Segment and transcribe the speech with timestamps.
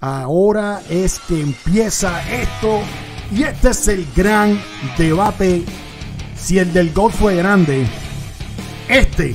[0.00, 2.80] Ahora es que empieza esto
[3.32, 4.60] y este es el gran
[4.98, 5.64] debate.
[6.36, 7.86] Si el del golf fue grande,
[8.88, 9.34] este,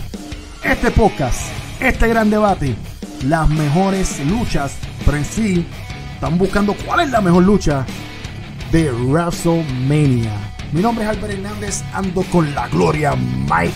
[0.64, 1.42] este podcast,
[1.80, 2.76] este gran debate,
[3.28, 4.74] las mejores luchas,
[5.04, 5.66] pero en sí,
[6.14, 7.86] están buscando cuál es la mejor lucha
[8.72, 10.32] de WrestleMania.
[10.72, 13.74] Mi nombre es Albert Hernández, ando con la gloria Mike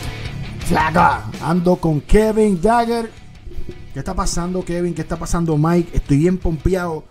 [0.68, 3.25] Flaga, ando con Kevin Dagger.
[3.96, 4.94] ¿Qué está pasando, Kevin?
[4.94, 5.96] ¿Qué está pasando, Mike?
[5.96, 7.06] Estoy bien pompeado.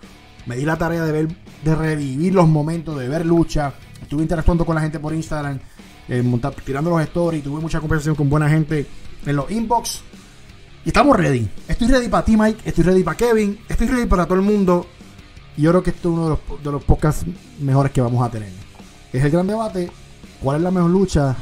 [0.44, 1.28] Me di la tarea de ver,
[1.64, 3.72] de revivir los momentos, de ver lucha.
[4.02, 5.60] Estuve interactuando con la gente por Instagram,
[6.10, 6.22] eh,
[6.62, 7.42] tirando los stories.
[7.42, 8.86] Tuve mucha conversación con buena gente
[9.24, 10.02] en los inbox.
[10.84, 11.48] Y estamos ready.
[11.66, 12.60] Estoy ready para ti, Mike.
[12.66, 13.58] Estoy ready para Kevin.
[13.66, 14.84] Estoy ready para todo el mundo.
[15.56, 17.24] Y yo creo que esto es uno de los, de los podcasts
[17.60, 18.50] mejores que vamos a tener.
[19.10, 19.90] Es el gran debate.
[20.42, 21.34] ¿Cuál es la mejor lucha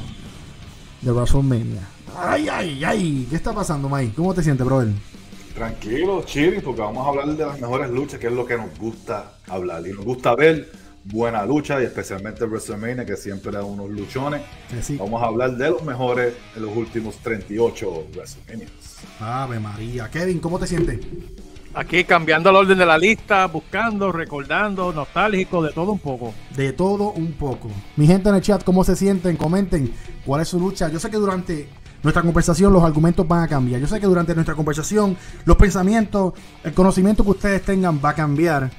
[1.00, 1.82] de WrestleMania?
[2.16, 3.26] Ay, ay, ay.
[3.28, 4.12] ¿Qué está pasando, Mike?
[4.14, 4.92] ¿Cómo te sientes, brother?
[5.54, 8.78] Tranquilo, chilling, porque vamos a hablar de las mejores luchas, que es lo que nos
[8.78, 9.86] gusta hablar.
[9.86, 10.70] Y nos gusta ver
[11.04, 14.42] buena lucha, y especialmente WrestleMania, que siempre da unos luchones.
[14.82, 14.96] Sí.
[14.96, 18.70] Vamos a hablar de los mejores de los últimos 38 WrestleManias.
[19.20, 20.08] Ave María.
[20.10, 21.00] Kevin, ¿cómo te sientes?
[21.74, 26.34] Aquí cambiando el orden de la lista, buscando, recordando, nostálgico, de todo un poco.
[26.54, 27.70] De todo un poco.
[27.96, 29.36] Mi gente en el chat, ¿cómo se sienten?
[29.36, 29.92] Comenten
[30.26, 30.90] cuál es su lucha.
[30.90, 31.68] Yo sé que durante
[32.02, 33.80] nuestra conversación los argumentos van a cambiar.
[33.80, 38.14] Yo sé que durante nuestra conversación los pensamientos, el conocimiento que ustedes tengan va a
[38.14, 38.70] cambiar.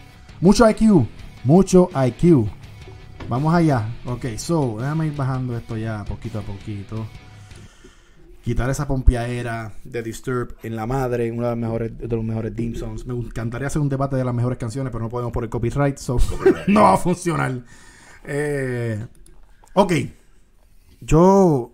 [0.42, 1.08] Mucho IQ,
[1.44, 2.48] mucho IQ.
[3.30, 3.88] Vamos allá.
[4.06, 7.08] Ok, so, déjame ir bajando esto ya poquito a poquito.
[8.44, 12.54] Quitar esa pompeadera de Disturb en la madre, uno de los mejores, de los mejores
[12.54, 13.06] theme songs.
[13.06, 15.98] Me encantaría hacer un debate de las mejores canciones, pero no podemos por el copyright,
[15.98, 16.18] so
[16.68, 17.62] no va a funcionar.
[18.26, 19.06] Eh,
[19.74, 19.94] ok.
[21.00, 21.73] Yo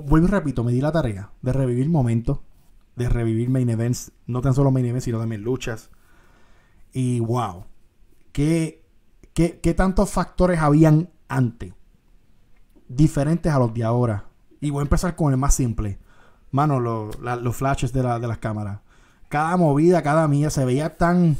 [0.00, 2.38] vuelvo y repito, me di la tarea de revivir momentos,
[2.96, 5.90] de revivir main events, no tan solo main events, sino también luchas.
[6.92, 7.64] Y wow,
[8.32, 8.84] qué,
[9.34, 11.72] qué, qué tantos factores habían antes,
[12.88, 14.26] diferentes a los de ahora.
[14.60, 15.98] Y voy a empezar con el más simple.
[16.50, 18.80] Mano, los flashes de, la- de las cámaras.
[19.28, 21.36] Cada movida, cada mía se veía tan...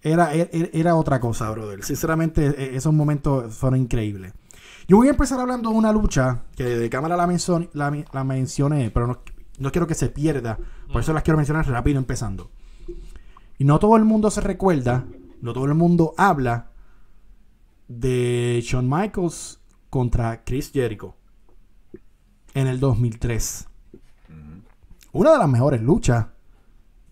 [0.00, 1.84] Era, era, era otra cosa, brother.
[1.84, 4.32] Sinceramente, e- esos momentos fueron increíbles.
[4.92, 7.26] Yo voy a empezar hablando de una lucha que de cámara la,
[8.12, 9.20] la, mencioné, pero no,
[9.56, 10.58] no quiero que se pierda.
[10.92, 12.50] Por eso las quiero mencionar rápido empezando.
[13.56, 15.06] Y no todo el mundo se recuerda,
[15.40, 16.72] no todo el mundo habla
[17.88, 21.16] de Shawn Michaels contra Chris Jericho
[22.52, 23.66] en el 2003.
[25.12, 26.26] Una de las mejores luchas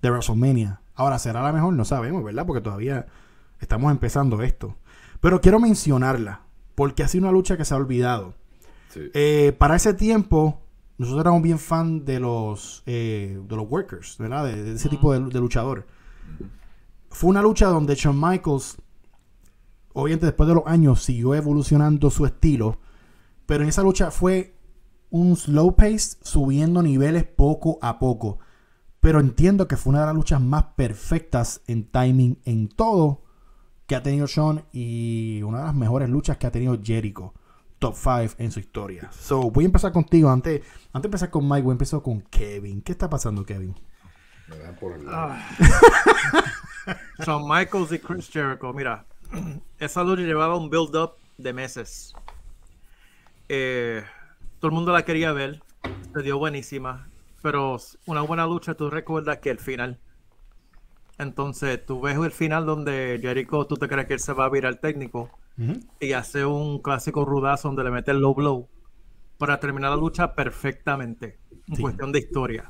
[0.03, 0.83] de WrestleMania.
[0.97, 1.73] Ahora, ¿será la mejor?
[1.73, 2.45] No sabemos, ¿verdad?
[2.45, 3.07] Porque todavía
[3.59, 4.77] estamos empezando esto.
[5.21, 6.43] Pero quiero mencionarla,
[6.81, 8.33] porque ha sido una lucha que se ha olvidado.
[8.89, 9.11] Sí.
[9.13, 10.63] Eh, para ese tiempo,
[10.97, 14.47] nosotros éramos bien fan de los, eh, de los workers, ¿verdad?
[14.47, 15.87] De, de ese tipo de, de luchador.
[17.11, 18.79] Fue una lucha donde Shawn Michaels,
[19.93, 22.79] obviamente después de los años, siguió evolucionando su estilo,
[23.45, 24.57] pero en esa lucha fue
[25.11, 28.39] un slow pace, subiendo niveles poco a poco.
[29.01, 33.21] Pero entiendo que fue una de las luchas más perfectas en timing, en todo,
[33.91, 37.35] que ha tenido Shawn y una de las mejores luchas que ha tenido Jericho.
[37.81, 39.11] Top 5 en su historia.
[39.11, 40.31] So, voy a empezar contigo.
[40.31, 40.61] Antes,
[40.93, 42.83] antes de empezar con Mike, voy a empezar con Kevin.
[42.83, 43.75] ¿Qué está pasando, Kevin?
[44.47, 45.35] Me dan por el lado.
[47.27, 48.73] Shawn Michaels y Chris Jericho.
[48.73, 49.07] Mira,
[49.81, 52.15] esa lucha llevaba un build-up de meses.
[53.49, 54.05] Eh,
[54.61, 55.65] todo el mundo la quería ver.
[56.15, 57.09] Se dio buenísima.
[57.43, 57.77] Pero
[58.07, 59.99] una buena lucha, tú recuerdas que el final.
[61.21, 64.49] Entonces, tú ves el final donde Jericho, tú te crees que él se va a
[64.49, 65.31] virar técnico
[66.01, 68.69] y hace un clásico rudazo donde le mete el low blow
[69.37, 71.39] para terminar la lucha perfectamente
[71.69, 71.83] en Sí.
[71.83, 72.65] cuestión de historia.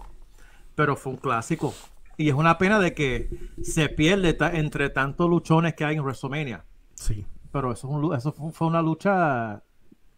[0.75, 1.73] Pero fue un clásico.
[2.17, 3.31] Y es una pena de que
[3.63, 6.65] se pierde ta- entre tantos luchones que hay en WrestleMania.
[6.95, 7.25] Sí.
[7.53, 9.63] Pero eso, es un eso fue, una lucha.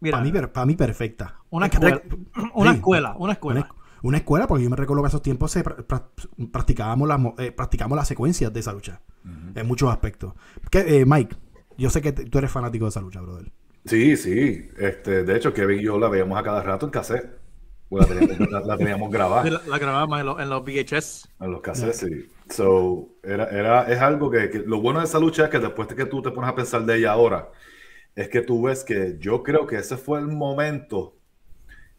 [0.01, 1.37] Para mí, per- pa' mí perfecta.
[1.49, 2.77] una, escuela, rec- una sí.
[2.77, 3.75] escuela, una Una, escuela.
[4.03, 7.51] Una escuela, porque yo me recuerdo que esos tiempos se pra- pra- practicábamos, las, eh,
[7.51, 9.01] practicamos las secuencias de esa lucha.
[9.55, 10.33] En muchos aspectos.
[10.69, 11.35] ¿Qué, eh, Mike,
[11.77, 13.51] yo sé que tú eres fanático de esa lucha, brother.
[13.85, 14.69] Sí, sí.
[14.77, 17.29] Este, de hecho, Kevin y yo la veíamos a cada rato en cassette.
[17.89, 19.49] Pues la teníamos, la- la teníamos grabada.
[19.49, 21.29] La, la grabamos en, lo- en los VHS.
[21.39, 22.29] En los cassettes, sí.
[22.49, 25.87] So, era, era, es algo que, que- lo bueno de esa lucha es que después
[25.87, 27.49] de que tú te pones a pensar de ella ahora,
[28.15, 31.15] es que tú ves que yo creo que ese fue el momento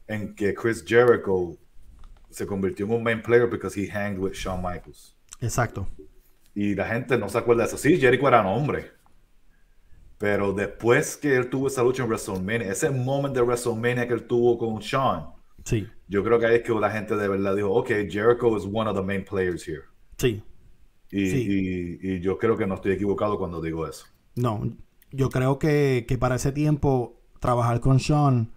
[0.06, 1.56] en que Chris Jericho
[2.34, 5.16] se convirtió en un main player because he hanged with Shawn Michaels.
[5.40, 5.86] Exacto.
[6.54, 7.78] Y la gente no se acuerda de eso.
[7.78, 8.90] Sí, Jericho era un hombre.
[10.18, 14.24] Pero después que él tuvo esa lucha en WrestleMania, ese momento de WrestleMania que él
[14.26, 15.26] tuvo con Shawn,
[15.64, 15.88] Sí.
[16.08, 18.88] yo creo que ahí es que la gente de verdad dijo, ok, Jericho is one
[18.88, 19.82] of the main players here.
[20.18, 20.42] Sí.
[21.10, 21.98] Y, Sí.
[22.02, 24.06] y- y yo creo que no estoy equivocado cuando digo eso.
[24.36, 24.76] No,
[25.10, 28.52] yo creo que, que para ese tiempo trabajar con Sean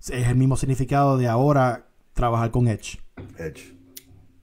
[0.00, 2.98] es el mismo significado de ahora trabajar con Edge.
[3.38, 3.74] Edge.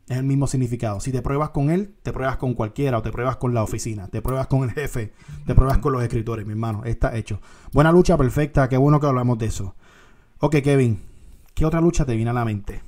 [0.07, 1.01] Es el mismo significado.
[1.01, 4.07] Si te pruebas con él, te pruebas con cualquiera o te pruebas con la oficina,
[4.07, 5.11] te pruebas con el jefe,
[5.45, 6.85] te pruebas con los escritores, mi hermano.
[6.85, 7.41] Está hecho.
[7.73, 8.69] Buena lucha, perfecta.
[8.69, 9.75] Qué bueno que hablamos de eso.
[10.39, 11.01] Ok, Kevin,
[11.53, 12.81] ¿qué otra lucha te viene a la mente?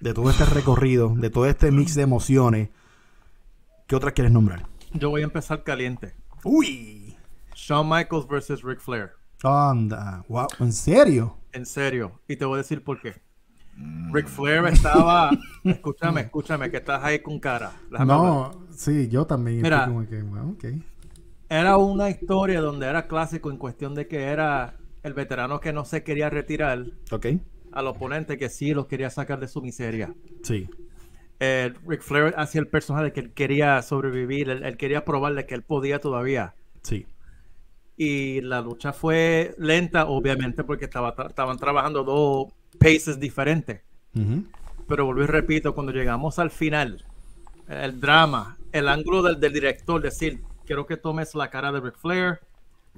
[0.00, 2.70] De todo este recorrido, de todo este mix de emociones,
[3.86, 4.66] ¿qué otra quieres nombrar?
[4.94, 6.14] Yo voy a empezar caliente.
[6.44, 7.16] Uy,
[7.54, 9.10] Shawn Michaels versus Ric Flair.
[9.44, 11.36] anda, wow, ¿en serio?
[11.52, 12.20] En serio.
[12.26, 13.20] Y te voy a decir por qué.
[13.76, 15.30] Ric Flair estaba.
[15.64, 17.82] escúchame, escúchame, que estás ahí con cara.
[17.90, 18.36] Déjame hablar.
[18.36, 19.60] No, sí, yo también.
[19.60, 19.78] Mira.
[19.78, 20.56] estoy como que, bueno.
[21.48, 25.84] Era una historia donde era clásico en cuestión de que era el veterano que no
[25.84, 27.26] se quería retirar Ok,
[27.72, 30.16] al oponente que sí los quería sacar de su miseria.
[30.42, 30.68] sí,
[31.40, 35.54] Eh, Ric Flair hacía el personaje que él quería sobrevivir, él, él quería probarle que
[35.54, 36.54] él podía todavía.
[36.82, 37.06] sí.
[37.96, 43.82] Y la lucha fue lenta, obviamente, porque estaba, estaban trabajando dos paces diferentes.
[44.14, 44.44] Ujú.
[44.88, 47.04] Pero volví y repito, cuando llegamos al final,
[47.68, 51.96] el drama, el ángulo del, del director, decir, quiero que tomes la cara de Ric
[51.98, 52.40] Flair,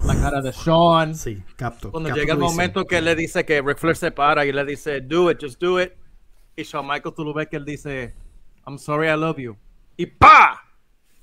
[0.05, 1.15] la cara de Sean.
[1.15, 1.91] Sí, capto.
[1.93, 4.53] Cuando capto llega el momento que él le dice que Ric Flair se para y
[4.53, 5.93] le dice, do it, just do it.
[6.57, 8.15] Y Shawn Michaels, tú lo ves que él dice,
[8.67, 9.57] I'm sorry, I love you.
[9.97, 10.61] Y ¡pa!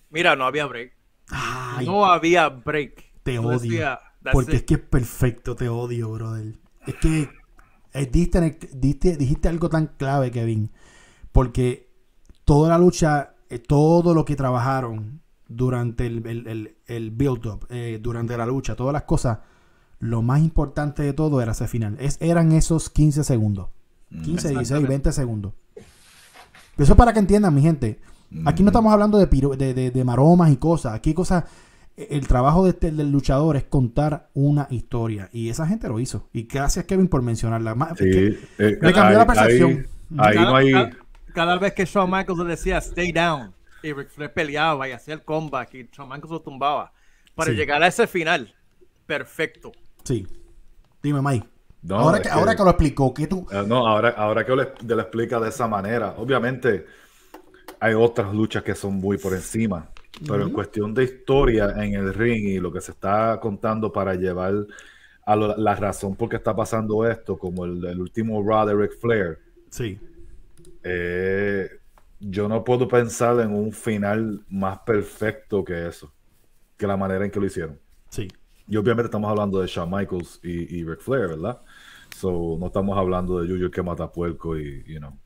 [0.10, 0.94] Mira, no había break.
[1.30, 3.12] Ay, no había break.
[3.24, 3.52] te odio.
[3.60, 4.58] decías, "That's porque it".
[4.58, 6.54] es que es perfecto, te odio, brother.
[6.88, 7.30] Es que
[7.94, 8.40] eh, diste,
[8.74, 10.72] diste- dijiste algo tan clave, Kevin.
[11.32, 11.90] Porque
[12.46, 18.00] toda la lucha, eh, todo lo que trabajaron durante el, el- el- el build-up, eh,
[18.02, 19.40] durante la lucha, todas las cosas,
[20.00, 21.98] lo más importante de todo era ese final.
[22.00, 23.68] Es, eran esos 15 segundos.
[24.10, 24.90] 15, 16, Exactamente.
[24.90, 25.54] 20 segundos.
[26.78, 28.00] Eso para que entiendan, mi gente.
[28.46, 30.94] Aquí no estamos hablando de, piro- de, de- de maromas y cosas.
[30.94, 31.44] Aquí hay cosas.
[31.98, 35.30] El trabajo de este- del luchador es contar una historia.
[35.32, 36.30] Y esa gente lo hizo.
[36.34, 37.76] Y gracias, Kevin, por mencionarla.
[37.98, 38.28] Sí, que-
[38.58, 39.88] eh, me cambió la percepción.
[40.18, 40.72] Ahí, ahí cada, no hay.
[40.72, 40.90] cada-
[41.34, 43.54] cada vez que Shawn Michaels le decía stay down
[43.84, 46.92] y Ric Flair peleaba y hacía el comeback y Shawn Michaels lo tumbaba
[47.36, 47.58] para Sí.
[47.58, 48.54] llegar a ese final
[49.06, 49.72] perfecto.
[50.04, 50.26] Sí.
[51.04, 51.48] Dime, Mike.
[51.84, 53.48] No, ahora, es que, que- ahora que lo explicó, que tú.
[53.52, 54.54] Eh, No, ahora, ahora que
[54.86, 56.86] te lo explica de esa manera, obviamente
[57.80, 59.90] hay otras luchas que son muy por encima,
[60.28, 64.16] pero en cuestión de historia en el ring y lo que se está contando para
[64.16, 64.54] llevar
[65.26, 68.76] a lo- la razón por qué está pasando esto, como el, el último Raw de
[68.76, 69.98] Ric Flair, Sí.
[70.84, 71.70] eh,
[72.20, 76.12] yo no puedo pensar en un final más perfecto que eso,
[76.78, 77.80] que la manera en que lo hicieron.
[78.10, 78.28] Sí.
[78.68, 81.62] Y obviamente estamos hablando de Shawn Michaels y, y Ric Flair, ¿verdad?
[82.16, 85.18] So, no estamos hablando de Yuyu que mata puerco y, you know.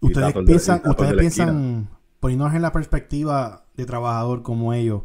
[0.00, 1.88] Ustedes piensan, ustedes piensan,
[2.20, 5.02] poniéndonos en la perspectiva de trabajador como ellos,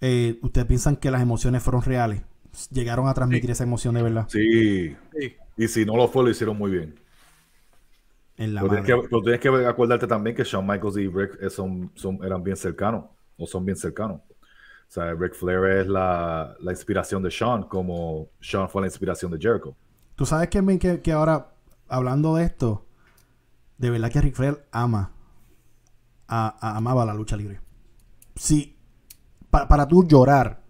[0.00, 2.22] eh, ustedes piensan que las emociones fueron reales.
[2.70, 5.36] Llegaron a transmitir esa emoción de verdad Sí, Sí.
[5.56, 6.94] y si no lo fue, lo hicieron muy bien.
[8.36, 11.38] en la Pero tienes, que, pero tienes que acordarte también que Shawn Michaels y Rick
[11.40, 13.04] eh, son, son, eran bien cercanos,
[13.36, 14.20] o son bien cercanos.
[14.20, 19.30] O sea, Ric Flair es la, la inspiración de Shawn, como Shawn fue la inspiración
[19.32, 19.76] de Jericho.
[20.16, 21.54] Tú sabes que, que ahora,
[21.88, 22.86] hablando de esto,
[23.78, 25.12] de verdad que Ric Flair ama,
[26.28, 27.60] a- a- amaba la lucha libre.
[28.36, 28.76] Sí,
[29.50, 30.62] pa- para tú llorar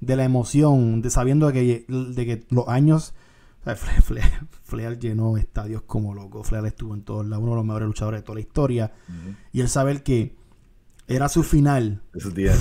[0.00, 3.14] de la emoción, de sabiendo de que, de que los años,
[3.60, 3.76] o sea,
[4.64, 8.20] Flair, llenó estadios como loco, Flair estuvo en todos lados, uno de los mejores luchadores
[8.20, 8.92] de toda la historia,
[9.52, 10.34] y el saber que
[11.06, 12.60] era su final, is the end.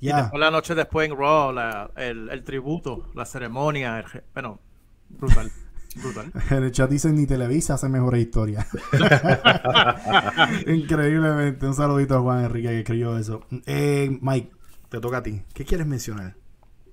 [0.00, 4.22] Y ya, después la noche después en Raw, la- el, el tributo, la ceremonia, el
[4.34, 4.60] bueno,
[5.08, 5.50] brutal,
[6.02, 6.32] brutal.
[6.50, 8.66] En el chat dicen ni Televisa hace mejores historias.
[10.66, 11.66] Increíblemente.
[11.66, 13.42] Un saludito a Juan Enrique que escribió eso.
[13.66, 14.50] Eh, Mike,
[14.88, 15.42] te toca a ti.
[15.52, 16.34] ¿Qué quieres mencionar?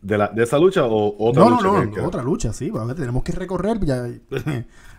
[0.01, 1.67] ¿De, la, ¿De esa lucha o otra No, no, lucha?
[1.67, 2.71] no, no, que- otra lucha, sí.
[2.95, 3.79] tenemos que recorrer.
[3.83, 4.21] Ya, hay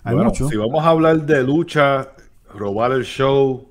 [0.05, 0.49] Bueno, mucho.
[0.49, 2.09] si vamos a hablar de lucha,
[2.55, 3.69] robar el show,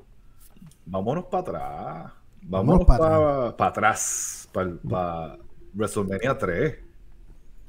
[0.85, 2.13] vámonos para atrás.
[2.47, 5.37] Vámonos Vámonos pa' para atrás, para
[5.73, 6.75] WrestleMania 3.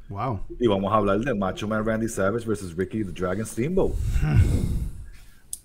[0.09, 0.41] Wow.
[0.61, 3.93] Y vamos a hablar de Macho Man Randy Savage versus Ricky the Dragon Steamboat.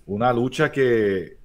[0.06, 1.36] Una lucha que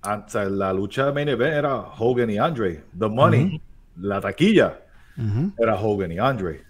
[0.00, 2.84] antes la lucha de main event era Hogan y Andre.
[2.98, 3.60] The Money,
[3.96, 4.80] la taquilla,
[5.18, 5.52] Ujú.
[5.58, 6.62] era Hogan y Andre.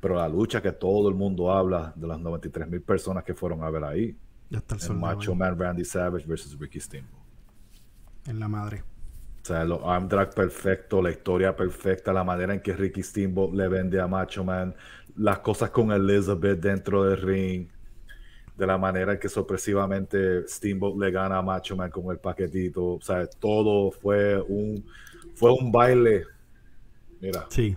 [0.00, 3.62] Pero la lucha que todo el mundo habla de las 93 mil personas que fueron
[3.62, 4.16] a ver ahí,
[4.50, 4.96] Ya está el el sol.
[4.96, 7.14] Macho Man Randy Savage versus Ricky Steamboat.
[8.26, 8.82] En la madre.
[9.42, 13.54] O sea, los arm drag perfecto, la historia perfecta, la manera en que Ricky Steamboat
[13.54, 14.74] le vende a Macho Man,
[15.16, 17.68] las cosas con Elizabeth dentro del ring.
[18.56, 22.94] de la manera en que sorpresivamente Steamboat le gana a Macho Man con el paquetito.
[22.94, 24.84] O sea, todo fue un,
[25.36, 26.24] fue un baile.
[27.20, 27.76] Mira, Sí.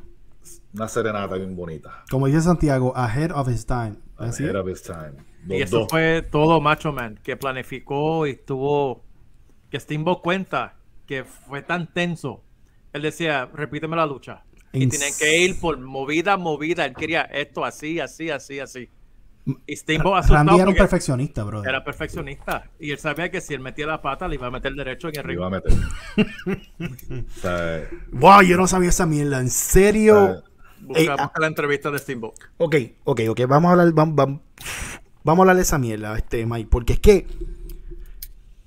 [0.74, 2.04] una serenata bien bonita.
[2.10, 3.94] Como dice Santiago, ahead of his time.
[4.18, 4.44] ¿Así?
[4.44, 5.14] Ahead of his time.
[5.46, 5.88] Los Y eso dos.
[5.92, 9.04] fue todo Macho Man, que planificó y estuvo.
[9.70, 12.44] Que Steamboat cuenta que fue tan tenso.
[12.94, 14.44] Él decía, repíteme la lucha.
[14.74, 16.86] Y En tienen que ir por movida, movida.
[16.86, 18.90] Él quería esto así, así, así, así.
[19.66, 21.70] Y Steamboat Randy era un perfeccionista, brother.
[21.70, 22.70] era perfeccionista.
[22.80, 25.20] Y él sabía que si él metía la pata, le iba a meter derecho en
[25.20, 25.74] el Lo iba a meter.
[28.12, 29.40] Wow, yo no sabía esa mierda.
[29.40, 30.44] ¿En serio?
[30.82, 31.16] Busca, Ey, ah.
[31.24, 32.36] busca la entrevista de Steamboat.
[32.58, 33.42] Ok, ok, ok.
[33.48, 34.42] Vamos a hablar, vamos, vamos,
[35.24, 36.70] vamos a hablar de esa mierda, este Mike.
[36.70, 37.28] Porque es que,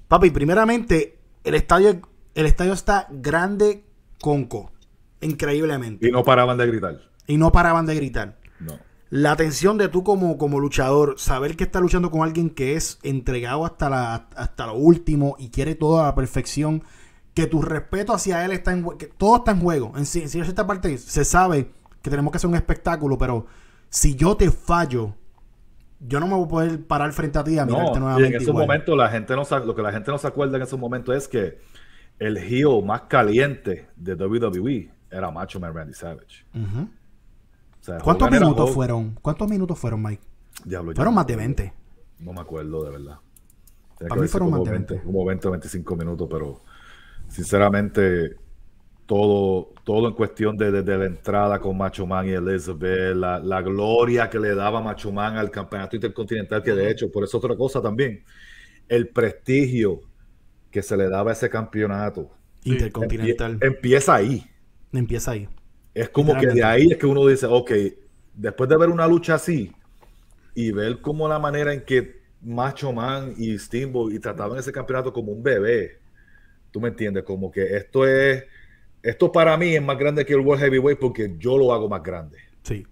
[0.08, 2.00] papi, primeramente, el estadio,
[2.34, 3.84] el estadio está grande,
[4.20, 4.72] conco.
[5.20, 6.06] Increíblemente.
[6.06, 7.00] y no paraban de gritar.
[7.26, 8.36] Y no paraban de gritar.
[8.60, 8.78] No.
[9.10, 12.98] La tensión de tú como, como luchador, saber que estás luchando con alguien que es
[13.02, 16.82] entregado hasta, la, hasta lo último y quiere todo a la perfección,
[17.32, 19.92] que tu respeto hacia él está en que todo está en juego.
[19.96, 21.70] En, sí- en cierta parte se sabe
[22.02, 23.46] que tenemos que hacer un espectáculo, pero
[23.88, 25.14] si yo te fallo,
[26.00, 28.36] yo no me voy a poder parar frente a ti a mirarte No, y nuevamente.
[28.36, 30.78] en esos momentos la gente no lo que la gente no se acuerda en esos
[30.78, 31.58] momentos es que
[32.18, 36.44] el heel más caliente de WWE era Macho Man Randy Savage.
[36.54, 36.82] Ujú.
[37.80, 39.14] O sea, ¿Cuántos minutos fueron?
[39.20, 40.22] ¿Cuántos minutos fueron, Mike?
[40.64, 41.54] Diablo, Fueron más de acuerdo.
[41.56, 41.72] 20.
[42.20, 43.18] No me acuerdo de verdad.
[44.08, 45.06] Para mí fueron más de 20, 20.
[45.06, 46.62] como 20 o 25 minutos, pero
[47.28, 48.36] sinceramente
[49.06, 53.38] todo, todo en cuestión de, de- de la entrada con Macho Man y Elizabeth, la,
[53.38, 57.36] la gloria que le daba Macho Man al campeonato intercontinental, que de hecho, por eso
[57.38, 58.24] otra cosa también,
[58.88, 60.00] el prestigio
[60.74, 62.30] que se le daba ese campeonato
[62.64, 63.58] Intercontinental.
[63.60, 64.46] empie- empieza ahí.
[64.92, 65.48] Empieza ahí.
[65.94, 67.70] Es como que de ahí es que uno dice, ok,
[68.34, 69.72] después de ver una lucha así
[70.54, 75.12] y ver como la manera en que Macho Man y Steamboat y trataban ese campeonato
[75.12, 76.00] como un bebé,
[76.72, 78.44] tú me entiendes, como que esto es,
[79.02, 82.02] esto para mí es más grande que el World Heavyweight porque yo lo hago más
[82.02, 82.38] grande.
[82.62, 82.86] Sí,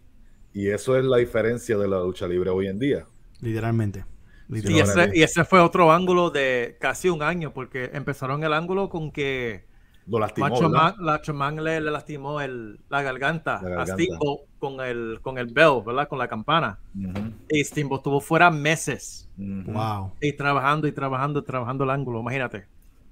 [0.54, 3.06] Y eso es la diferencia de la lucha libre hoy en día.
[3.40, 4.04] literalmente.
[4.52, 8.88] Y ese, y ese fue otro ángulo de casi un año, porque empezaron el ángulo
[8.88, 9.64] con que
[10.06, 10.68] Lo lastimó, Macho.
[10.68, 13.94] Man, Macho Man le, le lastimó el, la, garganta La a garganta.
[13.94, 16.08] Steamboat con el, con el bell, ¿verdad?
[16.08, 16.78] Con la campana.
[16.96, 19.28] Ujú, Y Steamboat estuvo fuera meses.
[19.38, 19.72] ujú.
[19.72, 20.12] Wow.
[20.20, 22.66] Y trabajando y trabajando y trabajando el ángulo, imagínate.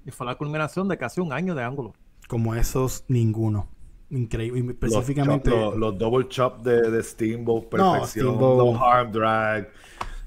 [0.05, 1.93] Y fue la culminación de casi un año de ángulo.
[2.27, 3.67] Como esos, ninguno.
[4.09, 4.61] Increíble.
[4.81, 5.49] Los Específicamente.
[5.51, 8.27] chop- Los, los double chop de, de Steamboat, No, perfección.
[8.35, 8.75] Steamboat.
[8.75, 9.69] No arm drag.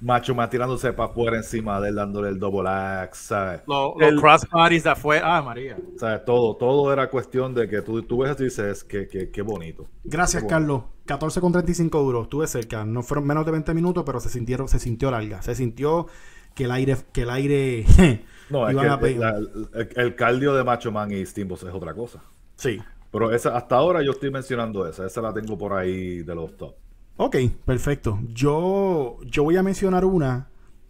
[0.05, 3.29] Macho Man tirándose para afuera encima de él, dándole el double axe.
[3.29, 3.63] ¿sabes?
[3.67, 5.37] Los, los crossbodies de afuera.
[5.39, 5.77] Ah, María.
[5.97, 6.25] ¿sabes?
[6.25, 9.87] Todo, todo era cuestión de que tú, tú ves y dices que, que, qué bonito.
[10.05, 10.49] Gracias, Qué.
[10.49, 10.83] Carlos.
[11.07, 12.25] 14 con 35 duros.
[12.25, 12.85] Estuve cerca.
[12.85, 15.41] No fueron menos de 20 minutos, pero se sintieron, se sintió larga.
[15.43, 16.07] Se sintió
[16.55, 17.87] que el aire, que el aire.
[18.51, 22.23] No, es que la- el, el cardio de Macho Man y Steamboat es otra cosa.
[22.57, 22.79] Sí.
[23.11, 25.07] Pero esa, hasta ahora yo estoy mencionando esa.
[25.07, 26.75] Esa la tengo por ahí de los top.
[27.17, 28.19] Ok, perfecto.
[28.33, 30.49] Yo, yo voy a mencionar una.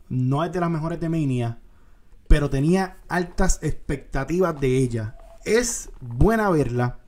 [0.09, 1.59] No es de las mejores de Mania,
[2.29, 5.17] pero tenía altas expectativas de ella.
[5.45, 7.01] Es buena verla,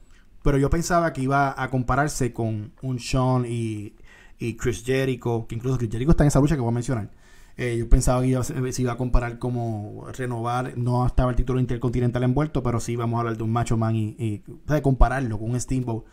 [0.43, 3.95] pero yo pensaba que iba a compararse con un Sean y,
[4.39, 7.11] y Chris Jericho, que incluso Chris Jericho está en esa lucha que voy a mencionar.
[7.57, 11.59] Eh, yo pensaba que iba, se iba a comparar como renovar, no estaba el título
[11.59, 14.43] intercontinental envuelto, pero sí vamos a hablar de un Macho Man y, y
[14.83, 16.05] compararlo con un Steamboat.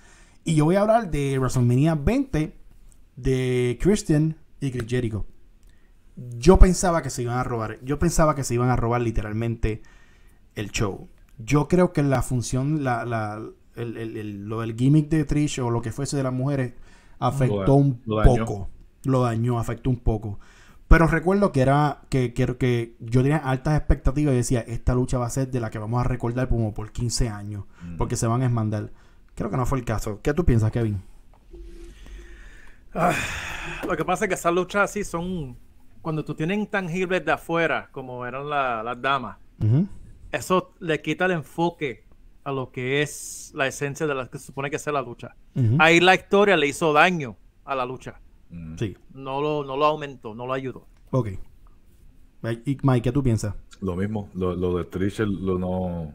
[0.46, 2.62] Y yo voy a hablar de WrestleMania 20
[3.15, 5.25] de Christian y Chris Jericho.
[6.15, 7.79] Yo pensaba que se iban a robar.
[7.84, 9.82] Yo pensaba que se iban a robar literalmente
[10.55, 11.10] el show.
[11.39, 13.41] Yo creo que la función, la, la,
[13.75, 16.74] el, el- el- lo del gimmick de Trish o lo que fuese de las mujeres
[17.20, 18.46] afectó Lo un lo dañó.
[18.46, 18.70] poco.
[19.05, 20.39] Lo dañó, afectó un poco.
[20.88, 25.17] Pero recuerdo que era que, que, que yo tenía altas expectativas y decía, esta lucha
[25.17, 27.98] va a ser de la que vamos a recordar como por 15 años, Mm.
[27.98, 28.91] porque se van a esmandar.
[29.34, 30.20] Creo que no fue el caso.
[30.22, 31.01] ¿Qué tú piensas, Kevin?
[33.88, 35.58] Lo que pasa es que esas luchas así son.
[36.02, 39.38] Cuando tú tienes intangibles de afuera, como eran la- las damas,
[40.32, 42.04] eso le quita el enfoque
[42.44, 45.36] a lo que es la esencia de la que se supone que es la lucha.
[45.80, 48.20] Ahí la historia le hizo daño a la lucha.
[48.50, 48.76] Mm.
[48.78, 50.86] Sí, No lo, no lo aumentó, no lo ayudó.
[51.12, 51.30] ok.
[52.66, 53.56] Y Mike, ¿qué tú piensas?
[53.80, 56.14] Lo mismo, lo, lo de Trish, lo no.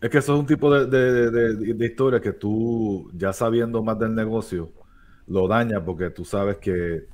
[0.00, 3.32] Es que eso es un tipo de, de- de- de- de historia que tú, ya
[3.32, 4.72] sabiendo más del negocio,
[5.28, 7.04] lo daña porque tú sabes que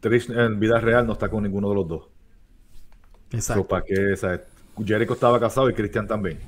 [0.00, 2.08] Trish en vida real no está con ninguno de los dos.
[3.32, 3.62] Exacto.
[3.62, 4.14] So, ¿para qué?
[4.84, 6.38] Jericho estaba casado y Christian también.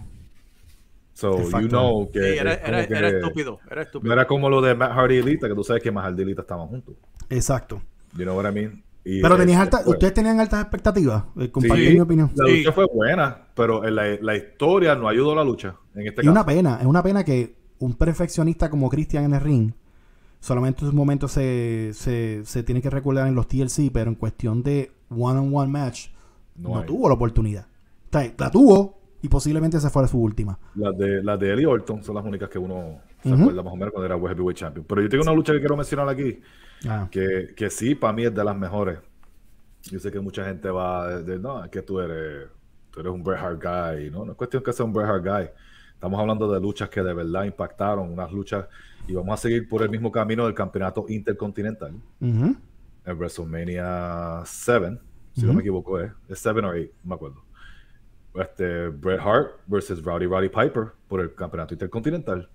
[1.15, 4.13] So, you know Sí, que, era, como era- que era estúpido, era no estúpido.
[4.13, 6.25] era como lo de Matt Hardy y Lita, que tú sabes que Matt Hardy y
[6.27, 6.95] Lita estaban juntos.
[7.29, 7.83] Exacto.
[8.17, 8.83] You know what I mean?
[9.05, 11.25] Y Pero tenías ese alta, fue- ustedes tenían altas expectativas.
[11.39, 12.31] Eh, compartir Sí, mi opinión.
[12.37, 12.59] La Sí.
[12.59, 15.75] lucha fue buena, pero en la, la historia no ayudó a la lucha.
[15.95, 19.41] En este Y una pena, es una pena que un perfeccionista como Christian en el
[19.41, 19.73] ring
[20.41, 24.17] solamente en sus momentos se, se, se tiene que recordar en los TLC, pero en
[24.17, 26.09] cuestión de one-on-one match
[26.57, 27.67] no, tuvo la oportunidad.
[28.09, 30.59] O sea, la tuvo y posiblemente esa fuera su última.
[30.75, 33.77] Las de, las de Eddie Orton son las únicas que uno se acuerda más o
[33.77, 34.87] menos cuando era World Heavyweight Champion.
[34.89, 36.41] Pero yo tengo una lucha que quiero mencionar aquí,
[36.89, 38.99] Ah, que, que sí, para mí es de las mejores.
[39.91, 42.49] Yo sé que mucha gente va a decir, no, es que tú eres,
[42.91, 44.11] tú eres un Bret Hart guy.
[44.11, 45.51] No, no es cuestión que sea un Bret Hart guy.
[46.01, 48.67] Estamos hablando de luchas que de verdad impactaron, unas luchas,
[49.07, 51.93] y vamos a seguir por el mismo camino del campeonato intercontinental.
[52.21, 52.57] ujú.
[53.05, 54.99] en WrestleMania 7,
[55.35, 57.45] si no me equivoco, es, es 7 o 8, no me acuerdo.
[58.35, 62.49] Este, Bret Hart versus Rowdy Roddy Piper por el campeonato intercontinental.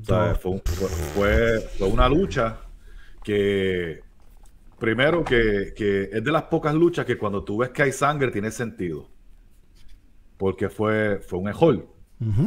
[0.00, 0.62] O sea, un-
[1.14, 2.58] fue- fue una lucha
[3.24, 4.00] que,
[4.78, 8.30] primero, que, que es de las pocas luchas que cuando tú ves que hay sangre
[8.30, 9.08] tiene sentido.
[10.38, 11.86] Porque fue, fue un ejol.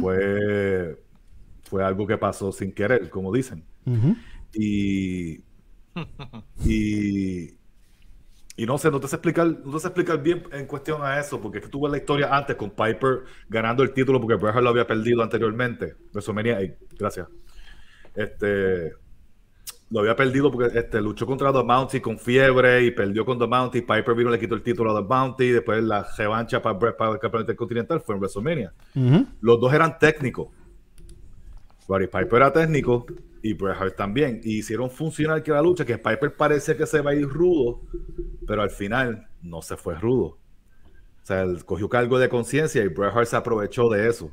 [0.00, 0.98] Fue,
[1.64, 3.64] fue algo que pasó sin querer, como dicen.
[4.52, 5.42] Y,
[6.64, 7.50] y,
[8.56, 11.18] y no sé, no te sé explicar, no te sé explicar bien en cuestión a
[11.18, 14.54] eso, porque es que tuve la historia antes con Piper ganando el título porque Bret
[14.62, 15.96] lo había perdido anteriormente.
[16.12, 17.28] WrestleMania 8, gracias.
[18.14, 18.92] Este
[19.90, 23.46] lo había perdido porque este, luchó contra The Bounty con fiebre y perdió con The
[23.46, 23.80] Bounty.
[23.82, 25.50] Piper vino y le quitó el título a The Bounty.
[25.50, 28.72] Después la revancha para para el campeonato intercontinental fue en WrestleMania.
[29.40, 30.48] Los dos eran técnicos.
[31.86, 33.06] Roddy Piper era técnico
[33.42, 34.40] y Bret Hart también.
[34.42, 37.82] Y hicieron funcionar que la lucha, que Piper parece que se va a ir rudo,
[38.46, 40.38] pero al final no se fue rudo.
[41.22, 44.30] O sea, él cogió cargo de conciencia y Bret Hart se aprovechó de eso.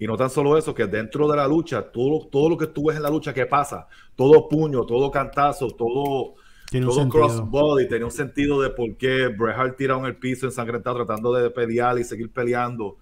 [0.00, 2.86] Y no tan solo eso, que dentro de la lucha, todo, todo lo que tú
[2.86, 6.36] ves en la lucha que pasa, todo puño, todo cantazo, todo,
[6.70, 10.46] Tiene todo crossbody, tenía un sentido de por qué Bret Hart tirado en el piso
[10.46, 12.96] ensangrentado tratando de pelear y seguir peleando.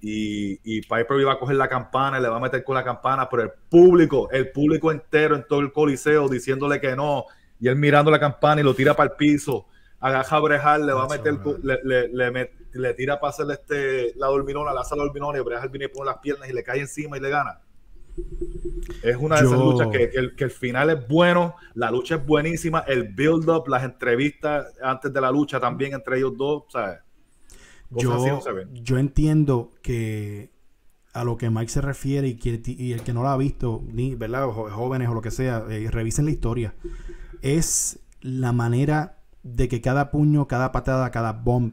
[0.00, 2.82] Y, y Piper iba a coger la campana y le va a meter con la
[2.82, 7.26] campana, pero el público, el público entero en todo el coliseo diciéndole que no,
[7.60, 9.66] y él mirando la campana y lo tira para el piso,
[10.00, 14.14] a Hart, le va a meter, le, le, le met- le tira para hacerle este,
[14.16, 16.52] la dorminona, la hace la dorminona y Bret Hart viene y pone las piernas y
[16.52, 17.60] le cae encima y le gana.
[19.02, 22.16] Es una de esas luchas que, que el, que el final es bueno, la lucha
[22.16, 26.98] es buenísima, el build-up, las entrevistas antes de la lucha también entre ellos dos, ¿sabes?
[27.90, 30.50] Yo, no yo entiendo que
[31.12, 33.82] a lo que Mike se refiere y, que, y el que no lo ha visto,
[33.86, 34.46] ni, ¿verdad?
[34.48, 36.74] Jóvenes o lo que sea, eh, revisen la historia.
[37.40, 39.17] Es la manera
[39.54, 41.72] de que cada puño, cada patada, cada bomb,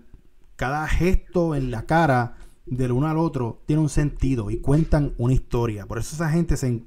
[0.55, 5.33] cada gesto en la cara del uno al otro tiene un sentido y cuentan una
[5.33, 5.85] historia.
[5.85, 6.81] Por eso esa gente se.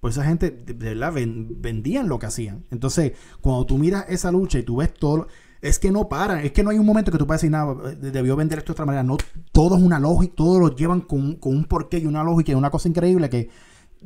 [0.00, 2.64] Por esa gente, de verdad, ven- vendían lo que hacían.
[2.70, 5.28] Entonces, cuando tú miras esa lucha y tú ves todo,
[5.62, 6.40] es que no paran.
[6.44, 8.74] Es que no hay un momento que tú puedas decir, nada, debió vender esto de
[8.74, 9.02] otra manera.
[9.02, 9.16] No,
[9.52, 12.54] todo es una lógica, todo lo llevan con, con un porqué y una lógica y
[12.54, 13.48] una cosa increíble que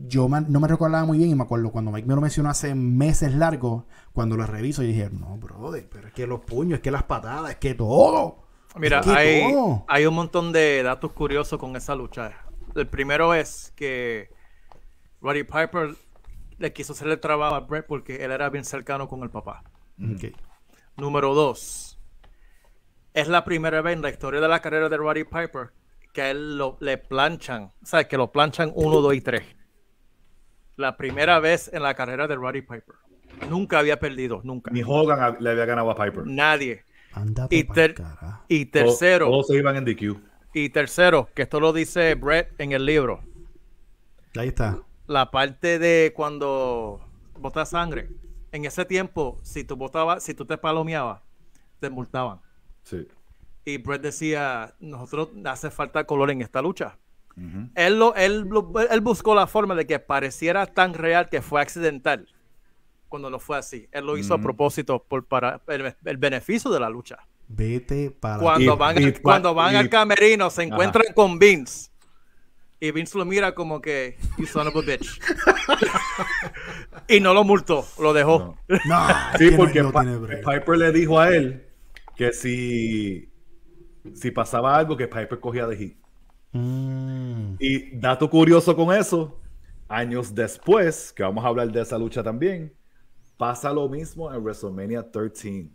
[0.06, 2.74] yo no me recordaba muy bien y me acuerdo cuando Mike me lo mencionó hace
[2.74, 6.80] meses largos, cuando lo reviso y dije, no, brother, pero es que los puños, es
[6.80, 8.44] que las patadas, es que todo.
[8.76, 9.84] Mira, Es que hay, todo.
[9.88, 12.32] hay un montón de datos curiosos con esa lucha.
[12.76, 14.30] El primero es que
[15.20, 15.96] Roddy Piper
[16.58, 19.64] le quiso hacer el trabajo a Brett porque él era bien cercano con el papá.
[20.00, 20.26] Ok.
[20.96, 21.98] Número dos,
[23.14, 25.72] es la primera vez en la historia de la carrera de Roddy Piper
[26.12, 29.42] que a él lo, le planchan, o sea, que lo planchan uno, dos y tres.
[30.79, 32.95] La primera vez en la carrera de Roddy Piper.
[33.51, 34.71] Nunca había perdido, nunca.
[34.71, 36.25] Ni Hogan le había ganado a Piper.
[36.27, 36.85] Nadie.
[37.51, 38.45] Y, ter- carajo.
[38.49, 40.17] y tercero, Todos, todos se iban en DQ.
[40.55, 43.21] y tercero, que esto lo dice Brett en el libro.
[44.37, 44.79] Ahí está.
[45.09, 47.01] La parte de cuando
[47.41, 48.09] botas sangre.
[48.53, 51.23] En ese tiempo, si tú botabas, si tú te palomeabas,
[51.81, 52.41] te multaban.
[52.85, 53.07] Sí.
[53.64, 56.99] Y Brett decía, nosotros hace falta color en esta lucha.
[57.74, 61.61] Él, lo, él, lo- él buscó la forma de que pareciera tan real que fue
[61.61, 62.27] accidental.
[63.09, 63.88] Cuando no fue así.
[63.92, 64.44] Él lo hizo a Ujú.
[64.44, 67.18] propósito por, para el, el beneficio de la lucha.
[67.46, 70.70] Vete para Cuando Y- van, y cua- cuando van y- al camerino, se Ajá.
[70.72, 71.90] encuentran con Vince.
[72.81, 75.18] Y Vince lo mira como que, you son of a bitch.
[77.09, 78.57] y no lo multó, lo dejó.
[78.68, 79.07] No.
[79.38, 79.92] Sí, porque no.
[79.92, 81.66] Piper le dijo a él
[82.16, 83.29] que si,
[84.14, 85.98] si pasaba algo, que Piper cogía de hit.
[86.52, 87.54] Mm.
[87.58, 89.38] Y dato curioso con eso,
[89.88, 92.72] años después, que vamos a hablar de esa lucha también,
[93.37, 95.70] pasa lo mismo en WrestleMania 13.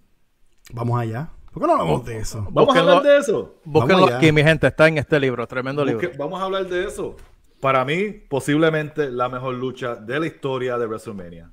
[0.72, 1.30] Vamos allá.
[1.52, 2.48] ¿Por qué no hablamos de eso?
[2.50, 3.60] Vamos a hablar de eso.
[3.64, 6.10] Búsquenlo aquí, mi gente, está en este libro, tremendo libro.
[6.18, 7.16] Vamos a hablar de eso.
[7.60, 11.52] Para mí, posiblemente la mejor lucha de la historia de WrestleMania.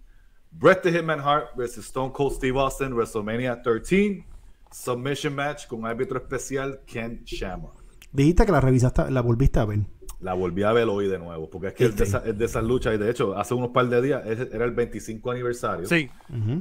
[0.51, 4.25] Bret the Hitman Hart versus Stone Cold Steve Austin, WrestleMania 13,
[4.73, 7.80] submission match con árbitro especial Ken Shamrock.
[8.13, 9.81] Dijiste que la revisaste, la volviste a ver.
[10.21, 12.45] La volví a ver hoy de nuevo, porque es que es de, esa- es de
[12.45, 15.87] esas luchas, y de hecho, hace unos par de días es- era el 25 aniversario.
[15.87, 16.11] Sí,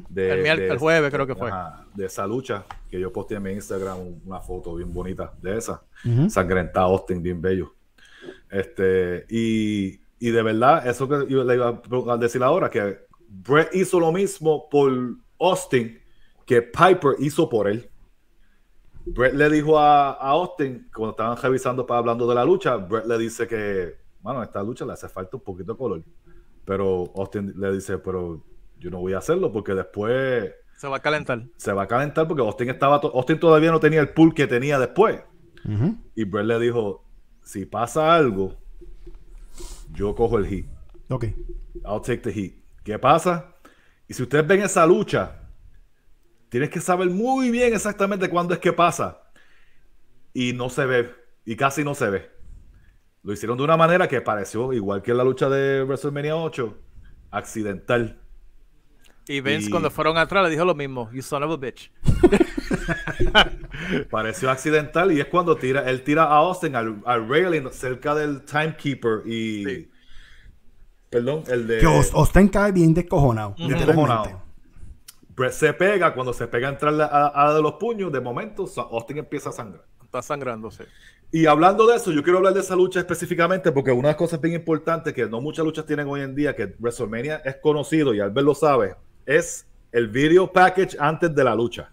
[0.09, 1.49] de, El jueves creo que fue.
[1.49, 5.57] ajá, de esa lucha, que yo posteé en mi Instagram una foto bien bonita de
[5.57, 5.81] esa.
[6.05, 6.29] Ujú.
[6.29, 7.73] Sangrentado Austin, bien bello.
[8.49, 11.81] Este, y, y de verdad, eso que yo le iba
[12.13, 14.91] a decir ahora, que Brett hizo lo mismo por
[15.39, 15.99] Austin
[16.45, 17.89] que Piper hizo por él.
[19.05, 23.05] Brett le dijo a, a Austin, cuando estaban revisando para hablando de la lucha, Brett
[23.05, 26.03] le dice que, bueno, a esta lucha le hace falta un poquito de color.
[26.65, 28.43] Pero Austin le dice, pero
[28.77, 31.43] yo no voy a hacerlo porque después se va a calentar.
[31.57, 34.47] se va a calentar porque Austin estaba to- Austin todavía no tenía el pool que
[34.47, 35.21] tenía después.
[36.15, 37.03] Y Brett le dijo,
[37.43, 38.55] si pasa algo,
[39.91, 40.65] yo cojo el heat.
[41.09, 41.25] Ok.
[41.85, 42.53] I'll take the heat.
[42.83, 43.53] ¿Qué pasa?
[44.07, 45.38] Y si ustedes ven esa lucha,
[46.49, 49.21] tienes que saber muy bien exactamente cuándo es que pasa.
[50.33, 51.11] Y no se ve.
[51.45, 52.29] Y casi no se ve.
[53.23, 56.77] Lo hicieron de una manera que pareció, igual que en la lucha de WrestleMania 8,
[57.31, 58.19] accidental.
[59.27, 61.09] Y Vince Y- cuando fueron atrás le dijo lo mismo.
[61.11, 61.91] You son of a bitch.
[64.09, 68.41] Pareció accidental y es cuando tira, él tira a Austin al, al railing cerca del
[68.43, 69.65] timekeeper y...
[69.65, 69.91] Sí.
[71.09, 71.79] Perdón, el de...
[71.79, 73.55] Que Aus- Austin cae bien descojonado.
[73.57, 74.35] literalmente.
[75.39, 78.65] Brett se pega, cuando se pega a entrarle a, a de los puños, de momento
[78.91, 79.85] Austin empieza a sangrar.
[80.03, 80.85] Está sangrándose.
[81.31, 84.15] Y hablando de eso, yo quiero hablar de esa lucha específicamente porque una de las
[84.17, 88.13] cosas bien importantes que no muchas luchas tienen hoy en día, que WrestleMania es conocido
[88.13, 91.91] y Albert lo sabe, es el video package antes de la lucha.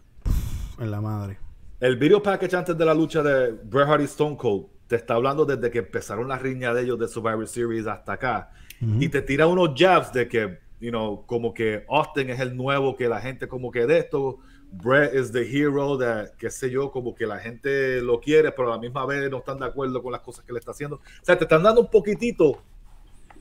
[0.81, 1.39] En la madre.
[1.79, 5.15] El video package antes de la lucha de Bret Hart y Stone Cold te está
[5.15, 8.51] hablando desde que empezaron las riñas de ellos de Survivor Series hasta acá.
[8.81, 12.97] Y te tira unos jabs de que, you know, como que Austin es el nuevo,
[12.97, 14.39] que la gente como que de esto,
[14.73, 18.69] Bret is the hero, de, qué sé yo, como que la gente lo quiere, pero
[18.73, 20.97] a la misma vez no están de acuerdo con las cosas que le está haciendo.
[20.97, 22.61] O sea, te están dando un poquitito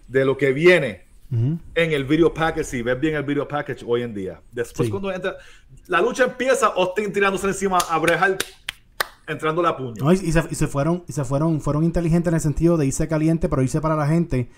[0.08, 1.58] de lo que viene Ujú.
[1.74, 4.40] en el video package, si ves bien el video package hoy en día.
[4.52, 4.92] Después Sí.
[4.92, 5.36] cuando entra,
[5.88, 8.44] la lucha empieza, Austin tirándose encima a Bret Hart,
[9.28, 9.96] entrando la puño.
[10.04, 12.78] No, y, y se, y se fueron, y se fueron, fueron inteligentes en el sentido
[12.78, 14.50] de irse caliente, pero irse para la gente,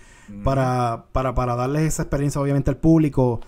[0.44, 3.40] para, para, para darles esa experiencia obviamente al público,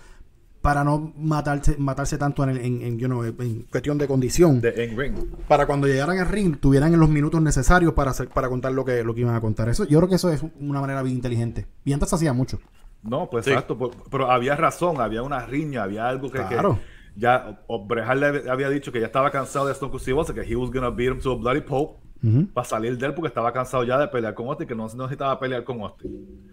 [0.61, 4.59] para no matarse, matarse tanto en, el- en, en, you know, en cuestión de condición.
[4.61, 5.13] de en ring.
[5.47, 9.03] para cuando llegaran al ring tuvieran los minutos necesarios para hacer, para contar lo que,
[9.03, 9.69] lo que iban a contar.
[9.69, 11.65] Eso, yo creo que eso es una manera bien inteligente.
[11.85, 12.59] Y antes se hacía mucho.
[13.03, 13.51] No, pues Sí.
[13.51, 16.77] exacto, por- pero había razón, había una riña, había algo que, que Claro.
[17.15, 17.59] Ya
[18.01, 20.55] Hart le había dicho que ya estaba cansado de Stone Cold Steve Austin, que he
[20.55, 22.47] was gonna beat him to a bloody pulp Ujú.
[22.53, 25.39] para salir de él porque estaba cansado ya de pelear con Austin, que no necesitaba
[25.39, 26.49] pelear con Austin.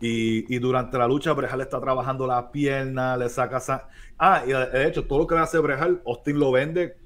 [0.00, 3.60] Y, y durante la lucha, le está trabajando la pierna, le saca...
[3.60, 6.96] sa- Ah, y de hecho, todo lo que le hace Bret Hart, Austin lo vende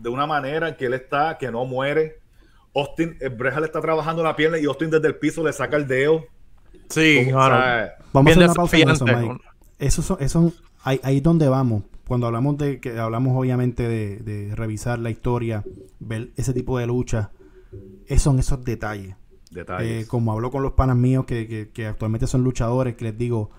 [0.00, 2.18] de una manera en que él está, que no muere.
[2.74, 5.86] Austin, eh, le está trabajando la pierna y Austin desde el piso le saca el
[5.86, 6.24] dedo.
[6.90, 7.54] Sí, Como, mano.
[7.56, 9.04] o sea, Vamos a hacer una pausa con eso.
[9.06, 9.44] Mike.
[9.78, 11.82] Eso son, eso son- ahí, ahí es donde vamos.
[12.06, 15.64] Cuando hablamos de que hablamos obviamente de, de revisar la historia,
[16.00, 17.30] ver ese tipo de lucha,
[18.06, 19.16] esos son esos detalles.
[19.50, 20.04] detalles.
[20.04, 23.16] Eh, como hablo con los panas míos que, que- que actualmente son luchadores, que les
[23.18, 23.50] digo,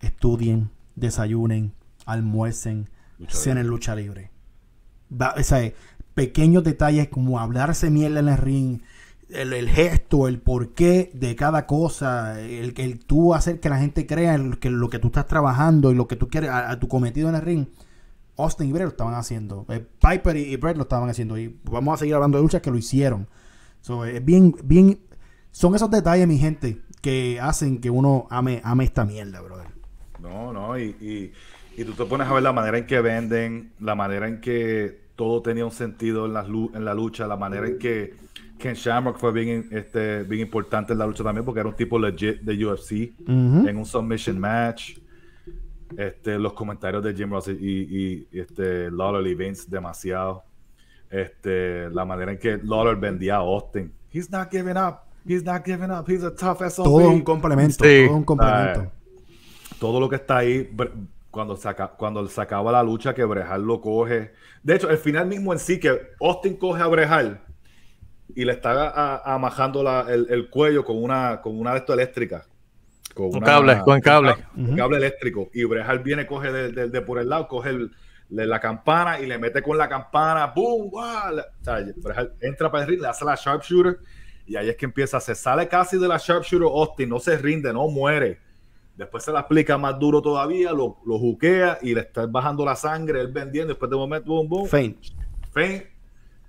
[0.00, 1.72] estudien, desayunen,
[2.06, 2.88] almuercen,
[3.28, 4.30] cenen lucha libre.
[5.10, 5.72] Va- o sea,
[6.14, 8.80] pequeños detalles como hablarse mierda en el ring,
[9.30, 14.06] el, el gesto, el porqué de cada cosa, el el tú hacer que la gente
[14.06, 16.88] crea el- que lo que tú estás trabajando y lo que tú quieres, a, tu
[16.88, 17.66] cometido en el ring.
[18.36, 19.64] Austin y Brett lo estaban haciendo.
[19.68, 21.38] Eh, Piper y, y Brett lo estaban haciendo.
[21.38, 23.28] Y vamos a seguir hablando de luchas que lo hicieron.
[23.80, 24.98] So, bien, bien.
[25.52, 29.68] Son esos detalles, mi gente, que hacen que uno ame, ame esta mierda, brother.
[30.20, 31.32] No, no, y, y,
[31.80, 35.00] y tú te pones a ver la manera en que venden, la manera en que
[35.14, 38.14] todo tenía un sentido en la, en la lucha, la manera en que
[38.64, 41.98] Ken Shamrock fue bien, este, bien importante en la lucha también, porque era un tipo
[41.98, 44.96] legit de UFC en un submission match.
[45.94, 50.44] Este, los comentarios de Jim Ross y, y, y, este, Lawler y Vince demasiado.
[51.10, 53.92] Este, la manera en que Lawler vendía a Austin.
[54.10, 55.00] He's not giving up.
[55.26, 56.10] He's not giving up.
[56.10, 56.84] He's a tough SOB.
[56.84, 57.84] Todo un complemento.
[57.84, 58.06] Sí.
[58.06, 58.90] Todo un complemento.
[59.78, 60.74] Todo lo que está ahí,
[61.30, 64.32] cuando, saca, cuando se acaba la lucha, que Brejal lo coge.
[64.62, 67.42] De hecho, el final mismo en sí, que Austin coge a Brejal
[68.34, 72.48] y le está amajando la- el, el cuello con una, con una de estas eléctricas.
[73.14, 74.34] Con Un cable, con cable.
[74.56, 75.48] Un cable eléctrico.
[75.54, 77.90] Y Brejal viene, coge de, de- de por el lado, coge el-
[78.30, 80.90] le- la campana y le mete con la campana, ¡boom!
[81.32, 83.98] La- o sea, Brejal entra para el ring, le hace la sharpshooter
[84.46, 87.72] y ahí es que empieza, se sale casi de la sharpshooter Austin, no se rinde,
[87.72, 88.40] no muere
[88.96, 92.76] Después se la aplica más duro todavía, lo, lo juquea y le está bajando la
[92.76, 93.72] sangre, él vendiendo.
[93.72, 94.68] Después de un momento, boom, boom.
[94.68, 94.96] Fein.
[95.52, 95.82] Fein,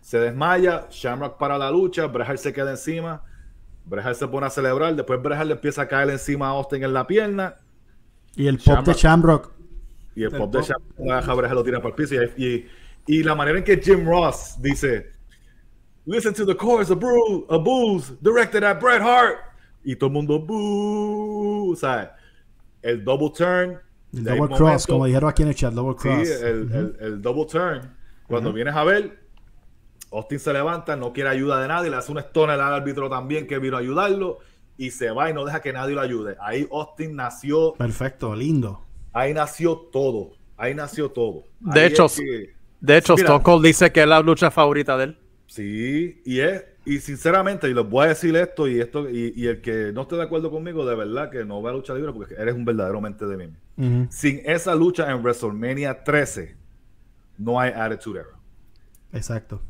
[0.06, 3.24] se desmaya, Shamrock para la lucha, Brejal se queda encima,
[3.86, 6.94] Brejal se pone a celebrar, después Brejal le empieza a caer encima a Austin en
[6.94, 7.56] la pierna
[8.36, 9.52] Y el pop de Shamrock.
[10.16, 10.62] y el, El pop de.
[10.62, 12.68] Shamrock Brejal lo tira para el piso y, y,
[13.08, 15.08] y la manera en que Jim Ross dice
[16.06, 19.38] Listen to the chorus of, Bru- of Booze directed at Bret Hart
[19.84, 22.16] y todo el mundo boo, o sea,
[22.84, 23.80] el double turn
[24.14, 26.30] El double momento- cross, como dijeron aquí en el chat, double Sí, cross.
[26.44, 27.92] el, el- el double turn.
[28.28, 29.25] Cuando vienes a ver,
[30.16, 33.48] Austin se levanta, no quiere ayuda de nadie, le hace un stone al árbitro también
[33.48, 34.40] que vino a ayudarlo
[34.78, 36.36] y se va y no deja que nadie lo ayude.
[36.40, 38.82] Ahí Austin nació, Perfecto, lindo.
[39.14, 41.44] ahí nació todo, ahí nació todo.
[41.60, 43.26] De Ahí hecho, es que- De hecho, Mira.
[43.28, 45.18] Stone Cold dice que es la lucha favorita de él.
[45.48, 49.48] sí, y es, y sinceramente, y les voy a decir esto y esto, y, y
[49.48, 52.12] el que no esté de acuerdo conmigo, de verdad que no va a lucha libre
[52.14, 53.54] porque eres un verdadero mente de mí.
[53.78, 54.08] Ujú.
[54.12, 56.56] Sin esa lucha en WrestleMania 13,
[57.40, 58.30] no hay Attitude Era.
[59.14, 59.62] Exacto.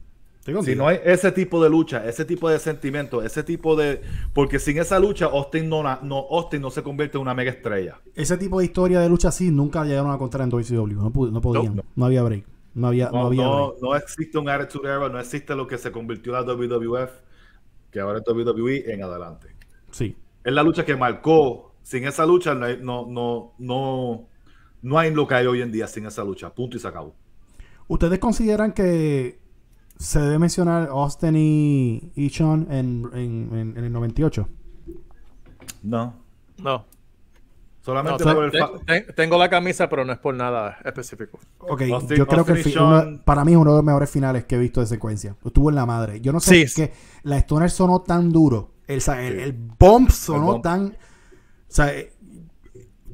[0.64, 4.02] Si no hay ese tipo de lucha, ese tipo de sentimiento, ese tipo de.
[4.32, 8.00] Porque sin esa lucha, Austin no, no, Austin no se convierte en una mega estrella.
[8.14, 10.94] Ese tipo de historia de lucha así nunca llegaron a contar en WCW.
[10.94, 11.76] No, no podían.
[11.76, 12.46] No, No, había break.
[12.76, 13.82] No había, no, No, había no, break.
[13.82, 17.10] no existe un Attitude Era, no existe lo que se convirtió la WWF,
[17.90, 19.48] que ahora es WWE en adelante.
[19.90, 20.16] Sí.
[20.44, 21.72] Es la lucha que marcó.
[21.82, 24.28] Sin esa lucha, no, no, no,
[24.82, 26.54] no hay lo que hay hoy en día sin esa lucha.
[26.54, 27.16] Punto y se acabó.
[27.88, 29.40] ¿Ustedes consideran que
[29.98, 34.48] se debe mencionar Austin y, y Sean en, en, en- en el 98?
[35.84, 36.14] No.
[36.58, 36.64] No.
[36.64, 36.86] No,
[37.86, 40.78] Solamente te- por el te- fa- te- tengo la camisa, pero no es por nada
[40.84, 41.38] específico.
[41.60, 44.46] Ok, Austin- yo creo que Austin uno- para mí es uno de los mejores finales
[44.46, 45.36] que he visto de secuencia.
[45.46, 46.20] Estuvo en la madre.
[46.20, 46.76] Yo no sé Sí.
[46.76, 46.94] qué.
[47.24, 48.72] La Stoner sonó tan duro.
[48.88, 50.64] El, el, el bomb sonó bomb.
[50.64, 50.86] tan.
[50.88, 50.94] O
[51.76, 51.92] sea,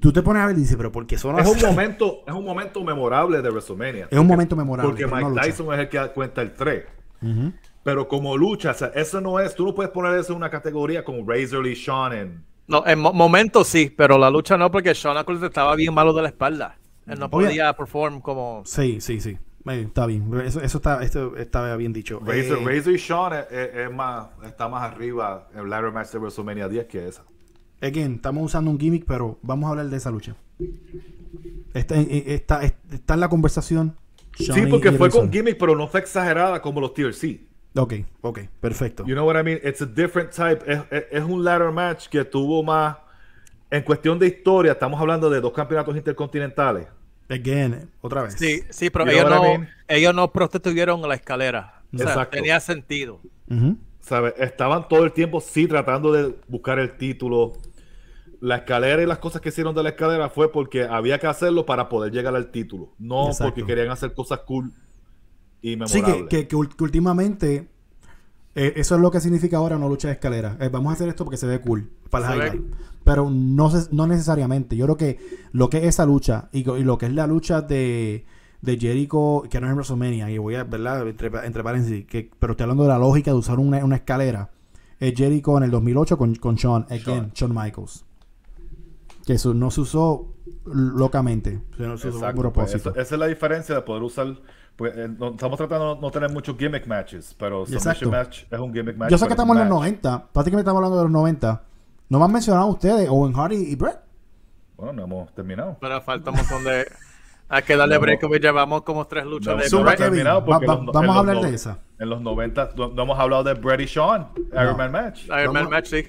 [0.01, 1.63] tú te pones a ver y dices, pero ¿por qué sonó es así?
[1.63, 4.07] un momento, es un momento memorable de WrestleMania.
[4.11, 4.89] Es un momento memorable.
[4.91, 5.39] Porque Mike.
[5.41, 6.83] Tyson es el que cuenta el 3.
[7.21, 7.53] Ujú.
[7.83, 10.49] Pero como lucha, o sea, eso no es, tú no puedes poner eso en una
[10.49, 12.43] categoría como Razor y Sean en...
[12.67, 16.13] No, en mo- momentos sí, pero la lucha no, porque Shawn Michaels estaba bien malo
[16.13, 16.77] de la espalda.
[17.07, 18.61] Él no podía perform como.
[18.65, 19.37] Sí, sí, sí.
[19.67, 20.31] Eh, está bien.
[20.45, 22.19] Eso, eso está, esto está bien dicho.
[22.19, 25.91] Razor, Eh, Razor y Sean es, es- es más, está más arriba en el ladder
[25.91, 27.23] match de WrestleMania 10 que esa.
[27.81, 30.35] Again, estamos usando un gimmick, pero vamos a hablar de esa lucha.
[31.73, 33.95] Está, eh, está, está en la conversación.
[34.37, 37.41] Sí, porque y fue con gimmick, pero no fue exagerada como los TLC.
[37.75, 39.05] Ok, ok, perfecto.
[39.05, 39.59] You know what I mean?
[39.63, 40.59] It's a different type.
[40.71, 42.97] Es, es- es un ladder match que tuvo más...
[43.69, 46.87] En cuestión de historia, estamos hablando de dos campeonatos intercontinentales.
[47.29, 48.35] Again, otra vez.
[48.37, 49.69] Sí, sí, pero You ellos no, I mean?
[49.87, 51.81] ellos no prostituyeron la escalera.
[51.93, 52.35] O sea, Exacto.
[52.35, 53.21] tenía sentido.
[54.01, 54.33] ¿sabes?
[54.37, 57.53] Estaban todo el tiempo, sí, tratando de buscar el título.
[58.41, 61.65] La escalera y las cosas que hicieron de la escalera fue porque había que hacerlo
[61.65, 62.89] para poder llegar al título.
[62.99, 63.53] No Exacto.
[63.53, 64.71] porque querían hacer cosas cool
[65.61, 66.23] y Sí, memorables.
[66.27, 67.69] que, que- que ul- que últimamente
[68.55, 70.57] eh, eso es lo que significa ahora no lucha de escalera.
[70.59, 72.73] Eh, vamos a hacer esto porque se ve cool para el Se ve highlight.
[73.05, 74.75] Pero no, se- no necesariamente.
[74.75, 75.19] Yo creo que
[75.53, 78.25] lo que es esa lucha y, lo que es la lucha de,
[78.61, 81.07] de Jericho, que no es en WrestleMania, y voy a, ¿verdad?
[81.07, 84.49] Entre, entre paréntesis, que, pero estoy hablando de la lógica de usar una, una escalera.
[84.99, 88.03] Es Jericho en el 2008 con, con Shawn, again, Shawn Michaels.
[89.31, 90.27] Que eso no se usó
[90.65, 91.61] locamente.
[91.77, 92.89] Se no se usó pues, propósito.
[92.89, 94.27] esa, esa es la diferencia de poder usar.
[94.75, 97.65] pues, eh, no- estamos tratando de no tener muchos gimmick matches, pero.
[97.65, 99.09] Submission Match es un gimmick match.
[99.09, 99.79] Yo sé que estamos en los match.
[100.03, 100.27] 90.
[100.33, 101.61] Prácticamente estamos hablando de los 90.
[102.09, 103.99] No me han mencionado ustedes, Owen Hardy y Brett.
[104.75, 105.77] Bueno, no hemos terminado.
[105.79, 106.85] Pero falta un montón de.
[107.47, 110.73] Hay que darle No, break, llevamos como tres luchas No, de no terminado porque Va-
[110.73, 111.79] va- en los- vamos a hablar de esa.
[111.99, 115.25] En los 90 no, no hemos hablado de Brett y Sean, Iron Man Match.
[115.27, 116.03] Iron Man Match, sí.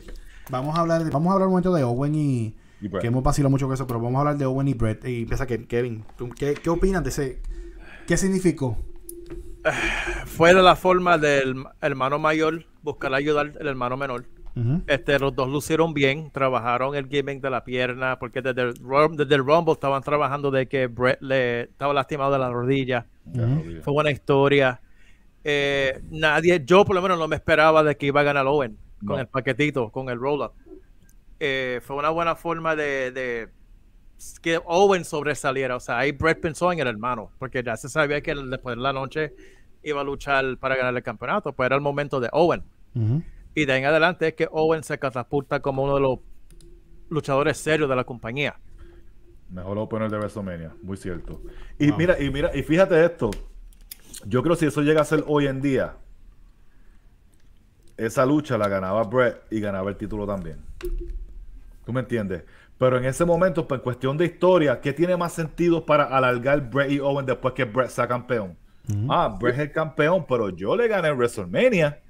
[0.50, 2.56] Vamos a hablar, de- vamos a hablar un momento de Owen y.
[3.00, 5.04] que hemos vacilado mucho con eso, pero vamos a hablar de Owen y Brett.
[5.06, 7.42] Y empieza que Kevin, ¿tú ¿qué, qué opinas de ese?
[8.06, 8.76] ¿Qué significó?
[10.26, 14.24] Fue de la forma del hermano mayor buscar ayudar al hermano menor.
[14.86, 18.74] Este, los dos lucieron bien, trabajaron el gimmick de la pierna, porque desde el,
[19.16, 23.06] desde el Rumble estaban trabajando de que Brett le estaba lastimado de la rodilla.
[23.82, 24.78] Fue buena historia.
[25.42, 28.76] Eh, nadie, yo por lo menos no me esperaba de que iba a ganar Owen
[28.98, 29.20] con No.
[29.20, 30.52] el paquetito, con el roll-up.
[31.44, 33.48] Eh, fue una buena forma de, de
[34.40, 35.74] que Owen sobresaliera.
[35.74, 38.82] O sea, ahí Brett pensó en el hermano, porque ya se sabía que después de
[38.82, 39.34] la noche
[39.82, 42.62] iba a luchar para ganar el campeonato, pues era el momento de Owen.
[43.56, 46.20] Y de ahí en adelante es que Owen se catapulta como uno de los
[47.08, 48.54] luchadores serios de la compañía.
[49.50, 51.42] Mejor opener de WrestleMania, muy cierto.
[51.76, 51.98] Y Wow.
[51.98, 53.32] mira, y mira, y fíjate esto.
[54.26, 55.96] Yo creo que si eso llega a ser hoy en día,
[57.96, 60.58] esa lucha la ganaba Brett y ganaba el título también.
[61.84, 62.44] ¿Tú me entiendes?
[62.78, 66.68] Pero en ese momento, pues, en cuestión de historia, ¿qué tiene más sentido para alargar
[66.70, 68.56] Brett y Owen después que Brett sea campeón?
[69.08, 72.00] Ah, Brett es el campeón, pero yo le gané en WrestleMania.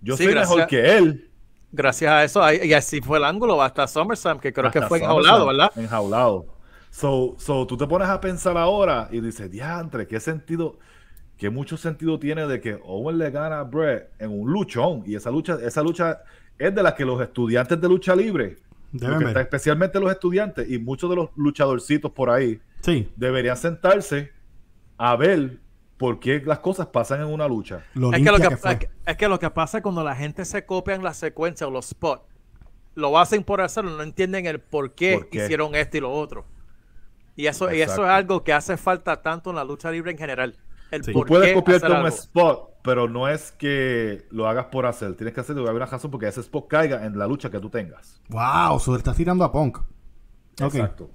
[0.00, 0.56] Yo Sí, soy gracias.
[0.56, 1.30] mejor que él.
[1.70, 5.02] Gracias a eso, y así fue el ángulo hasta SummerSlam, que creo que fue SummerSlam,
[5.02, 5.70] enjaulado, ¿verdad?
[5.76, 6.46] Enjaulado.
[6.90, 10.78] So, so, tú te pones a pensar ahora y dices, diantre, ¿qué sentido,
[11.36, 15.02] qué mucho sentido tiene de que Owen le gana a Brett en un luchón?
[15.04, 16.22] Y esa lucha, esa lucha
[16.58, 18.56] es de la que los estudiantes de lucha libre,
[18.92, 19.28] Deben lo que ver.
[19.32, 24.32] está- especialmente los estudiantes y muchos de los luchadorcitos por ahí, Sí, deberían sentarse
[24.96, 25.58] a ver
[25.96, 27.84] por qué las cosas pasan en una lucha.
[27.94, 30.02] lo Es que, lo que, que es que- es que lo que pasa es cuando
[30.04, 32.22] la gente se copia en la secuencia o los spots,
[32.94, 35.44] lo hacen por hacerlo, no entienden el por qué, ¿Por qué?
[35.44, 36.44] hicieron esto y lo otro.
[37.36, 40.18] Y eso, y eso es algo que hace falta tanto en la lucha libre en
[40.18, 40.56] general.
[40.90, 41.12] El Sí.
[41.12, 44.86] Tú por puedes qué copiarte hacer un spot, pero no es que lo hagas por
[44.86, 45.14] hacer.
[45.14, 47.68] Tienes que hacerlo, haber una razón porque ese spot caiga en la lucha que tú
[47.68, 48.18] tengas.
[48.30, 49.76] Wow, so estás tirando a Punk.
[50.58, 51.10] Exacto.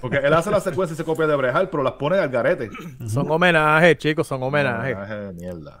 [0.00, 2.70] Porque él hace la secuencia y se copia de Brejal, pero las pone al garete.
[3.08, 4.94] Son homenajes, chicos, son homenajes.
[4.94, 5.78] Homenaje de mierda.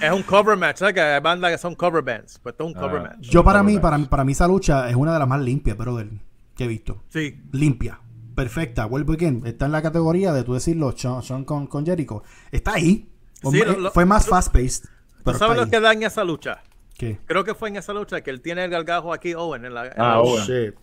[0.00, 0.94] Es un cover match, ¿sabes?
[0.94, 2.40] Que hay bandas que son cover bands.
[2.42, 3.02] Pues esto es un cover Ah.
[3.04, 3.20] match.
[3.30, 3.82] Yo para mí, match.
[3.82, 6.08] para, para mí esa lucha es una de las más limpias, brother,
[6.56, 7.04] que he visto.
[7.08, 7.40] Sí.
[7.52, 8.00] Limpia,
[8.34, 8.84] perfecta.
[8.86, 9.42] Vuelvo again.
[9.46, 12.24] Está en la categoría de tú decirlo, Sean, Sean con, con Jericho.
[12.50, 13.08] Está ahí.
[13.42, 14.84] Sí, Hombre, lo- lo- fue más fast-paced.
[14.84, 16.62] ¿Tú Pero sabes lo que da en esa lucha?
[16.96, 17.18] ¿Qué?
[17.26, 19.86] Creo que fue en esa lucha que él tiene el gargajo aquí, Owen, en la,
[19.86, 20.44] en Ah, la- Owen.
[20.44, 20.74] Shit.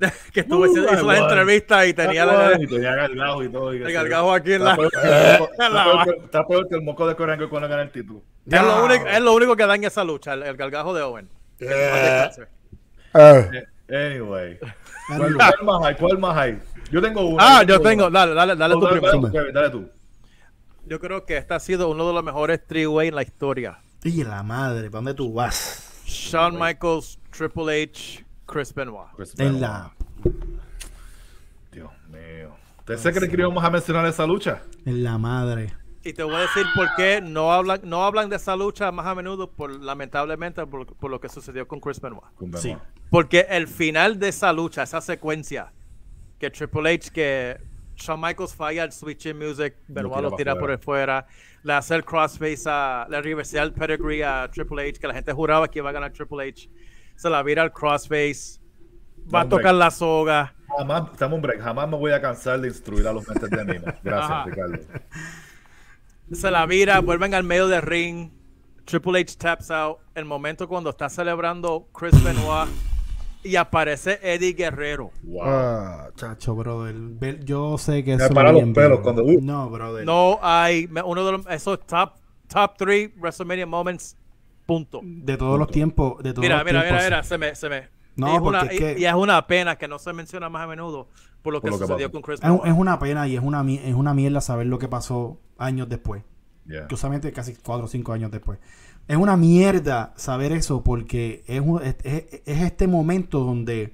[0.34, 3.72] que estuvo Uh, hizo entrevistas y tenía la, Y tenía gargajo y todo.
[3.74, 4.76] y el gargajo aquí en la...
[4.76, 7.82] peor que el moco- en la- está peor que- el moco de Corango cuando gana
[7.82, 8.22] el título.
[8.50, 11.02] Es lo, único, es lo único que da en esa lucha, el, el gargajo de
[11.02, 11.28] Owen.
[11.58, 12.42] Descanse.
[13.14, 14.58] Eh, Anyway.
[15.16, 15.94] ¿Cuál, más hay?
[15.94, 16.58] ¿Cuál más hay?
[16.90, 17.36] Yo tengo uno.
[17.40, 19.52] Ah, yo tengo, dale, dale, dale tú primero.
[19.52, 19.88] dale tú.
[20.86, 23.78] Yo creo que este ha sido uno de los mejores three-way en la historia.
[24.02, 26.02] Y la madre, ¿para dónde tú vas?
[26.06, 29.08] Shawn Michaels, Triple H, Chris Benoit.
[29.38, 29.92] En la,
[31.72, 32.54] Dios mío.
[32.80, 34.62] ¿Ustedes se creen que íbamos a mencionar esa lucha?
[34.84, 35.72] en la madre.
[36.02, 39.06] Y te voy a decir por qué no hablan, no hablan de esa lucha más
[39.06, 42.24] a menudo, por, lamentablemente, por, por lo que sucedió con Chris Benoit.
[42.34, 42.68] Con Sí.
[42.68, 42.84] Benoit.
[43.08, 45.72] Porque el final de esa lucha, esa secuencia,
[46.38, 47.56] que Triple H, que
[47.96, 51.26] Shawn Michaels falla el switching music, Benoit tira lo tira por el fuera,
[51.62, 55.32] le hace el crossface a, le reversea el pedigree a Triple H, que la gente
[55.32, 56.68] juraba que iba a ganar Triple H,
[57.16, 58.60] se la vira al crossface,
[59.32, 60.54] va a tocar la soga.
[60.76, 61.60] Jamás, estamos break.
[61.60, 63.74] Jamás me voy a cansar de instruir a los mentes de mí.
[64.02, 64.44] Gracias, Ajá.
[64.44, 64.78] Ricardo.
[66.32, 68.30] se la vira, vuelven al medio del ring.
[68.84, 69.98] Triple H taps out.
[70.14, 72.68] El momento cuando está celebrando Chris Benoit
[73.44, 75.10] y aparece Eddie Guerrero.
[75.22, 75.42] Wow.
[75.44, 77.44] Ah, chacho, brother.
[77.44, 79.40] Yo sé que Me eso para los pelos cuando- uh.
[79.40, 80.04] No, brother.
[80.04, 82.12] No hay uno de los, esos top
[82.48, 84.16] top three WrestleMania moments.
[84.66, 85.00] Punto.
[85.02, 86.22] De todos los tiempos.
[86.22, 87.04] De todos Mira, los mira, mira, tiempos.
[87.04, 87.88] mira, se me, se me.
[88.16, 90.12] No, y, es porque una, es que- y, y es una pena que no se
[90.12, 91.08] menciona más a menudo
[91.42, 93.42] por lo que Por lo que sucedió con Chris Es, es una pena y es
[93.42, 96.22] una, es una mierda saber lo que pasó años después.
[96.66, 96.86] Yeah.
[96.90, 98.58] Justamente casi 4 o 5 años después.
[99.06, 103.92] Es una mierda saber eso porque es, un- es, es- es este momento donde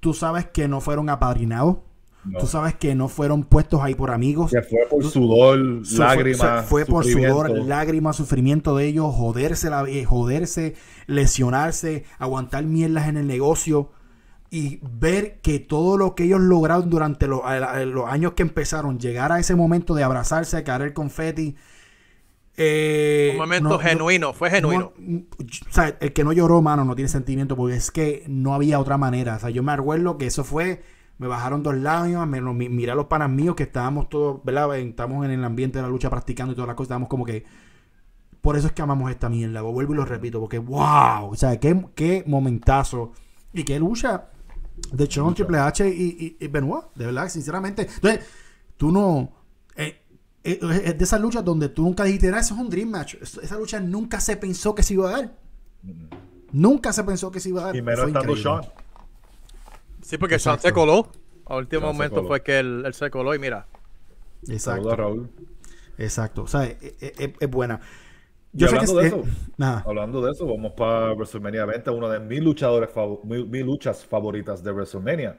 [0.00, 1.78] tú sabes que no fueron apadrinados.
[2.24, 2.38] No.
[2.40, 4.50] Tú sabes que no fueron puestos ahí por amigos.
[4.50, 6.66] Que fue por sudor, Su- lágrimas.
[6.66, 7.46] Fue, fue por sufrimiento.
[7.46, 10.74] sudor, lágrimas, sufrimiento de ellos, joderse, la, eh, joderse,
[11.06, 13.90] lesionarse, aguantar mierdas en el negocio
[14.50, 17.40] y ver que todo lo que ellos lograron durante los,
[17.86, 21.56] los años que empezaron, llegar a ese momento de abrazarse, caer el confeti.
[22.56, 24.92] Eh, Un momento no- no- genuino, fue genuino.
[24.98, 28.54] no, o sea, el que no lloró, mano, no tiene sentimiento porque es que no
[28.54, 29.36] había otra manera.
[29.36, 30.82] O sea, yo me acuerdo que eso fue,
[31.18, 34.76] me bajaron dos lágrimas, me, mi- miré a los panas míos que estábamos todos, ¿verdad?
[34.78, 37.44] Estamos en el ambiente de la lucha practicando y todas las cosas, estábamos como que...
[38.40, 41.58] Por eso es que amamos esta mierda, vuelvo y lo repito, porque wow, o sea,
[41.58, 43.10] qué, qué momentazo
[43.52, 44.28] y qué lucha
[44.92, 47.82] de Shawn Triple H y, y, y Benoit, de verdad, sinceramente.
[47.92, 48.20] Entonces,
[48.76, 49.32] tú no...
[50.52, 53.14] eh, es de esas luchas donde tú nunca dijiste, "Ah, eso es un Dream Match.
[53.20, 55.32] Esa lucha nunca se pensó que se iba a dar.
[56.52, 57.76] Nunca se pensó que se iba a dar.
[57.76, 58.36] Y menos Fue estando.
[58.36, 58.62] Sean.
[60.02, 61.10] Sí, porque Sean se coló.
[61.46, 63.66] A último Sean momento fue que él, él se coló y mira.
[64.48, 64.94] Exacto.
[64.96, 65.30] Raúl.
[65.98, 66.42] Exacto.
[66.42, 67.80] O sea, es, es- es- es buena.
[68.52, 69.84] Y Yo sé que hablando de es- eso, eh, nada.
[69.86, 74.04] hablando de eso, vamos para WrestleMania 20, una de mis luchadores, fav- mi, mi luchas
[74.04, 75.38] favoritas de WrestleMania.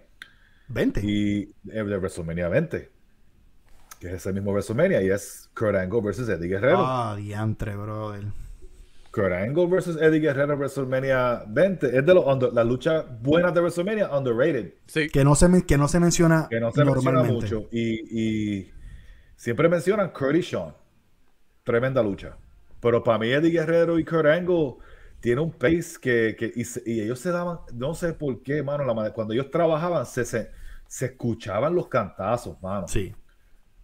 [0.68, 1.02] 20.
[1.04, 2.92] Y eh, de WrestleMania 20.
[4.00, 5.02] Que es ese mismo WrestleMania.
[5.02, 6.78] Y es Kurt Angle versus Eddie Guerrero.
[6.80, 8.26] Ah, diantre, brother.
[9.12, 11.98] Kurt Angle versus Eddie Guerrero WrestleMania 20.
[11.98, 14.74] Es de los under- las luchas buenas de WrestleMania, underrated.
[14.86, 15.10] Sí.
[15.10, 17.68] Que no se, que no se menciona Que no se menciona mucho.
[17.72, 18.20] Y,
[18.60, 18.72] y
[19.36, 20.74] siempre mencionan Kurt y Sean.
[21.64, 22.38] Tremenda lucha.
[22.80, 24.76] Pero para mí Eddie Guerrero y Kurt Angle
[25.20, 28.62] tiene un pace que, que y, se- y ellos se daban, no sé por qué,
[28.62, 30.52] mano, la cuando ellos trabajaban se, se,
[30.88, 32.88] se escuchaban los cantazos, mano.
[32.88, 33.16] Sí.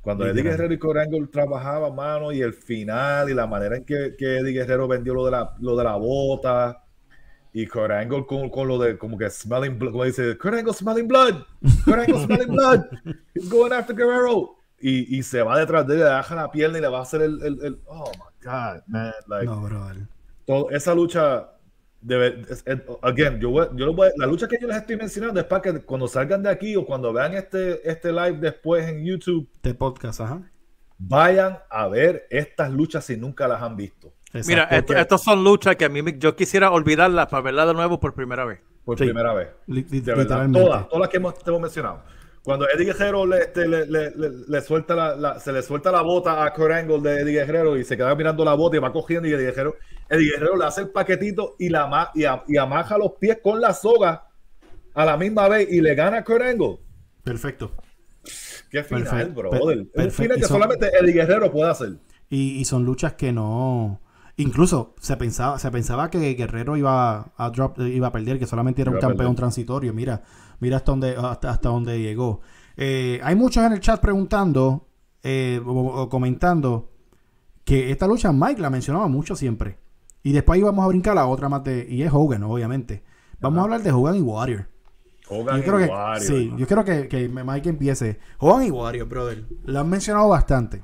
[0.04, 0.44] Cuando Eddie.
[0.44, 4.38] Guerrero y Kurt Angle trabajaban, mano, y el final y la manera en que, que
[4.40, 6.84] Eddie Guerrero vendió lo de la, lo de la bota
[7.54, 10.74] y Kurt Angle con, con lo de como que smelling blood, como dice, Kurt Angle
[10.74, 11.44] smelling blood,
[11.86, 12.82] Kurt Angle smelling blood,
[13.34, 14.56] he's going after Guerrero.
[14.86, 17.04] Y, y se va detrás de él, le baja la pierna y le va a
[17.04, 19.62] hacer el, el, el- oh my god, man, like, No,
[20.46, 21.53] todo- esa lucha
[22.04, 22.44] debe,
[23.02, 25.62] again, yo, voy- yo lo voy- la lucha que yo les estoy mencionando es para
[25.62, 29.74] que cuando salgan de aquí o cuando vean este, este live después en YouTube, Este
[29.74, 30.42] podcast, ajá.
[30.98, 34.14] vayan a ver estas luchas si nunca las han visto.
[34.34, 34.48] Exacto.
[34.48, 34.64] Mira,
[35.00, 38.14] esto- son luchas que a mí me- yo quisiera olvidarlas para verlas de nuevo por
[38.14, 38.60] primera vez.
[38.84, 39.06] Por Sí.
[39.06, 39.48] primera vez.
[39.68, 42.04] De verdad, todas, todas las que hemos, te hemos mencionado.
[42.44, 45.92] Cuando Eddie Guerrero le, este, le, le- le- le suelta la, la- se le suelta
[45.92, 48.80] la bota a Kurt Angle de Eddie Guerrero y se queda mirando la bota y
[48.80, 49.76] va cogiendo y Eddie Guerrero,
[50.10, 53.62] Eddie Guerrero le hace el paquetito y, la, y, a- y amaja los pies con
[53.62, 54.28] la soga
[54.94, 56.80] a la misma vez y le gana a Kurt Angle.
[57.24, 57.72] Perfecto.
[58.70, 59.88] Qué final, Perfecto, brother.
[59.94, 61.94] per- un final que son- solamente Eddie Guerrero puede hacer.
[62.30, 64.02] Y, y son luchas que no.
[64.38, 68.82] Incluso se pensaba, se pensaba que Guerrero iba a drop, iba a perder, que solamente
[68.82, 69.94] era un Iba campeón transitorio.
[69.94, 70.24] Mira,
[70.60, 72.42] mira hasta dónde, hasta, hasta dónde llegó.
[72.76, 74.88] Eh, hay muchos en el chat preguntando
[75.22, 76.92] eh, o, o comentando
[77.64, 79.78] que esta lucha Mike la mencionaba mucho siempre.
[80.24, 81.86] Y después íbamos a brincar a la otra más de.
[81.88, 83.04] Y es Hogan, obviamente.
[83.40, 84.70] Vamos a hablar de Hogan y Warrior.
[85.30, 88.20] Hogan Yo creo y que, Warrior, sí, yo creo que, que Mike empiece.
[88.40, 89.46] Hogan y Warrior, brother.
[89.66, 90.82] La han mencionado bastante.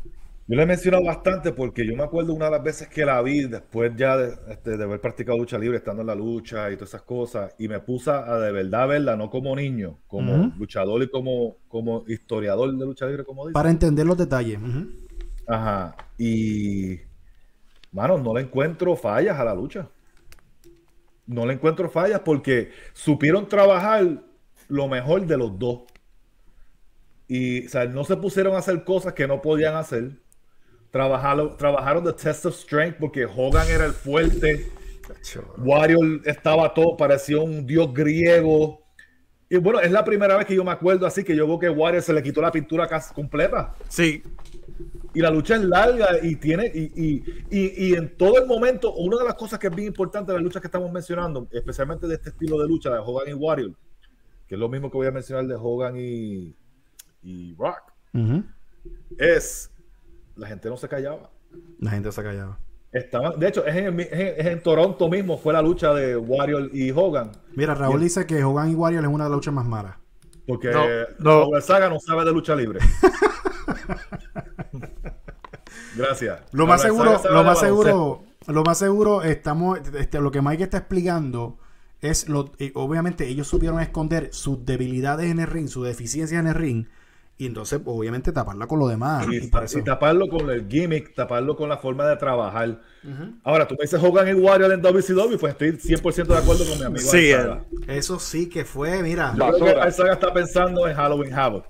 [0.49, 3.21] Yo le he mencionado bastante porque yo me acuerdo una de las veces que la
[3.21, 6.73] vi después ya de, este, de haber practicado lucha libre, estando en la lucha y
[6.73, 11.03] todas esas cosas, y me puse a de verdad verla, no como niño, como luchador
[11.03, 13.53] y como, como historiador de lucha libre, como dice.
[13.53, 14.57] Para entender los detalles.
[15.45, 15.95] Ajá.
[16.17, 16.99] Y,
[17.91, 19.87] mano, no le encuentro fallas a la lucha.
[21.27, 24.23] No le encuentro fallas porque supieron trabajar
[24.67, 25.81] lo mejor de los dos.
[27.27, 30.13] Y, o sea, no se pusieron a hacer cosas que no podían hacer.
[30.91, 34.71] Trabajaron, trabajaron the test of strength porque Hogan era el fuerte.
[35.57, 38.81] Warrior estaba todo, parecía un dios griego.
[39.49, 41.69] Y bueno, es la primera vez que yo me acuerdo así que yo veo que
[41.69, 44.21] Warrior se le quitó la pintura casi completa Sí,
[45.11, 48.93] y la lucha es larga y tiene y, y, y, y en todo el momento
[48.93, 52.05] una de las cosas que es bien importante de las luchas que estamos mencionando especialmente
[52.05, 53.71] de este estilo de lucha de Hogan y Warrior
[54.47, 56.55] que es lo mismo que voy a mencionar de Hogan y,
[57.23, 58.43] y Rock Ujú.
[59.17, 59.71] es
[60.39, 61.29] la gente no se callaba
[61.79, 62.57] La gente se ha callado.
[62.91, 66.17] Estaban, de hecho es en, es en- es en Toronto mismo fue la lucha de
[66.17, 69.53] Warrior y Hogan Mira, Raúl dice que Hogan y Warrior es una de las luchas
[69.53, 69.95] más malas.
[70.47, 70.85] porque No,
[71.19, 71.41] no.
[71.41, 72.79] Raúl Saga no sabe de lucha libre
[75.95, 80.41] gracias Lo más Raúl seguro, lo más seguro, lo más seguro estamos, este, lo que
[80.41, 81.57] Mike está explicando
[82.01, 86.47] es lo, eh, obviamente ellos supieron esconder sus debilidades en el ring, sus deficiencias en
[86.47, 86.85] el ring,
[87.39, 89.25] y entonces obviamente taparla con lo demás.
[89.31, 92.81] Y, Y y taparlo con el gimmick, taparlo con la forma de trabajar.
[93.45, 96.77] Ahora, tú me dices Hogan y Warrior en WCW, pues estoy 100% de acuerdo con
[96.77, 97.09] mi amigo.
[97.09, 97.63] Sí, Alzaga.
[97.87, 99.33] eso sí que fue, mira.
[99.37, 99.79] Yo creo que.
[99.79, 101.65] Alzaga está pensando en Halloween Havoc.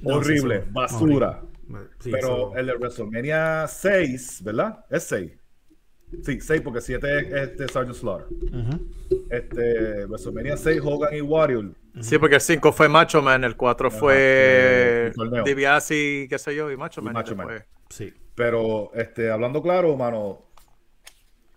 [0.00, 1.42] No, Horrible, sí, basura.
[1.68, 1.90] horrible.
[1.98, 4.86] Sí, Pero el de WrestleMania 6, ¿verdad?
[4.90, 5.32] Es 6.
[6.22, 8.28] Sí, 6 porque 7 es este Sergeant Slaughter.
[8.30, 8.88] Ujú.
[9.30, 11.72] Este, WrestleMania 6, Hogan y Warrior.
[12.00, 15.12] sí, porque el 5 fue Macho Man, el 4 Ajá, fue eh.
[15.44, 17.12] DiBiase, qué sé yo, y Macho Man.
[17.12, 17.64] y Macho Man.
[17.90, 18.12] Sí.
[18.36, 20.42] Pero este, hablando claro, mano,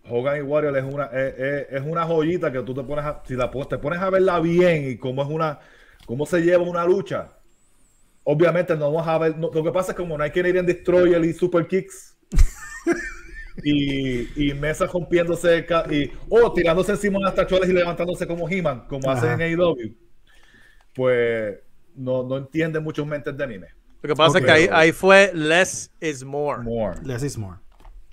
[0.09, 3.21] Hogan y Warrior es una, es, es- es una joyita que tú te pones a,
[3.25, 5.59] si la, te pones a verla bien y cómo es una,
[6.05, 7.33] cómo se lleva una lucha.
[8.23, 11.23] Obviamente no vamos a ver, no- lo que pasa es como no hay Canadian Destroyer
[11.23, 12.17] y Super Kicks.
[13.63, 18.85] y, y mesas rompiéndose y o tirándose encima de las tachuelas y levantándose como He-Man,
[18.87, 19.19] como Ajá.
[19.19, 19.95] hacen en AEW.
[20.93, 21.59] Pues
[21.95, 23.67] no, no entienden muchos mentes de anime.
[24.01, 26.61] Lo que pasa es que ahí, ahí fue less is more.
[26.63, 26.99] More.
[27.03, 27.57] Less is more.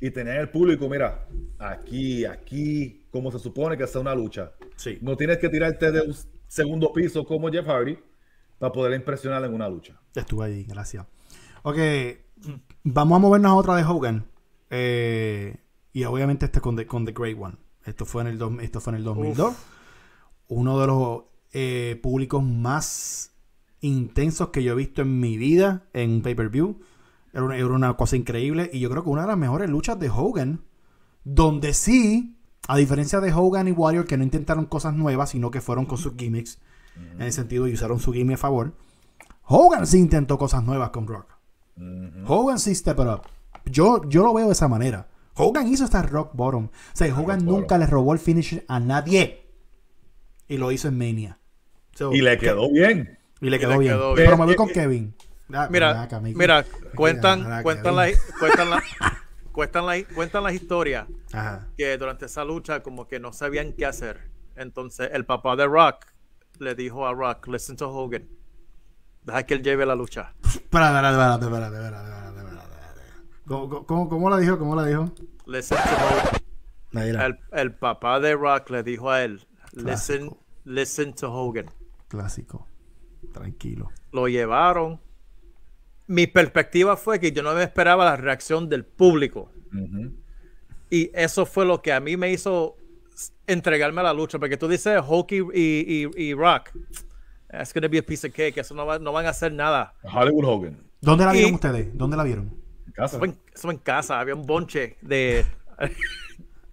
[0.01, 1.27] y tener el público, mira,
[1.59, 4.53] aquí, aquí, como se supone que sea una lucha.
[4.77, 4.99] Sí.
[5.01, 6.15] No tienes que tirarte de un
[6.47, 7.99] segundo piso como Jeff Hardy
[8.59, 9.99] para poder impresionar en una lucha.
[10.15, 11.07] Estuve ahí, gracias.
[11.63, 11.79] Ok,
[12.83, 14.27] vamos a movernos a otra de Hogan.
[14.77, 15.57] Eh,
[15.93, 17.55] y obviamente este con The, con The Great One.
[17.85, 19.55] Esto fue en el, esto fue en el 2002.
[20.49, 21.23] Uno de los
[21.53, 23.33] eh, públicos más
[23.81, 26.81] intensos que yo he visto en mi vida en un pay-per-view.
[27.33, 28.69] Era una, era una cosa increíble.
[28.73, 30.65] Y yo creo que una de las mejores luchas de Hogan.
[31.23, 35.61] Donde sí, a diferencia de Hogan y Warrior, que no intentaron cosas nuevas, sino que
[35.61, 36.59] fueron con sus gimmicks.
[36.97, 38.75] En el sentido y usaron su gimmick a favor.
[39.45, 41.33] Hogan sí intentó cosas nuevas con Rock.
[42.27, 43.23] Hogan sí step it up.
[43.67, 45.09] Yo, yo lo veo de esa manera.
[45.35, 46.67] Hogan hizo hasta rock bottom.
[46.67, 47.81] O sea, Hogan Rock nunca bottom.
[47.81, 49.47] le robó el finish a nadie.
[50.49, 51.39] Y lo hizo en Mania.
[51.95, 53.19] So, Y le quedó bien.
[53.41, 53.97] y le y quedó bien.
[54.15, 55.15] Pero me voy con Kevin.
[55.53, 56.65] Ah, Mira, acá, mira,
[56.97, 58.83] cuentan, cuentan, la, cuentan, la,
[59.53, 61.69] cuentan, la, cuentan las historias Ajá.
[61.77, 64.31] que durante esa lucha como que no sabían qué hacer.
[64.57, 66.07] Entonces el papá de Rock
[66.59, 68.27] le dijo a Rock, listen to Hogan.
[69.23, 70.33] Deja que él lleve la lucha.
[70.45, 73.34] Espérate, espérate, espérate, espérate, espérate, espérate, espérate, espérate.
[73.47, 74.59] ¿Cómo, cómo, cómo la dijo?
[74.59, 75.13] ¿Cómo la dijo?
[75.47, 76.41] Listen to Hogan.
[76.95, 77.27] Ahí era.
[77.27, 79.85] El, el papá de Rock le dijo a él, listen,
[80.29, 80.39] Clásico.
[80.65, 81.67] listen to Hogan.
[82.09, 82.67] Clásico.
[83.33, 83.91] Tranquilo.
[84.13, 85.01] Lo llevaron.
[86.07, 89.51] Mi perspectiva fue que yo no me esperaba la reacción del público.
[90.91, 92.77] Y eso fue lo que a mí me hizo
[93.47, 94.39] entregarme a la lucha.
[94.39, 96.71] Porque tú dices Hockey y, y, y Rock.
[97.53, 98.59] It's gonna be a piece of cake.
[98.59, 99.95] Eso no, va- no van a hacer nada.
[100.03, 100.79] Hollywood Hogan.
[101.01, 101.97] ¿Dónde la vieron Y- ustedes?
[101.97, 102.55] ¿Dónde la vieron?
[102.95, 103.17] Casa.
[103.17, 104.21] Eso fue en, eso en casa.
[104.21, 105.45] Había un bonche de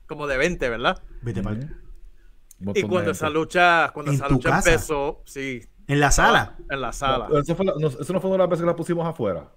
[0.07, 1.01] como de 20, ¿verdad?
[1.21, 1.41] Vete.
[1.41, 4.69] Un Y cuando esa lucha, cuando ¿En esa tu lucha casa?
[4.71, 6.57] empezó, sí, En la sala.
[6.69, 7.27] en la sala.
[7.29, 9.07] No, eso, fue la- no, eso no fue una de las veces que la pusimos
[9.07, 9.49] afuera.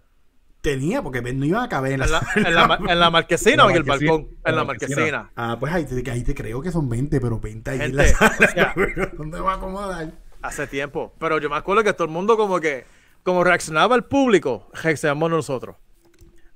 [0.62, 2.48] Tenía, porque no iba a caber en la, En la, sala.
[2.48, 4.28] en la ma- en la marquesina o en el balcón.
[4.42, 5.30] En la marquesina.
[5.36, 8.06] Ah, pues ahí te, ahí te creo que son 20, pero 20 ahí en la
[8.06, 8.36] sala.
[8.40, 8.74] o sea-
[9.18, 10.12] ¿Dónde va a acomodar?
[10.40, 11.12] Hace tiempo.
[11.18, 12.86] Pero yo me acuerdo que todo el mundo como que,
[13.22, 15.76] como reaccionaba el público, reaccionamos nosotros.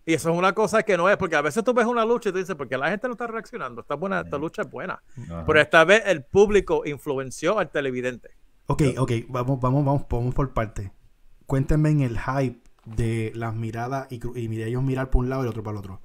[0.09, 2.31] Y eso es una cosa que no es, porque a veces tú ves una lucha
[2.31, 3.83] y tú dices, porque la gente no está reaccionando.
[3.83, 5.03] Está buena, esta lucha es buena.
[5.25, 5.45] Ajá.
[5.47, 8.31] Pero esta vez el público influenció al televidente.
[8.69, 10.93] Ok, ok, vamos, vamos, vamos, vamos por parte.
[11.45, 15.43] Cuéntenme en el hype de las miradas y, y mira, ellos mirar por un lado
[15.43, 16.01] y el otro para el otro.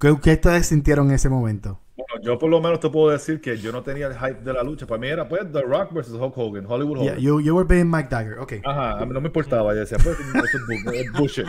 [0.00, 1.78] ¿Qué, qué ustedes sintieron en ese momento?
[1.94, 4.52] Bueno, yo por lo menos te puedo decir que yo no tenía el hype de
[4.54, 4.86] la lucha.
[4.86, 7.22] Para mí era pues The Rock versus Hulk Hogan, Hollywood Yeah, Hogan.
[7.22, 8.54] you, you were being Mike Dagger, ok.
[8.64, 9.74] Ajá, a mí no me importaba.
[9.74, 10.58] Yo decía, pues eso
[10.90, 11.46] es bullshit.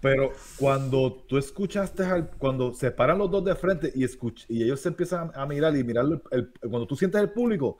[0.00, 4.62] Pero cuando tú escuchaste, al- cuando se paran los dos de frente y, escuch- y
[4.62, 7.78] ellos se empiezan a mirar y mirar, el- el- cuando tú sientes el público,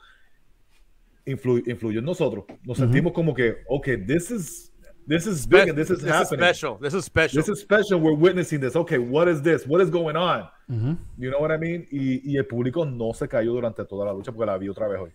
[1.27, 2.45] influ- influyó en nosotros.
[2.65, 4.73] Nos sentimos como que, ok, this is,
[5.07, 6.41] this is big and this is This is happening.
[6.45, 6.79] special.
[6.81, 7.43] This is special.
[7.43, 8.01] This is special.
[8.01, 8.75] We're witnessing this.
[8.77, 9.67] Okay, what is this?
[9.67, 10.49] What is going on?
[10.69, 10.97] Ujú.
[11.19, 11.87] You know what I mean?
[11.91, 14.89] Y, y el público no se cayó durante toda la lucha porque la vi otra
[14.89, 15.11] vez hoy.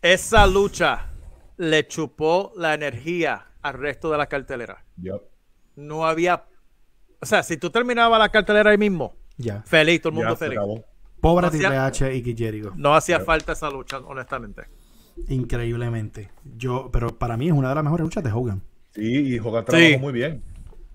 [0.00, 1.08] Esa lucha
[1.56, 4.84] le chupó la energía al resto de la cartelera.
[5.00, 5.22] Yep.
[5.76, 6.44] No había...
[7.20, 9.62] O sea, si tú terminabas la cartelera ahí mismo, Ya.
[9.62, 10.58] feliz, todo el mundo Ya se feliz.
[11.20, 12.72] Pobre No H y Jericho.
[12.76, 14.62] No hacía falta esa lucha, honestamente.
[15.28, 16.30] Increíblemente.
[16.56, 18.62] Yo, pero para mí es una de las mejores luchas de Hogan.
[18.94, 19.96] Sí, y Hogan trabajó Sí.
[19.98, 20.42] muy bien.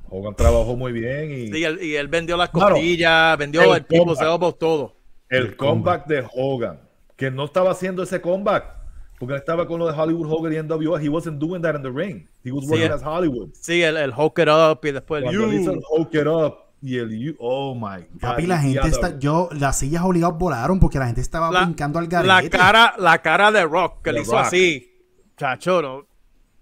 [0.09, 2.75] Hogan trabajó muy bien y Sí, él- y él vendió las Claro.
[2.75, 4.21] costillas, vendió El el tipo comeback.
[4.27, 4.95] elbows, todo.
[5.29, 6.79] el el comeback de Hogan,
[7.15, 8.76] que no estaba haciendo ese comeback
[9.19, 11.01] porque él estaba con lo de Hollywood Hogan y NWA.
[11.01, 12.27] He wasn't doing that in the ring.
[12.43, 12.93] He was Sí, working eh.
[12.93, 13.49] as Hollywood.
[13.53, 15.83] Sí, el, el Hulk it up y después el Cuando él hizo el you.
[15.89, 18.19] Hulk it up y el you, oh my God.
[18.21, 19.17] Papi, la gente está.
[19.17, 22.55] Yo, las sillas obligadas volaron porque la gente estaba La, brincando al la garete.
[22.57, 24.41] cara, la cara de Rock, que le hizo Rock.
[24.41, 24.91] así.
[25.35, 25.95] Chacho, no.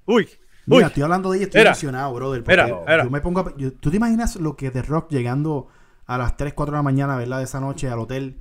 [0.05, 0.27] Uy, uy.
[0.67, 2.43] Mira, estoy hablando de ella, estoy emocionado, brother.
[2.47, 3.03] Mira, mira.
[3.03, 5.67] Yo me pongo a- yo- ¿Tú te imaginas lo que The Rock llegando
[6.05, 7.39] a las 3, 4 de la mañana, ¿verdad?
[7.39, 8.39] De esa noche al hotel.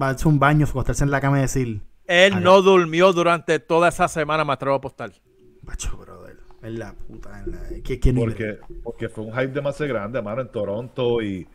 [0.00, 1.82] Va a hacer un baño, acostarse en la cama y decir.
[2.06, 5.12] Él no durmió durante toda esa semana, me atrevo a apostar.
[5.62, 6.38] Macho, brother.
[6.62, 7.40] En la puta.
[7.40, 8.12] En la, ¿qué, qué?
[8.12, 11.48] Porque, porque fue un hype demasiado grande, mano, en Toronto y,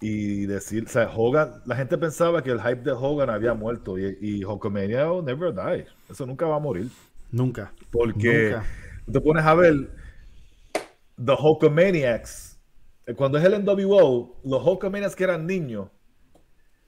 [0.00, 3.98] y decir, o sea, Hogan, la gente pensaba que el hype de Hogan había muerto
[3.98, 5.86] y, y Hulkamania will never die.
[6.10, 6.90] Eso nunca va a morir.
[7.30, 7.72] Nunca.
[7.90, 8.64] Porque Nunca.
[9.10, 9.90] te pones a ver
[11.16, 12.58] The Hulkamaniacs,
[13.06, 15.88] eh, cuando es el NWO, los Hulkamaniacs que eran niños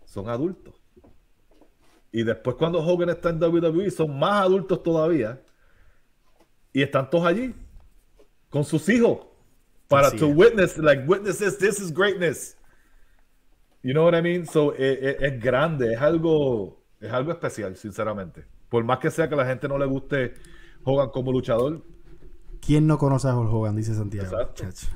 [0.04, 0.75] son adultos.
[2.16, 5.38] Y después cuando Hogan está en WWE son más adultos todavía.
[6.72, 7.54] Y están todos allí
[8.48, 9.18] con sus hijos
[9.86, 10.34] para Así to es.
[10.34, 12.56] witness, like witness this, is greatness.
[13.82, 14.46] You know what I mean?
[14.46, 18.46] So eh, eh, es grande, es algo, es algo especial, sinceramente.
[18.70, 20.32] Por más que sea que la gente no le guste
[20.84, 21.82] Hogan como luchador,
[22.62, 23.76] ¿Quién no conoce a Hulk Hogan?
[23.76, 24.24] Dice Santiago.
[24.26, 24.64] Exacto.
[24.64, 24.86] Chacho.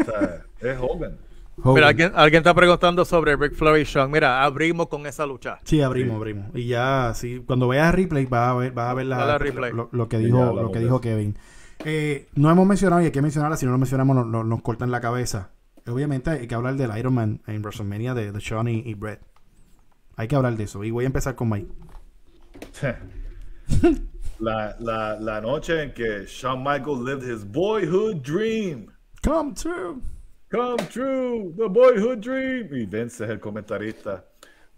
[0.00, 1.18] o sea, es Hogan.
[1.56, 1.74] Hogan.
[1.74, 4.10] Mira, alguien, alguien está preguntando sobre Rick Flair y Shawn.
[4.10, 5.58] Mira, abrimos con esa lucha.
[5.64, 6.46] Sí, abrimos, abrimos.
[6.54, 9.40] Y ya, sí, cuando veas el replay, vas a ver, vas a ver la- al
[9.40, 9.72] replay.
[9.72, 11.00] Lo, lo que dijo, lo que dijo.
[11.00, 11.36] Kevin.
[11.84, 14.62] Eh, no hemos mencionado, y hay que mencionarla, si no lo mencionamos nos, nos- nos
[14.62, 15.50] cortan la cabeza.
[15.86, 19.20] Obviamente hay que hablar del Iron Man en WrestleMania de, de Shawn y, y Brett.
[20.16, 20.82] Hay que hablar de eso.
[20.82, 21.68] Y voy a empezar con Mike.
[24.40, 28.86] La, la, la noche en que Shawn Michaels lived his boyhood dream.
[29.22, 30.00] Come true.
[30.54, 32.72] Come true, the boyhood dream.
[32.72, 34.24] Y Vince es el comentarista.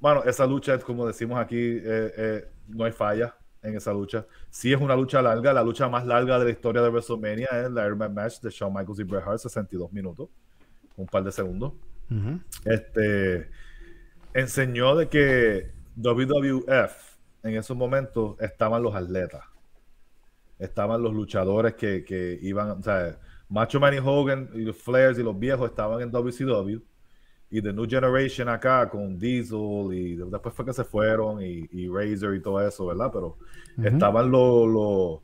[0.00, 4.24] Bueno, esa lucha, como decimos aquí, eh, eh, no hay falla en esa lucha.
[4.48, 7.70] Sí es una lucha larga, la lucha más larga de la historia de WrestleMania es
[7.70, 10.30] la Iron Man Match de Shawn Michaels y Bret Hart, 62 minutos,
[10.96, 11.74] un par de segundos.
[12.64, 13.50] este,
[14.32, 19.44] enseñó de que WWF en esos momentos estaban los atletas,
[20.58, 23.18] estaban los luchadores que, que iban, o sea,
[23.48, 26.80] Macho Man y Hogan y los Flares y los viejos estaban en WCW
[27.50, 31.88] y The New Generation acá con Diesel y después fue que se fueron y, y
[31.88, 33.10] Razor y todo eso, ¿verdad?
[33.12, 33.38] Pero
[33.82, 35.22] estaban los, los, o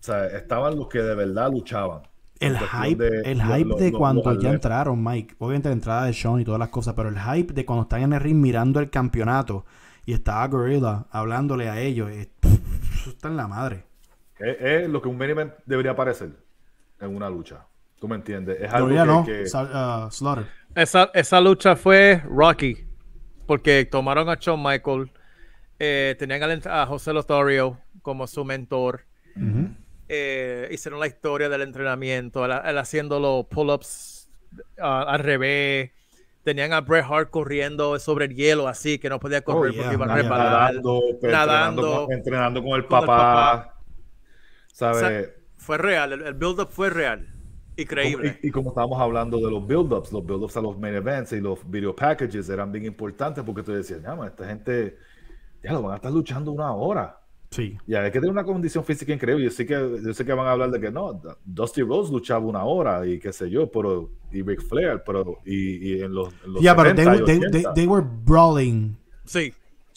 [0.00, 2.02] sea, estaban los que de verdad luchaban.
[2.38, 5.36] El hype, el hype de cuando ya entraron, Mike.
[5.38, 8.02] Obviamente la entrada de Sean y todas las cosas, pero el hype de cuando están
[8.02, 9.64] en el ring mirando el campeonato
[10.04, 13.84] y estaba Gorilla hablándole a ellos, eso está en la madre.
[14.38, 16.45] Es, lo que un main debería parecer
[17.00, 17.66] en una lucha.
[17.98, 18.60] ¿Tú me entiendes?
[18.60, 19.24] Es algo no.
[19.24, 19.42] que...
[19.42, 20.46] Uh, Slaughter.
[20.74, 22.84] Esa, esa lucha fue Rocky,
[23.46, 25.10] porque tomaron a Shawn Michael,
[25.78, 29.04] eh, tenían a, José Lotario como su mentor.
[30.08, 34.28] Eh, hicieron la historia del entrenamiento, él, haciendo los pull-ups
[34.78, 35.92] al revés.
[36.44, 39.94] Tenían a Bret Hart corriendo sobre el hielo así, que no podía correr oh, porque
[39.94, 40.74] iba a reparar.
[40.74, 43.74] Nadando, Entrenando, con, el papá.
[45.66, 47.26] Fue real, el, build-up fue real.
[47.76, 48.38] Increíble.
[48.40, 51.68] Y, como estábamos hablando de los build-ups, los build-ups a los main events y los
[51.68, 54.96] video packages eran bien importantes porque tú decías, esta gente
[55.64, 57.20] ya lo van a estar luchando una hora.
[57.50, 57.76] Sí.
[57.84, 59.44] Y hay que tener una condición física increíble.
[59.44, 62.46] Yo sé que, yo sé que van a hablar de que no, Dusty Rose luchaba
[62.46, 66.32] una hora y qué sé yo, pero y Ric Flair, pero y, y en los,
[66.44, 68.96] en los yeah, 70 but they, they, they, were brawling.
[69.24, 69.52] Sí.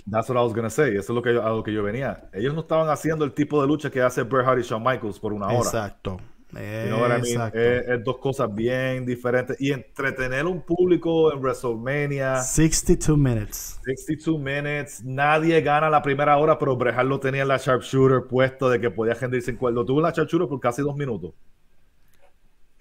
[0.10, 0.92] That's what I was gonna say.
[0.92, 2.30] Eso es lo que yo, a lo que yo venía.
[2.34, 5.20] Ellos no estaban haciendo el tipo de lucha que hace Bret Hart y Shawn Michaels
[5.20, 5.58] por una hora.
[5.58, 6.18] Exacto.
[6.58, 9.56] Es, dos cosas bien diferentes.
[9.60, 12.42] Y entretener un público en WrestleMania.
[12.42, 13.80] 62 minutes.
[13.84, 15.04] 62 minutes.
[15.04, 18.90] Nadie gana la primera hora, pero Bret lo tenía en la sharpshooter puesto de que
[18.90, 19.86] podía rendirse en cuerdo.
[19.86, 21.34] Tuvo en la sharpshooter por casi dos minutos.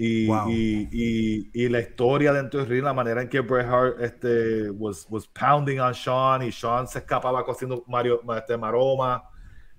[0.00, 4.70] Y, y, y, la historia dentro del ring, la manera en que Bret Hart este,
[4.70, 9.24] was, was pounding on Sean y Sean se escapaba cosiendo Mario, este, maroma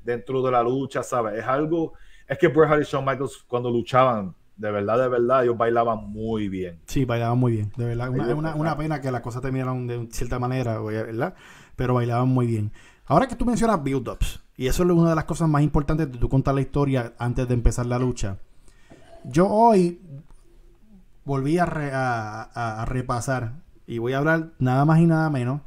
[0.03, 1.39] dentro de la lucha, ¿sabes?
[1.39, 1.93] Es algo
[2.29, 6.11] es que Bret Hart y Shawn Michaels cuando luchaban, de verdad, de verdad, ellos bailaban
[6.11, 6.79] muy bien.
[6.85, 8.09] Sí, bailaban muy bien, de verdad.
[8.09, 11.33] Una, una, una pena que las cosas terminaron de cierta manera, ¿verdad?
[11.75, 12.71] Pero bailaban muy bien.
[13.05, 16.19] Ahora que tú mencionas build-ups, y eso es una de las cosas más importantes de
[16.19, 18.37] tú contar la historia antes de empezar la lucha.
[19.23, 20.01] Yo hoy
[21.25, 23.53] volví a, a, repasar
[23.85, 25.61] y voy a hablar nada más y nada menos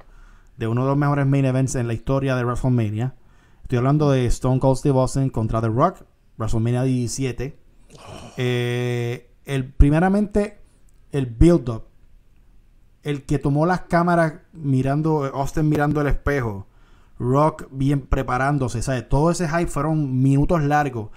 [0.57, 3.15] de uno de los mejores main events en la historia de WrestleMania.
[3.63, 6.05] Estoy hablando de Stone Cold Steve Austin contra The Rock
[6.39, 7.59] WrestleMania 17.
[8.37, 10.59] Eh, el, primeramente,
[11.11, 11.85] el build-up.
[13.03, 16.67] El que tomó las cámaras mirando, Austin mirando el espejo.
[17.19, 18.83] Rock bien preparándose.
[18.83, 19.09] ¿sabes?
[19.09, 21.11] Todo ese hype fueron minutos largos.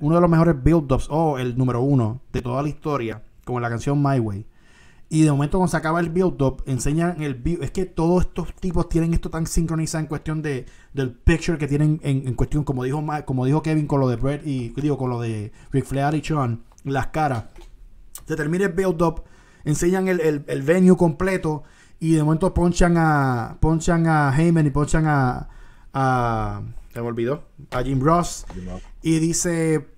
[0.00, 3.68] Uno de los mejores build-ups, o el número uno de toda la historia, como la
[3.68, 4.46] canción My Way.
[5.12, 8.88] Y de momento cuando se acaba el build-up, enseñan el Es que todos estos tipos
[8.88, 13.04] tienen esto tan sincronizado en cuestión de, del picture que tienen en, cuestión, como dijo,
[13.24, 16.22] como dijo Kevin con lo de Brett y digo, con lo de Rick Flair y
[16.22, 17.46] Sean, las caras.
[18.24, 19.24] Se termina el build-up,
[19.64, 21.64] enseñan el, el, venue completo
[21.98, 25.48] y de momento ponchan a, ponchan a Heyman y ponchan a,
[25.92, 26.62] a...
[26.92, 27.48] Se me olvidó.
[27.72, 28.46] A Jim Ross.
[29.02, 29.88] Y dice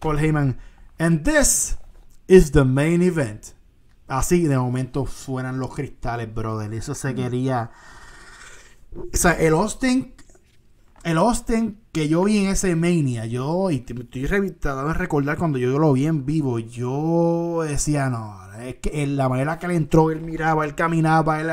[0.00, 0.58] Paul Heyman,
[0.98, 1.78] and this
[2.28, 3.54] is the main event.
[4.08, 6.72] Así de momento suenan los cristales, brother.
[6.74, 7.70] Eso se quería.
[8.94, 10.14] O sea, el Austin.
[11.02, 15.58] El Austin que yo vi en ese Mania, yo, y estoy tratando de recordar cuando
[15.58, 20.10] yo lo vi en vivo, yo decía, no, es que la manera que él entró,
[20.10, 21.50] él miraba, él caminaba, él.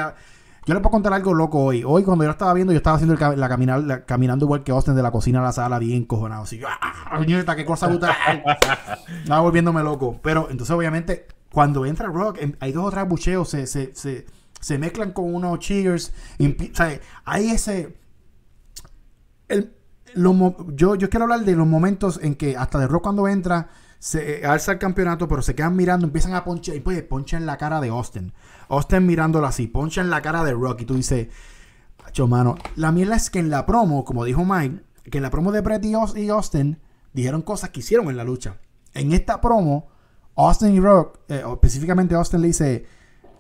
[0.68, 1.86] Yo le puedo contar algo loco hoy.
[1.86, 4.95] Hoy cuando yo lo estaba viendo, yo estaba haciendo la, caminar, caminando igual que Austin
[4.95, 6.43] de la cocina a la sala, bien cojonado.
[6.43, 7.55] Así, ¡ah!
[7.55, 8.13] ¡Qué cosa brutal!
[9.24, 10.20] Estaba volviéndome loco.
[10.22, 14.26] Pero entonces, obviamente, cuando entra Rock, em, hay dos o tres bucheos, se, se, se,
[14.59, 16.11] se mezclan con unos cheers.
[16.38, 17.97] o sea, hay ese.
[19.47, 19.74] El,
[20.76, 24.45] yo, yo quiero hablar de los momentos en que hasta de Rock cuando entra se
[24.45, 27.81] alza el campeonato, pero se quedan mirando, empiezan a ponchar, y pues ponchan la cara
[27.81, 28.33] de Austin.
[28.69, 31.27] Austin mirándolo así, ponchan la cara de Rock y tú dices,
[32.27, 35.51] mano, la mierda es que en la promo, como dijo Mike, que en la promo
[35.51, 36.79] de Brett y Austin
[37.13, 38.57] dijeron cosas que hicieron en la lucha.
[38.93, 39.87] En esta promo,
[40.35, 42.85] Austin y Rock, eh, específicamente Austin le dice,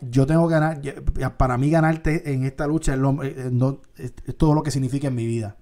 [0.01, 0.81] yo tengo que ganar,
[1.37, 2.99] para mí ganarte en esta lucha es,
[3.97, 5.57] eh, todo lo que significa en mi vida.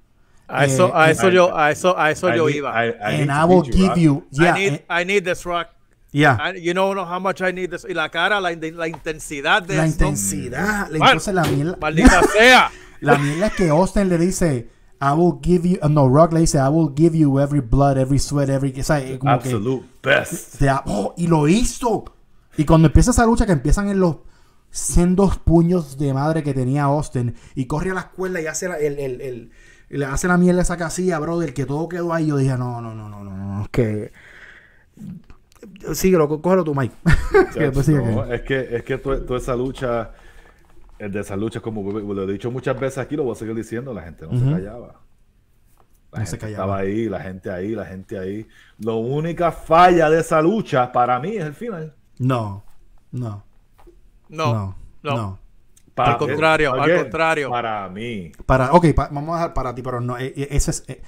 [0.47, 2.71] A eso, eh, a eso yo, a eso, a eso yo iba.
[2.77, 5.69] And I will give you, I need, I need this rock.
[6.11, 6.53] Yeah.
[6.53, 7.85] you know, how much I need this.
[7.87, 10.87] Y la cara, la, la intensidad de La intensidad.
[10.93, 11.77] Entonces la mierda.
[11.81, 12.71] Maldita sea.
[13.01, 14.69] La mierda es que Austin le dice,
[15.01, 17.97] I will give you, uh, no, Rock le dice, I will give you every blood,
[17.97, 18.71] every sweat, every,
[19.19, 20.61] como Absolute best.
[20.85, 22.05] oh, y lo hizo.
[22.57, 24.17] Y cuando empieza esa lucha, que empiezan en los
[24.71, 28.77] sendos puños de madre que tenía Austin y corre a la escuela y hace la,
[28.77, 29.51] el, el,
[29.95, 32.27] el- le hace la mierda esa casilla, brother, que todo quedó ahí.
[32.27, 34.11] Yo dije, no, no, no, no, no, no, es que.
[35.93, 36.95] Síguelo, có- cógelo tú, Mike.
[37.83, 40.11] Sigue No, que- es que, es que to- toda esa lucha,
[40.99, 43.55] el de esa lucha, como lo he dicho muchas veces aquí, lo voy a seguir
[43.55, 45.01] diciendo, la gente no se callaba.
[46.11, 46.63] La No se gente callaba.
[46.63, 48.47] estaba ahí, la gente ahí, la gente ahí.
[48.79, 51.93] La única falla de esa lucha para mí es el final.
[52.19, 52.63] No,
[53.11, 53.43] no,
[54.29, 55.39] No, no, no.
[55.95, 57.49] Al contrario, al contrario.
[57.49, 58.31] Para mí.
[58.45, 60.83] Para, ok, pa- vamos a dejar para ti, pero no, eh, eh, ese es.
[60.87, 61.01] eh,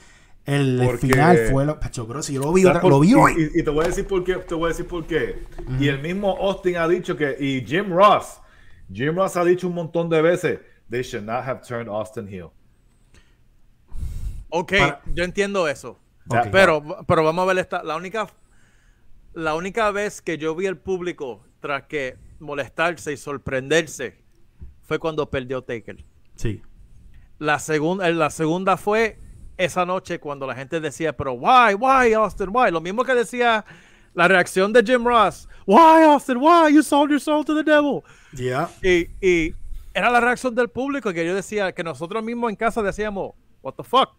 [0.45, 1.77] el Porque- final fue lo.
[1.79, 3.51] Pacho, bro, si yo lo vi, ¿Sabes otra- por- lo vi y- hoy.
[3.53, 4.35] Y, y te voy a decir por qué.
[4.35, 5.43] Te voy a decir por qué.
[5.79, 7.35] Y el mismo Austin ha dicho que.
[7.39, 8.39] Y Jim Ross.
[8.91, 10.59] Jim Ross ha dicho un montón de veces.
[10.89, 12.47] They should not have turned Austin heel.
[14.49, 15.99] Ok, Para- yo entiendo eso.
[16.51, 17.83] Pero, pero vamos a ver esta.
[17.83, 18.27] La única,
[19.33, 24.21] la única vez que yo vi al público tras que molestarse y sorprenderse
[24.87, 26.03] fue cuando perdió Taker.
[26.35, 26.61] Sí.
[27.37, 29.19] La segunda, la segunda fue
[29.57, 32.71] esa noche cuando la gente decía, pero why, why, Austin, why?
[32.71, 33.63] Lo mismo que decía
[34.15, 35.47] la reacción de Jim Ross.
[35.67, 36.73] Why, Austin, why?
[36.73, 38.01] You sold your soul to the devil.
[38.33, 38.69] Ya.
[38.81, 39.53] Y, y
[39.93, 43.73] era la reacción del público que yo decía, que nosotros mismos en casa decíamos, what
[43.75, 44.09] the fuck.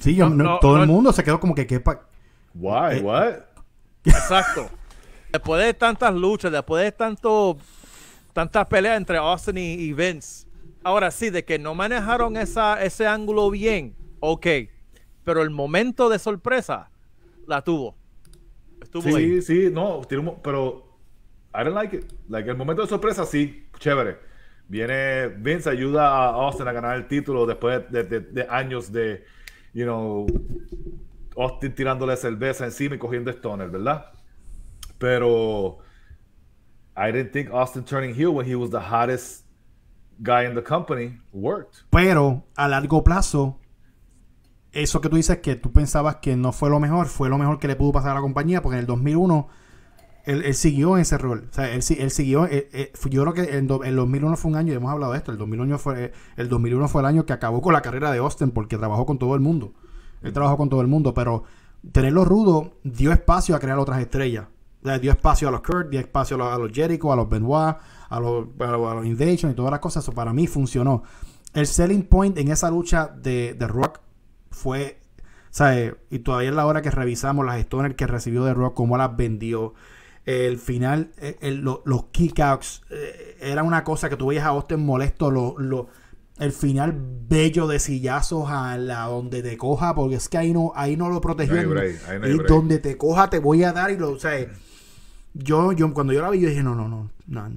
[0.00, 1.66] Sí, yo- No, no- no, todo no- el mundo se quedó como que.
[1.66, 2.08] que pa-
[2.54, 2.96] Why?
[2.98, 3.34] Eh, What?
[4.04, 4.68] Exacto.
[5.30, 7.58] después de tantas luchas, después de tanto,
[8.38, 10.46] tantas peleas entre Austin y, y Vince.
[10.84, 14.46] Ahora sí, de que no manejaron esa, ese ángulo bien, ok.
[15.24, 16.88] Pero el momento de sorpresa
[17.48, 17.96] la tuvo.
[18.80, 19.42] Estuvo Sí, ahí.
[19.42, 20.02] sí, no,
[20.40, 20.84] pero
[21.52, 22.04] I don't like it.
[22.28, 24.18] Like el momento de sorpresa, sí, chévere.
[24.68, 29.24] Viene Vince, ayuda a Austin a ganar el título después de, de- de años de,
[29.74, 30.26] you know,
[31.36, 34.12] Austin tirándole cerveza encima y cogiendo stoner, ¿verdad?
[34.98, 35.78] Pero
[36.98, 39.44] I didn't think Austin turning heel when he was the hottest
[40.20, 41.84] guy in the company worked.
[41.90, 43.56] Pero a largo plazo,
[44.72, 47.60] eso que tú dices que tú pensabas que no fue lo mejor, fue lo mejor
[47.60, 49.48] que le pudo pasar a la compañía, porque en el 2001
[50.24, 51.46] él, él siguió en ese rol.
[51.50, 52.46] O sea, él, él siguió.
[52.46, 55.18] eh, eh, yo creo que el, el 2001 fue un año, y hemos hablado de
[55.18, 55.30] esto.
[55.30, 58.50] El 2001, fue, el 2001 fue el año que acabó con la carrera de Austin
[58.50, 59.72] porque trabajó con todo el mundo.
[60.20, 61.44] Él trabajó con todo el mundo, pero
[61.92, 64.48] tenerlo rudo dio espacio a crear otras estrellas.
[64.88, 67.28] Sea, dio espacio a los Kurt, dio espacio a los, a los Jericho, a los
[67.28, 67.76] Benoit,
[68.08, 70.02] a los, a los, a los Invasion y todas las cosas.
[70.04, 71.02] Eso para mí funcionó.
[71.54, 74.00] El selling point en esa lucha de, de Rock
[74.50, 75.00] fue,
[75.50, 75.94] ¿sabes?
[76.10, 79.16] Y todavía es la hora que revisamos las Stoner que recibió de Rock, cómo las
[79.16, 79.74] vendió.
[80.26, 84.48] El final, eh, el- lo- los kickouts, eh, era una cosa que tú veías a
[84.48, 85.30] Austin molesto.
[85.30, 85.88] Lo, lo-
[86.38, 86.94] el final
[87.28, 91.08] bello de sillazos a la donde te coja, porque es que ahí no, ahí no
[91.08, 91.54] lo protegió.
[91.64, 91.96] No break,
[92.28, 94.38] y donde te coja te voy a dar y lo, o sea,
[95.34, 97.50] yo, yo cuando yo la vi, yo dije, no, no, no, no,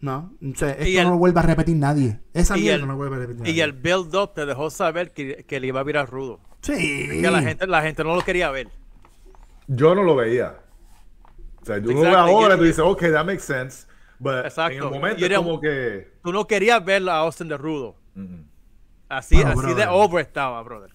[0.00, 2.20] no, o sea, esto el- no lo vuelve a repetir nadie.
[2.34, 3.52] Esa y mierda el- no lo vuelve a repetir nadie.
[3.52, 6.40] Y el build-up te dejó saber que, que le iba a virar rudo.
[6.60, 7.08] sí.
[7.20, 8.68] Que la gente, la gente no lo quería ver.
[9.66, 10.56] Yo no lo veía.
[11.62, 13.86] O sea, uno ve Exactly, ahora y yo- tú dices, ok, that makes sense.
[14.18, 14.84] But en Exacto.
[14.88, 16.12] el momento Yo era- como que...
[16.22, 17.96] Tú no querías ver a Austin de rudo.
[18.14, 18.42] mm,
[19.08, 20.90] Así, Bueno, así de over estaba, brother.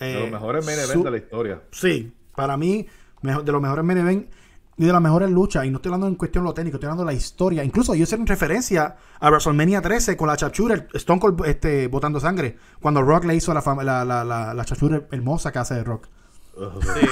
[0.00, 1.62] de Eh, los mejores main events su- de la historia.
[1.70, 2.86] Sí, para mí,
[3.22, 4.30] mejor, de los mejores main event
[4.76, 7.04] y de las mejores luchas, y no estoy hablando en cuestión lo técnico, estoy hablando
[7.04, 7.62] de la historia.
[7.62, 12.18] Incluso ellos hicieron referencia a WrestleMania 13 con la chachura, el Stone Cold este, botando
[12.20, 15.84] sangre, cuando Rock le hizo la, la, la, la, la chachura hermosa que hace de
[15.84, 16.08] Rock.
[16.82, 17.06] Sí.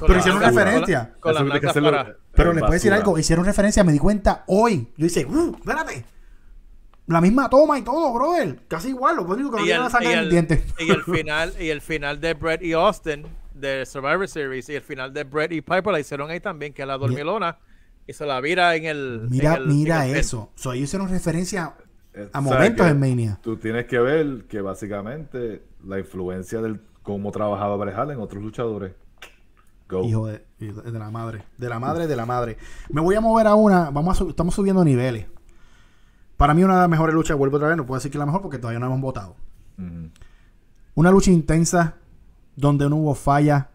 [0.00, 1.14] Pero hicieron referencia.
[1.20, 2.16] Con, la- Eso con tiene que las hacerlo- para.
[2.34, 4.88] Pero les puedo decir algo, hicieron referencia, me di cuenta hoy.
[4.96, 6.04] Yo dice, uh, espérate.
[7.06, 8.60] La misma toma y todo, brother.
[8.66, 10.66] Casi igual, lo único que no tiene la sangre en el- el diente.
[10.78, 13.26] y el final y el final de Brett y Austin
[13.66, 16.84] de Survivor Series y el final de Brett y Piper la hicieron ahí también que
[16.86, 17.58] la dormilona
[18.06, 20.50] y se la vira en el Mira, en el- mira en el- eso.
[20.54, 21.74] So, ellos hicieron referencia
[22.32, 23.38] a momentos en Mania.
[23.42, 28.42] Tú tienes que ver que básicamente la influencia del cómo trabajaba Bret Hart en otros
[28.42, 28.92] luchadores.
[29.88, 30.04] Go.
[30.04, 31.44] Hijo de, de la madre.
[31.58, 32.56] De la madre, de la madre.
[32.88, 33.90] Me voy a mover a una.
[33.90, 35.26] Vamos a estamos subiendo niveles.
[36.36, 38.26] Para mí, una de las mejores luchas, vuelvo otra vez, no puedo decir que la
[38.26, 39.36] mejor porque todavía no hemos votado.
[40.94, 41.96] Una lucha intensa,
[42.56, 43.70] donde no hubo falla,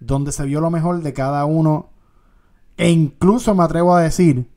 [0.00, 1.90] donde se vio lo mejor de cada uno.
[2.76, 4.50] E incluso me atrevo a decir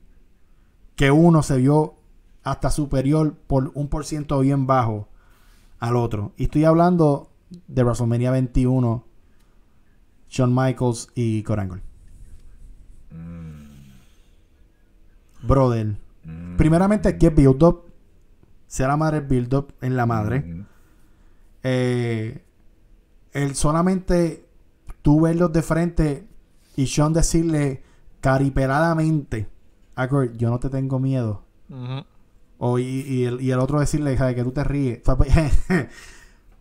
[0.96, 1.94] que uno se vio
[2.42, 5.08] hasta superior por un por ciento bien bajo
[5.78, 6.32] al otro.
[6.36, 7.30] Y estoy hablando
[7.68, 9.04] de WrestleMania 21,
[10.28, 11.82] Shawn Michaels y Kurt Angle.
[15.42, 15.96] Brother.
[16.24, 16.56] Mm.
[16.56, 17.84] Primeramente, que build up.
[18.66, 20.44] Sea la madre build up en la madre.
[20.46, 20.64] Ujú.
[21.62, 22.44] Eh,
[23.32, 24.44] el solamente
[25.02, 26.26] tú verlos de frente
[26.76, 27.82] y Sean decirle
[28.20, 29.48] caripeladamente
[29.94, 31.42] a Kurt, yo no te tengo miedo.
[32.58, 35.00] O y, y el, y el otro decirle, "Javi, que tú te ríes.
[35.16, 35.30] Pues,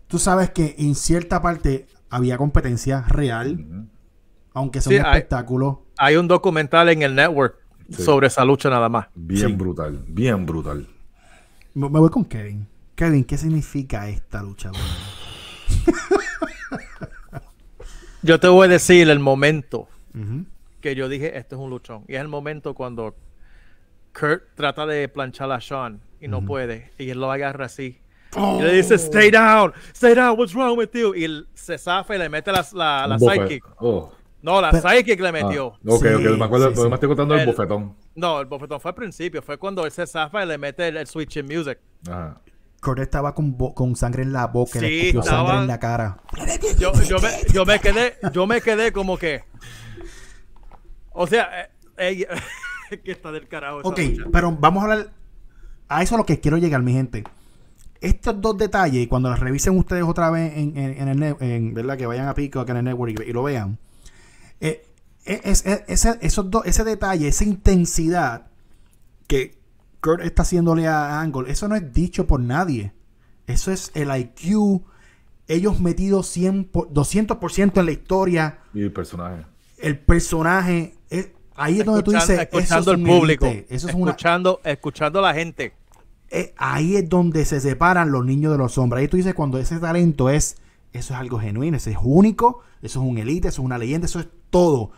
[0.08, 3.88] tú sabes que en cierta parte había competencia real,
[4.54, 5.84] aunque sea Sí, un hay- espectáculo.
[5.98, 7.56] Hay un documental en el network
[7.90, 8.04] Sí.
[8.04, 9.08] sobre esa lucha nada más.
[9.16, 9.54] Bien Sí.
[9.54, 10.88] brutal, bien brutal.
[11.74, 12.68] Me, me voy con Kevin.
[12.96, 14.72] Kevin, ¿qué significa esta lucha?
[18.22, 19.88] Yo te voy a decir el momento
[20.82, 22.04] que yo dije, esto es un luchón.
[22.08, 23.16] Y es el momento cuando
[24.18, 26.92] Kurt trata de planchar a Sean y no puede.
[26.98, 28.00] Y él lo agarra así.
[28.36, 31.16] Y le dice, stay down, stay down, what's wrong with you?
[31.16, 33.64] Y él se zafa y le mete la, la, la sidekick.
[33.80, 34.12] Oh.
[34.42, 35.68] No, la Pero- sidekick le Ah, metió.
[35.86, 36.88] ok, Sí, ok, me acuerdo, sí, sí.
[36.88, 37.96] me estoy contando el, El- bofetón.
[38.16, 39.42] No, el bofetón fue al principio.
[39.42, 41.80] Fue cuando él se zafa y le mete el, el switch in music.
[42.08, 42.40] Ajá.
[42.82, 45.80] Kurt estaba con, con sangre en la boca, y le Sí, escupió sangre en la
[45.80, 46.18] cara.
[46.78, 49.44] Yo, yo, me, yo me quedé, yo me quedé como que.
[51.12, 52.26] O sea, eh,
[52.88, 53.80] eh, que está del carajo.
[53.82, 54.24] esa Ok, lucha.
[54.32, 55.12] pero vamos a hablar.
[55.88, 57.24] A eso es lo que quiero llegar, mi gente.
[58.00, 61.98] Estos dos detalles, cuando los revisen ustedes otra vez en, en- en el en, ¿verdad?
[61.98, 63.78] Que vayan a Pico, que en el network y, y lo vean.
[64.62, 64.86] eh,
[65.26, 68.48] es, es- ese, esos dos, ese detalle, esa intensidad
[69.28, 69.59] que
[70.02, 72.94] Kurt está haciéndole a Angle, eso no es dicho por nadie.
[73.48, 74.82] Eso es el IQ.
[75.48, 78.60] Ellos metidos 100 por- 200% en la historia.
[78.74, 79.46] Y el personaje.
[79.78, 80.96] El personaje.
[81.10, 82.30] es- ahí es donde tú dices.
[82.40, 83.46] escuchando eso es el público.
[83.70, 85.74] Eso es una, escuchando, escuchando a la gente.
[86.32, 89.02] eh, ahí es donde se separan los niños de los hombres.
[89.02, 90.58] Ahí tú dices cuando ese talento es,
[90.94, 94.06] eso es algo genuino, eso es único, eso es un elite, eso es una leyenda,
[94.06, 94.92] eso es todo.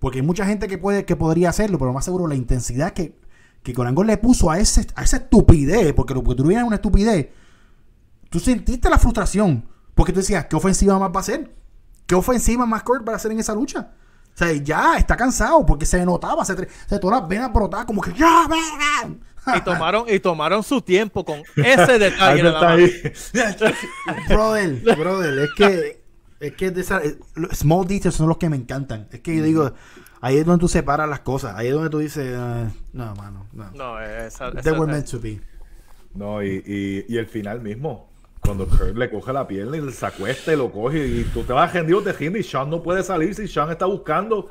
[0.00, 3.14] Porque hay mucha gente que puede, que podría hacerlo, pero más seguro la intensidad que,
[3.62, 6.76] que Corango le puso a, ese, a esa estupidez, porque lo que tú vienes una
[6.76, 7.28] estupidez,
[8.28, 11.54] tú sentiste la frustración, porque tú decías, ¿qué ofensiva más va a ser?
[12.06, 13.92] ¿Qué ofensiva más Kurt va a hacer en esa lucha?
[14.34, 16.54] O sea, ya está cansado porque se notaba, se,
[16.98, 19.20] todas las venas brotadas como que ya, vengan.
[19.56, 22.42] Y tomaron, y tomaron su tiempo con ese detalle.
[24.28, 26.02] Brother, brother, es que
[26.40, 27.02] es que de esa-
[27.34, 29.08] los small details son los que me encantan.
[29.12, 29.72] Es que yo digo,
[30.22, 33.46] ahí es donde tú separas las cosas, ahí es donde tú dices, ah, no, mano,
[33.52, 33.70] no.
[33.72, 35.40] No, esa, esa- They were meant to be.
[36.14, 38.10] No, y, y, y el final mismo.
[38.40, 41.52] Cuando Kurt le coge la pierna y se acuesta y lo coge y tú te
[41.52, 44.48] vas rendido, te rindes y Sean no puede salir si Sean está buscando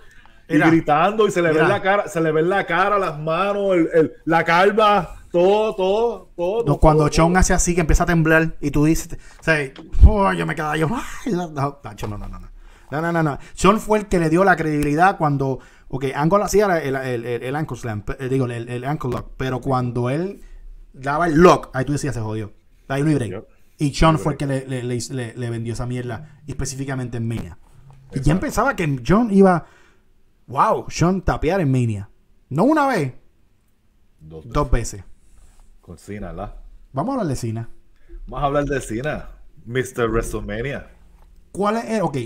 [0.47, 1.67] y Mira, gritando y se le ve mira.
[1.67, 6.29] la cara, se le ve la cara, las manos, el, el- la calva, todo, todo,
[6.37, 6.63] todo.
[6.65, 7.37] No, cuando todo, todo.
[7.37, 9.09] hace así, que empieza a temblar y tú dices,
[9.39, 9.57] o sea,
[10.05, 10.87] oh, yo me quedaba yo,
[11.31, 12.50] no, no, no, no,
[12.91, 13.37] no, no, no, no.
[13.53, 17.43] Sean fue el que le dio la credibilidad cuando, ok, Angle hacía el, el, el,
[17.43, 20.41] el ankle slam, eh, digo, el, el ankle lock, pero cuando él
[20.93, 22.53] daba el lock, ahí tú decías, se jodió,
[22.87, 23.45] ahí no break.
[23.77, 27.57] Y Sean fue el que le, le, le- le- vendió esa mierda, específicamente en Mania.
[28.13, 29.65] Y ya pensaba que John iba,
[30.47, 32.09] wow, Sean tapear en Mania.
[32.49, 33.13] No una vez,
[34.19, 35.03] Dos, dos veces.
[35.81, 36.55] Con Cena, ¿verdad?
[36.93, 37.69] Vamos a hablar de Cena.
[38.27, 39.29] Vamos a hablar de Cena,
[39.65, 40.09] Mr.
[40.09, 40.87] WrestleMania.
[41.51, 41.85] ¿Cuál es?
[41.85, 42.17] eh, ok.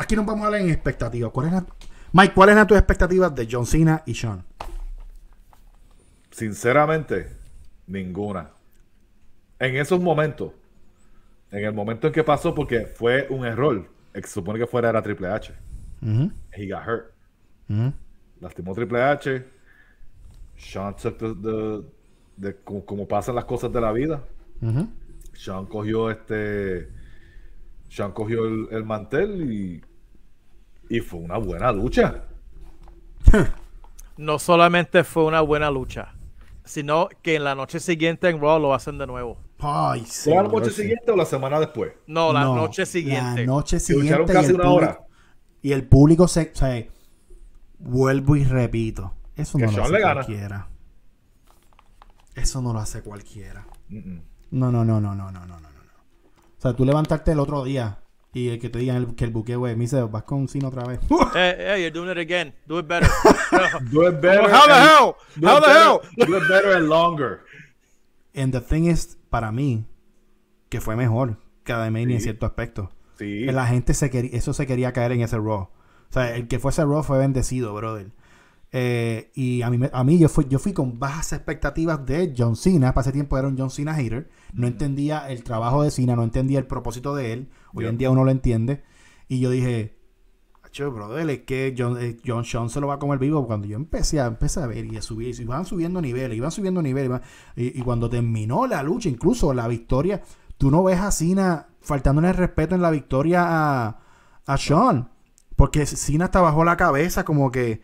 [0.00, 1.30] Aquí nos vamos a hablar en expectativas.
[1.30, 1.66] ¿Cuál es la-
[2.12, 4.44] Mike, ¿cuáles eran tus expectativas de John Cena y Sean?
[6.30, 7.36] Sinceramente,
[7.86, 8.50] ninguna.
[9.58, 10.52] En esos momentos,
[11.50, 15.02] en el momento en que pasó, porque fue un error, se supone que fuera era
[15.02, 15.52] Triple H.
[16.02, 17.12] Ujú, He got hurt.
[17.68, 17.92] ujú.
[18.40, 19.44] Lastimó Triple H.
[20.56, 21.84] Sean took the- the-
[22.36, 24.24] de, como, como pasan las cosas de la vida.
[24.62, 24.88] Ujú.
[25.34, 26.88] Sean cogió este.
[27.88, 29.82] Sean cogió el, el mantel y.
[30.90, 32.24] Y fue una buena lucha.
[34.16, 36.12] No solamente fue una buena lucha,
[36.62, 39.38] sino que en la noche siguiente en Raw lo hacen de nuevo.
[39.60, 40.82] Ay, ¿Fue la noche sí.
[40.82, 41.92] siguiente o la semana después?
[42.06, 43.40] No, la No, noche siguiente.
[43.40, 44.24] La noche siguiente.
[44.30, 45.00] y casi el una público- hora.
[45.62, 46.50] Y el público se.
[46.52, 46.84] O sea,
[47.78, 49.14] vuelvo y repito.
[49.36, 50.68] Eso Que no lo hace cualquiera.
[52.34, 53.66] Eso no lo hace cualquiera.
[53.88, 55.60] No, no, no, no, no, no, no, no.
[55.60, 55.68] no.
[56.58, 57.99] O sea, tú levantarte el otro día
[58.32, 60.68] y el que te digan el- que el buque, güey, me dice, vas con Cena
[60.68, 61.00] otra vez.
[61.34, 62.54] Hey, hey, you're doing it again.
[62.66, 63.08] Do it better.
[63.92, 64.48] Do it better.
[64.50, 65.14] How the hell?
[65.42, 66.00] How the better- hell?
[66.16, 67.40] Do it better and longer.
[68.34, 69.84] And the thing is, para mí,
[70.68, 72.90] que fue mejor que la de Mania en cierto aspecto.
[73.18, 73.44] Sí.
[73.46, 75.62] La gente se quería, eso se quería caer en ese Raw.
[75.62, 78.12] O sea, el que fuese Raw fue bendecido, brother.
[78.72, 82.54] Eh, y a mí, a mí yo, fui, yo fui con bajas expectativas de John
[82.56, 82.94] Cena.
[82.94, 84.30] Para ese tiempo era un John Cena hater.
[84.52, 87.50] No entendía el trabajo de Cena, no entendía el propósito de él.
[87.74, 88.82] Hoy en día uno lo entiende.
[89.28, 89.96] Y yo dije,
[90.62, 93.46] "Acho, brother, es que John, eh, John Sean se lo va a comer vivo.
[93.46, 96.50] Cuando yo empecé a, empecé a ver y a subir, y van subiendo niveles, iban
[96.52, 97.08] subiendo niveles.
[97.10, 97.22] iban-
[97.56, 100.22] y, y cuando terminó la lucha, incluso la victoria,
[100.58, 104.00] tú no ves a Cena faltándole el respeto en la victoria a,
[104.46, 105.10] a Sean.
[105.56, 107.82] Porque Cena hasta bajó la cabeza como que,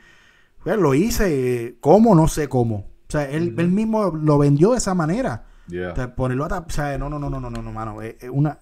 [0.75, 2.15] pues, lo hice, ¿cómo?
[2.15, 2.77] No sé cómo.
[2.77, 5.47] O sea, él, él mismo lo vendió de esa manera.
[5.69, 5.93] Yeah.
[5.93, 8.03] O sea, ponerlo a tap- O sea, no, no, no, no, no, no, no, mano.
[8.03, 8.59] Es, es una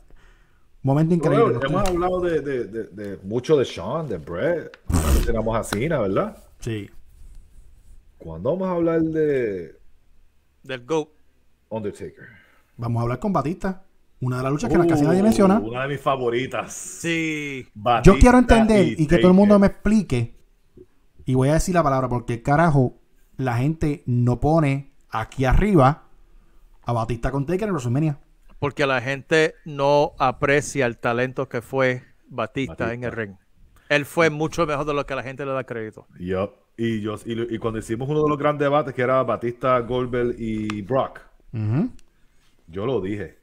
[0.83, 1.59] momento increíble.
[1.59, 4.77] Bueno, hemos hablado de, de, de, de mucho de Sean, de Brett.
[4.91, 6.37] No mencionamos a Cena, ¿verdad?
[6.61, 6.91] Sí.
[8.19, 9.79] Cuando vamos a hablar de
[10.63, 11.09] Del GOAT.
[11.71, 12.27] Undertaker.
[12.77, 13.83] Vamos a hablar con Batista.
[14.21, 15.59] Una de las luchas que casi nadie menciona.
[15.59, 16.73] Uh, Una de mis favoritas.
[16.73, 17.67] Sí.
[18.03, 20.35] Yo quiero entender Batista y que todo el mundo me explique.
[21.25, 23.01] Y voy a decir la palabra porque carajo
[23.37, 26.05] la gente no pone aquí arriba
[26.83, 28.19] a Batista con Taker en WrestleMania.
[28.59, 32.95] Porque la gente no aprecia el talento que fue Batista, Batista.
[32.95, 33.37] en el ring.
[33.89, 36.07] Él fue mucho mejor de lo que la gente le da crédito.
[36.19, 36.53] Yup.
[36.77, 40.83] Y, yo, y, cuando hicimos uno de los grandes debates, que era Batista, Goldberg y
[40.83, 41.21] Brock,
[42.67, 43.39] yo lo dije.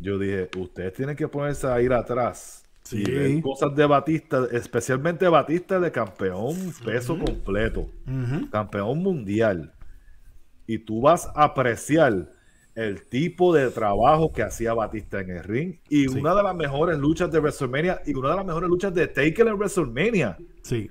[0.00, 2.61] Yo dije, ustedes tienen que ponerse a ir atrás
[2.92, 3.02] Sí.
[3.06, 7.88] y ver cosas de Batista, especialmente Batista de campeón peso completo,
[8.50, 9.72] campeón mundial.
[10.66, 12.30] Y tú vas a apreciar
[12.74, 16.18] el tipo de trabajo que hacía Batista en el ring y Sí.
[16.18, 19.46] una de las mejores luchas de WrestleMania y una de las mejores luchas de Taker
[19.48, 20.90] en WrestleMania Sí.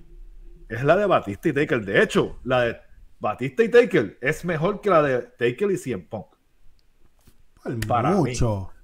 [0.69, 1.83] es la de Batista y Taker.
[1.83, 2.77] De hecho, la de
[3.19, 6.27] Batista y Taker es mejor que la de Taker y CM Punk.
[7.87, 8.33] Para mí.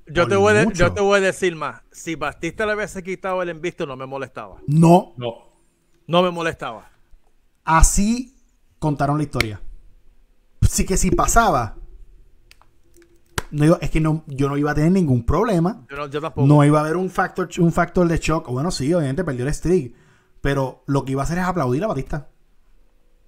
[0.09, 1.81] Yo te, voy de- yo te voy a decir más.
[1.91, 4.57] Si Batista le hubiese quitado el invisto, no me molestaba.
[4.67, 5.33] No, No,
[6.07, 6.89] No me molestaba.
[7.65, 8.35] así
[8.79, 9.61] contaron la historia.
[10.61, 11.75] Sí que si pasaba,
[13.51, 15.85] no iba- es que no, yo no iba a tener ningún problema.
[15.89, 16.47] Yo, no- yo tampoco.
[16.47, 18.47] No iba a haber un factor, un factor de shock.
[18.49, 19.93] Bueno, sí, obviamente perdió el streak.
[20.41, 22.29] Pero lo que iba a hacer es aplaudir a Batista.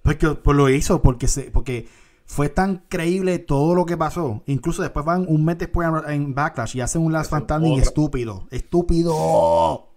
[0.02, 1.88] Porque pues lo hizo, porque se, porque
[2.32, 4.42] fue tan creíble todo lo que pasó.
[4.46, 8.46] Incluso después van un mes después en- Backlash y hacen un Last Hacen Fantastic estúpido.
[8.52, 9.88] Estúpido.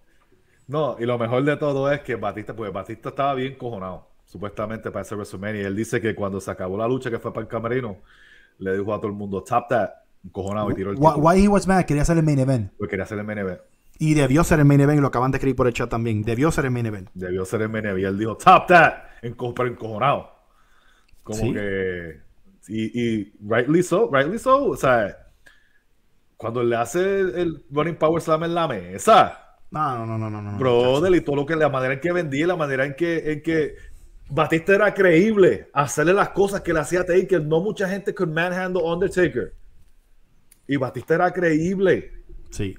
[0.66, 4.90] no, y lo mejor de todo es que Batista, pues Batista estaba bien cojonado, supuestamente
[4.90, 5.62] para ese WrestleMania.
[5.62, 7.98] Y él dice que cuando se acabó la lucha que fue para el camerino,
[8.58, 9.90] le dijo a todo el mundo, tap that,
[10.32, 11.26] cojonado, y tiró el Why, título.
[11.28, 12.72] why he was mad, quería ser el main event.
[12.78, 13.58] Porque quería hacer el MNB.
[14.00, 16.22] Y debió ser el main event, y lo acaban de escribir por el chat también.
[16.22, 17.10] Debió ser el main event.
[17.14, 17.98] Debió ser el MNB.
[18.00, 20.33] Y él dijo, tap that, enco- pero encojonado.
[21.24, 21.52] Como Sí.
[21.52, 22.20] que.
[22.68, 24.64] Y, y rightly so, rightly so.
[24.70, 25.16] O sea,
[26.36, 29.40] cuando le hace el, Running Power Slam en la mesa.
[29.70, 30.52] No, no, no, no, no.
[30.52, 30.58] no.
[30.58, 33.42] Brother, y todo lo que la manera en que vendía, la manera en que, en
[33.42, 33.74] que
[34.30, 37.44] Batista era creíble, hacerle las cosas que le hacía Taker.
[37.44, 39.52] No mucha gente could manhandle Undertaker.
[40.68, 42.12] Y Batista era creíble.
[42.50, 42.76] Sí.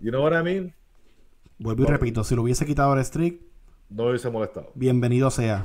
[0.00, 0.74] You know what I mean?
[1.58, 3.40] Vuelvo y repito, si lo hubiese quitado el streak,
[3.88, 4.72] No hubiese molestado.
[4.74, 5.64] bienbiendo sea.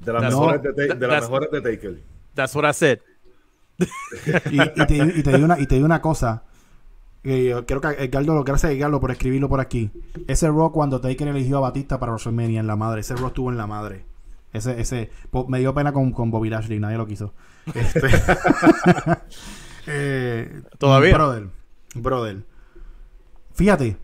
[0.00, 2.00] De las That's mejores what- de, Ta- de, las that's- mejores de Taker.
[2.34, 2.98] That's what I said.
[4.50, 6.44] Y, y te, y te digo una, y te digo una cosa.
[7.22, 9.90] que yo creo que Edgardo, lo gracias a Edgardo por escribirlo por aquí.
[10.26, 13.00] Ese Raw cuando Taker eligió a Batista para WrestleMania en la madre.
[13.00, 14.04] Ese Raw estuvo en la madre.
[14.52, 15.10] Ese, ese,
[15.48, 17.34] me dio pena con, con Bobby Lashley, nadie lo quiso.
[17.74, 18.08] Este,
[19.86, 21.14] eh, Todavía.
[21.14, 21.48] Brother,
[21.94, 22.44] brother.
[23.54, 23.96] Fíjate.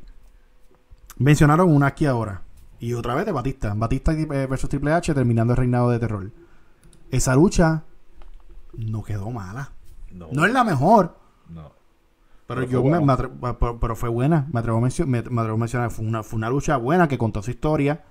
[1.18, 2.42] Mencionaron una aquí ahora.
[2.82, 3.72] Y otra vez de Batista.
[3.76, 6.30] Batista eh, versus Triple H terminando el reinado de terror.
[7.12, 7.84] Esa lucha
[8.76, 9.70] no quedó mala.
[10.10, 11.16] No, No es la mejor,
[11.48, 11.72] no.
[12.48, 13.16] pero, Pero yo fue me, buena.
[13.16, 14.48] me atre- pero, pero fue buena.
[14.52, 17.06] Me atrevo a, mencio- me- me atrevo a mencionar, fue una, fue una lucha buena
[17.06, 18.02] que contó su historia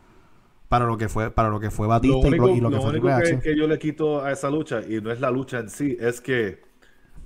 [0.69, 2.77] para lo que fue, para lo que fue Lo Batista y lo, y lo que
[2.77, 3.39] fue único Triple que, H.
[3.41, 6.21] que yo le quito a esa lucha, y no es la lucha en sí, es
[6.21, 6.61] que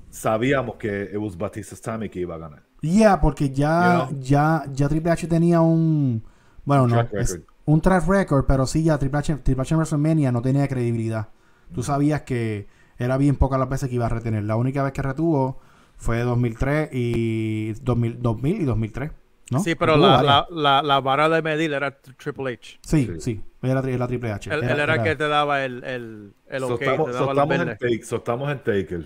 [0.09, 2.63] sabíamos que it was Batista's time y que iba a ganar.
[2.81, 4.21] Ya, porque ya, You know?
[4.23, 6.23] ya, ya Triple H tenía un
[6.65, 9.73] bueno, Un no, track es- un track record, pero sí ya Triple H, Triple H
[9.73, 11.29] en WrestleMania no tenía credibilidad.
[11.73, 14.43] Tú sabías que era bien pocas las veces que iba a retener.
[14.43, 15.59] La única vez que retuvo
[15.97, 19.11] fue 2003 y 2000, 2000 y 2003,
[19.51, 19.59] ¿no?
[19.61, 22.79] Sí, pero la, la, la, la vara de medir era Triple H.
[22.83, 23.19] Sí, Sí.
[23.19, 24.53] sí, era, era Triple H.
[24.53, 27.55] Él, era el que te daba el, el, el So ok, estamos, te so daba
[27.55, 29.05] en take, so estamos en Taker.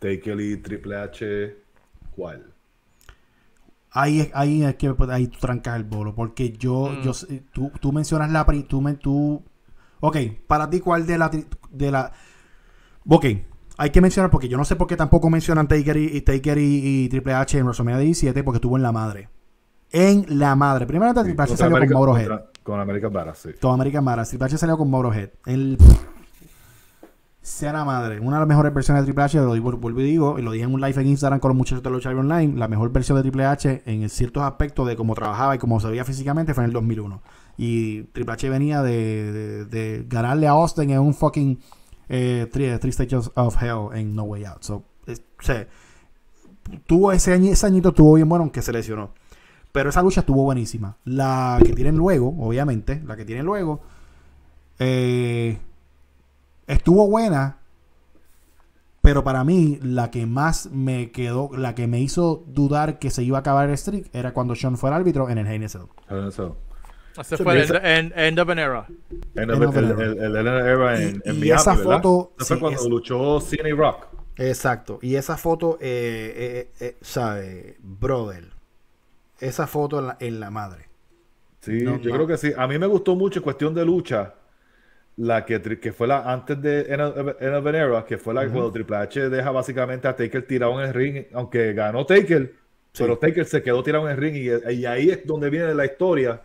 [0.00, 1.56] Taker y Triple H,
[2.14, 2.53] ¿cuál?
[3.96, 6.14] Ahí es, ahí es que ahí tú trancas el bolo.
[6.14, 7.02] Porque yo, Mm.
[7.02, 7.12] yo
[7.52, 9.42] tú, tú mencionas la pri- tú, tú
[10.00, 10.16] Ok,
[10.46, 11.30] para ti, ¿cuál de la
[11.70, 12.12] de la
[13.08, 13.24] Ok,
[13.78, 16.58] hay que mencionar, porque yo no sé por qué tampoco mencionan Taker y, y Taker
[16.58, 19.28] y, y Triple H en WrestleMania 17, porque estuvo en la madre.
[19.90, 20.86] En la madre.
[20.86, 22.28] Primero Triple H salió con Mauro Head.
[22.62, 23.50] Con American Badass, sí.
[23.60, 24.24] Todo American Mara.
[24.24, 25.30] Triple H salió con Mauro Head.
[25.46, 25.78] El...
[27.44, 28.20] Sea la madre.
[28.20, 30.50] Una de las mejores versiones de Triple H, lo digo, vuelvo y digo, y lo
[30.52, 33.16] dije en un live en Instagram con los muchachos de Libre Online, la mejor versión
[33.18, 36.64] de Triple H en ciertos aspectos de cómo trabajaba y cómo se veía físicamente fue
[36.64, 37.20] en el 2001.
[37.58, 41.60] Y Triple H venía de, de- ganarle a Austin en un fucking
[42.08, 44.62] eh, three, three Stages of Hell en No Way Out.
[46.86, 49.10] Tuvo ese, añi- ese añito estuvo bien bueno aunque se lesionó.
[49.70, 50.96] Pero esa lucha estuvo buenísima.
[51.04, 53.82] La que tienen luego, obviamente, la que tienen luego,
[54.78, 55.58] eh,
[56.66, 57.58] estuvo buena,
[59.02, 63.22] Pero para mí, la que más me quedó, la que me hizo dudar que se
[63.22, 65.64] iba a acabar el streak era cuando Sean fue el árbitro en el Hell in
[65.64, 65.82] a Cell.
[66.08, 66.52] Hell in a Cell.
[67.20, 68.86] Ese fue el end, end- end of an era.
[69.34, 71.38] En En el, el- el, el, el Hell in a Era en, Y- en y
[71.40, 71.84] Miami, esa ¿verdad?
[72.02, 74.06] foto, Ese fue cuando es- luchó CNA Rock.
[74.36, 74.98] Exacto.
[75.02, 77.76] Y esa foto, eh, eh, eh, ¿sabe?
[77.82, 78.52] Brother.
[79.38, 80.88] Esa foto en la, en la madre.
[81.60, 82.14] Sí, No, yo no.
[82.16, 82.52] creo que sí.
[82.56, 84.32] A mí me gustó mucho en cuestión de lucha,
[85.16, 88.96] la que, que fue la antes de of an Era, que fue la cuando Triple
[88.96, 92.52] H deja básicamente a Taker tirado en el ring, aunque ganó Taker,
[92.96, 95.84] pero Taker se quedó tirado en el ring y, y ahí es donde viene la
[95.84, 96.42] historia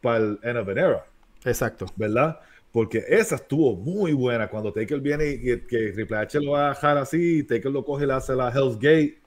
[0.00, 1.06] para el End of an Era,
[1.44, 1.86] Exacto.
[1.96, 2.40] ¿verdad?
[2.72, 6.66] Porque esa estuvo muy buena cuando Taker viene y que, que Triple H lo va
[6.66, 9.24] a dejar así, y Taker lo coge y le hace la Hell's Gate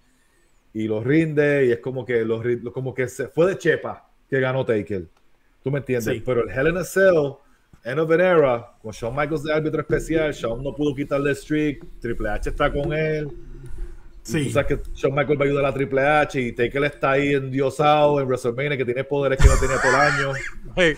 [0.73, 4.39] y lo rinde y es como que, los, como que se fue de chepa que
[4.39, 5.07] ganó Taker.
[5.63, 6.13] ¿Tú me entiendes?
[6.13, 6.21] Sí.
[6.23, 7.37] Pero el Hell in a Cell,
[7.89, 11.35] End of an Era, con Shawn Michaels de árbitro especial, Shawn no pudo quitarle el
[11.35, 13.29] streak, Triple H está con él.
[14.23, 14.45] Sí.
[14.47, 17.33] Tú sabes que Shawn Michaels va a ayudar a Triple H y Taker está ahí
[17.33, 20.33] endiosado en WrestleMania que tiene poderes que no tenía todo el año.
[20.75, 20.93] Hey,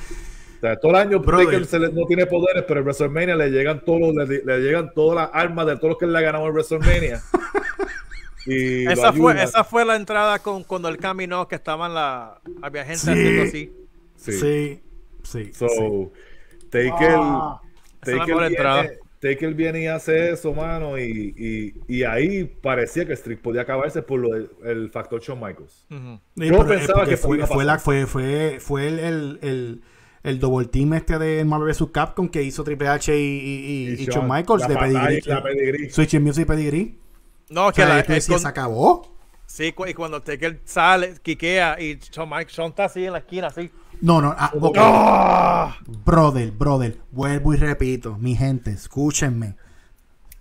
[0.57, 1.21] O sea, todo el año.
[1.21, 4.59] Taker se le- no tiene poderes, pero en WrestleMania le llegan todos los- le, le
[4.59, 7.21] llegan todas las armas de todos los que le ha ganado en WrestleMania.
[8.45, 12.83] y esa, fue, esa fue la entrada con, cuando él caminó, que estaban la, había
[12.83, 13.09] gente Sí.
[13.11, 13.73] haciendo así.
[14.15, 14.31] Sí.
[14.33, 14.81] Sí,
[15.23, 15.53] sí.
[15.53, 16.09] So, sí.
[16.70, 17.61] Taker, Ah.
[18.01, 23.11] Es Taker, viene, Taker viene y hace eso, mano, y, y, y ahí parecía que
[23.11, 25.86] el streak podía acabarse por lo el factor Shawn Michaels.
[25.89, 29.82] Yo eh, pensaba que fue, fue, la, fue, fue, fue el, el, el,
[30.24, 31.88] el double team este de Marvel vs.
[31.91, 35.89] Capcom que hizo Triple H y, y, y- y Shawn Michaels la de Pedigree.
[35.89, 36.95] Switch Music Pedigree.
[37.49, 39.15] No, O que sea, la, tú eh, decías, con- se acabó.
[39.45, 43.20] sí, cu- y cuando Taker sale, quiquea y Shawn, Mike, Shawn está así en la
[43.20, 43.70] esquina, así.
[44.01, 44.77] No, no, ah, ok.
[44.79, 45.77] ¡Ah!
[46.05, 49.55] Brother, brother, vuelvo y repito, mi gente, escúchenme.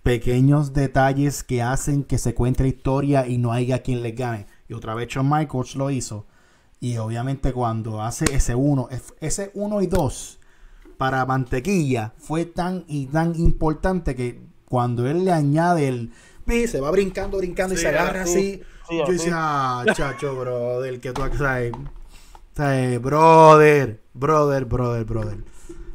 [0.03, 4.47] Pequeños detalles que hacen que se cuente la historia y no haya quien les gane.
[4.69, 6.25] Y otra vez Shawn Michaels lo hizo.
[6.79, 8.87] Y obviamente cuando hace ese uno,
[9.19, 10.39] ese uno y dos
[10.97, 16.11] para Mantequilla fue tan y tan importante que cuando él le añade el
[16.45, 18.61] pi, se va brincando, brincando y se agarra así.
[18.61, 18.63] así.
[18.89, 21.73] Sí, yo decía, ah, chacho, brother, que tú sabes.
[22.59, 25.37] Sabes, brother, brother, brother, brother.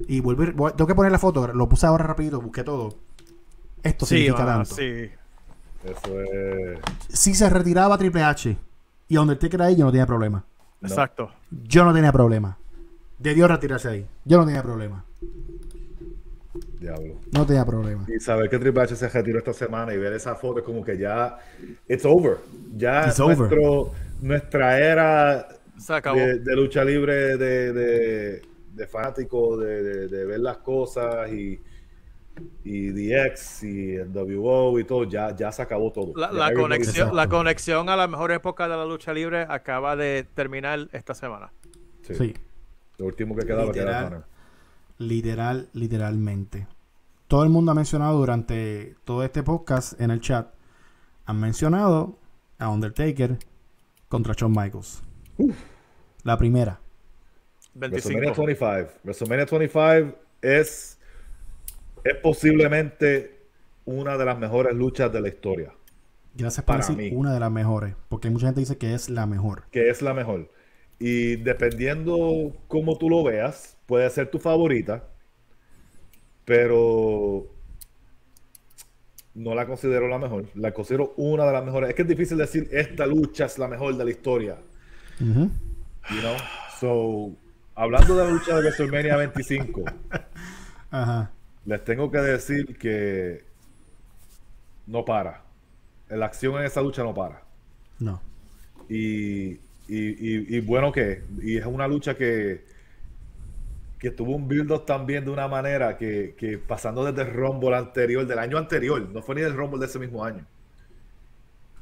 [0.08, 2.94] Y volver, tengo que poner la foto, lo puse ahora rapidito, busqué todo.
[3.82, 4.74] Esto Sí, significa mano, tanto.
[4.74, 5.10] sí.
[5.84, 6.78] Eso es.
[7.10, 8.56] Si se retiraba Triple H
[9.08, 10.44] y Undertaker ahí, yo no tenía problema.
[10.82, 11.30] Exacto.
[11.50, 12.56] Yo no tenía problema.
[13.18, 14.06] Debió retirarse ahí.
[14.24, 15.04] Yo no tenía problema.
[16.80, 17.14] Diablo.
[17.32, 18.04] No tenía problema.
[18.08, 20.82] Y saber que Triple H se retiró esta semana y ver esa foto es como
[20.84, 21.38] que ya.
[21.88, 22.38] It's over.
[22.76, 23.36] Ya It's over.
[23.38, 23.92] nuestro,
[24.22, 25.48] nuestra era
[25.79, 26.18] Se acabó.
[26.18, 28.43] de, de lucha libre de, de,
[28.75, 31.61] de fanático, de, de- de ver las cosas y,
[32.64, 36.12] y DX y el WO y todo, ya, ya se acabó todo.
[36.16, 40.89] La, conexión, la conexión a la mejor época de la lucha libre acaba de terminar
[40.93, 41.53] esta semana.
[42.03, 42.14] Sí.
[42.14, 42.35] Sí,
[42.99, 44.05] Lo último que quedaba que era Literal.
[44.09, 44.25] Conor.
[44.99, 46.66] literal, literalmente.
[47.29, 50.53] Todo el mundo ha mencionado durante todo este podcast en el chat,
[51.27, 52.18] han mencionado
[52.59, 53.39] a Undertaker
[54.09, 55.03] contra Shawn Michaels.
[56.22, 56.80] La primera.
[57.74, 58.35] WrestleMania 25.
[58.35, 59.01] 25.
[59.05, 60.99] WrestleMania 25 es,
[62.05, 63.47] es posiblemente
[63.85, 65.72] una de las mejores luchas de la historia.
[66.35, 67.12] Gracias por Para decir mí.
[67.12, 69.64] una de las mejores, porque mucha gente dice que es la mejor.
[69.70, 70.51] que es la mejor.
[70.99, 75.04] Y dependiendo cómo tú lo veas, puede ser tu favorita,
[76.45, 77.46] pero
[79.34, 80.46] no la considero la mejor.
[80.54, 81.91] La considero una de las mejores.
[81.91, 84.58] Es que es difícil decir esta lucha es la mejor de la historia.
[85.20, 86.36] You know?
[86.80, 87.32] So,
[87.74, 89.84] hablando de la lucha de WrestleMania 25,
[90.91, 91.30] Ajá.
[91.66, 93.45] les tengo que decir que
[94.86, 95.42] no para.
[96.08, 97.42] La acción en esa lucha no para.
[97.99, 98.20] No.
[98.88, 99.58] Y, y,
[99.88, 102.64] y- y bueno que y es una lucha que
[103.99, 108.26] que tuvo un build-up también de una manera que, que pasando desde el Rumble anterior,
[108.26, 110.45] del año anterior, no fue ni del Rumble de ese mismo año.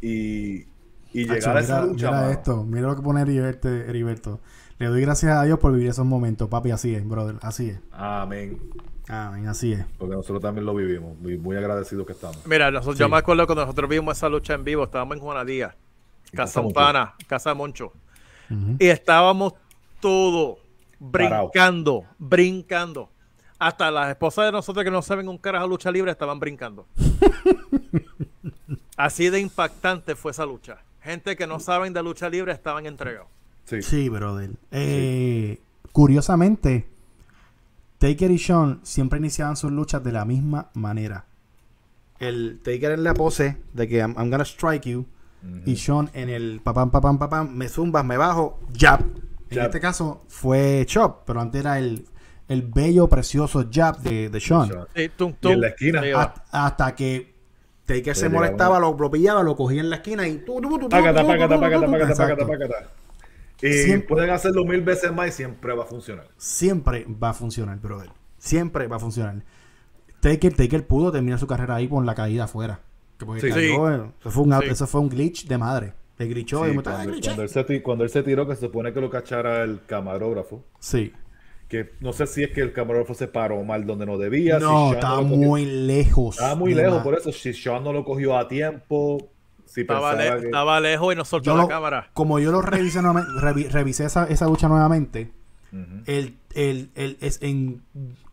[0.01, 0.65] Y,
[1.13, 3.69] y Acho, llegar a esa mira, lucha, mira mano, esto, mira lo que pone Heriberto,
[3.69, 4.41] Heriberto.
[4.79, 7.81] Le doy gracias a Dios por vivir esos momentos, papi, así es, brother, así es.
[7.93, 8.59] amén,
[9.09, 9.85] Amén, así es.
[9.99, 12.39] porque nosotros también lo vivimos, muy, muy agradecidos que estamos.
[12.47, 15.75] Mira, nosotros- yo me acuerdo cuando nosotros vimos esa lucha en vivo, estábamos en Juanadía,
[16.33, 16.69] Casa Moncho.
[16.79, 17.93] Umpana, Casa Moncho.
[18.79, 19.55] Y estábamos
[20.01, 20.59] todos
[20.99, 23.11] brincando, brincando.
[23.59, 26.87] Hasta las esposas de nosotros que no saben un carajo lucha libre estaban brincando.
[28.97, 30.79] Así de impactante fue esa lucha.
[31.03, 33.29] Gente que no saben de lucha libre estaban entregados.
[33.65, 34.51] Sí, Sí, brother.
[34.71, 35.61] Eh,
[35.93, 36.87] Curiosamente,
[37.99, 41.27] Taker y Sean siempre iniciaban sus luchas de la misma manera.
[42.19, 45.07] el Taker en la pose de que I'm, I'm gonna strike you.
[45.67, 49.01] Y Sean en el papam, papam, papam, me zumbas, me bajo, jab.
[49.51, 49.67] En Jab.
[49.67, 52.07] este caso fue chop, pero antes era el,
[52.49, 54.71] el bello, precioso jab de, de Sean.
[54.95, 56.03] Sí, tum, Y tum, en la esquina.
[56.53, 57.32] hasta que
[57.87, 60.39] Taker se molestaba, lo, lo pillaba, lo cogía en la esquina y...
[60.39, 62.47] tu, tu, tu, tu, Págata, págata, tu, págata, tu, págata, Exacto.
[62.47, 62.91] págata, págata.
[63.61, 66.27] Y Siempre- pueden hacerlo mil veces más y siempre va a funcionar.
[66.37, 68.11] Siempre va a funcionar, brother.
[68.39, 69.43] Siempre va a funcionar.
[70.21, 72.81] Taker, Taker pudo terminar su carrera ahí con la caída afuera.
[73.19, 73.51] Que Sí.
[73.51, 74.69] cayó, eh, eso, fue un, Sí.
[74.69, 75.93] eso fue un glitch de madre.
[76.19, 77.03] Le glitchó Sí, y me cuando,
[77.43, 80.65] él se, cuando él se tiró, que se supone que lo cachara el camarógrafo.
[80.79, 81.13] Sí.
[81.73, 84.59] Que no sé si es que el camarógrafo se paró mal donde no debía.
[84.59, 86.37] si No, Sean estaba cogió- muy lejos.
[86.37, 87.33] Estaba muy lejos, la- por eso.
[87.33, 89.31] Si Sean no lo cogió a tiempo,
[89.65, 92.11] si Estaba, le- que- estaba lejos y nos soltó Yo la lo- cámara.
[92.13, 95.33] como yo lo revisé nuevamente, revi- revisé esa, esa lucha nuevamente,
[96.07, 97.83] el, el, el- es en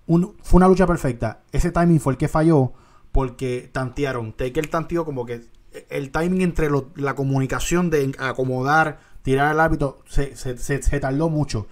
[0.06, 1.40] un- fue una lucha perfecta.
[1.54, 2.74] Ese timing fue el que falló
[3.14, 4.34] porque tantearon.
[4.34, 5.44] Taker tanteó como que
[5.90, 11.00] el timing entre lo- la comunicación de acomodar, tirar al árbitro, se, se, se- se
[11.00, 11.68] tardó mucho.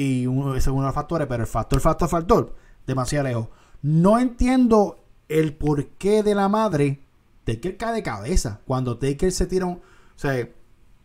[0.00, 2.54] Y uno, ese es uno de los factores, pero el factor, factor, factor,
[2.86, 3.48] demasiado lejos.
[3.82, 4.98] No entiendo
[5.28, 7.00] el porqué de la madre.
[7.44, 8.60] Taker cae de cabeza.
[8.66, 9.74] Cuando Taker se tira un...
[9.74, 9.82] O
[10.16, 10.48] sea,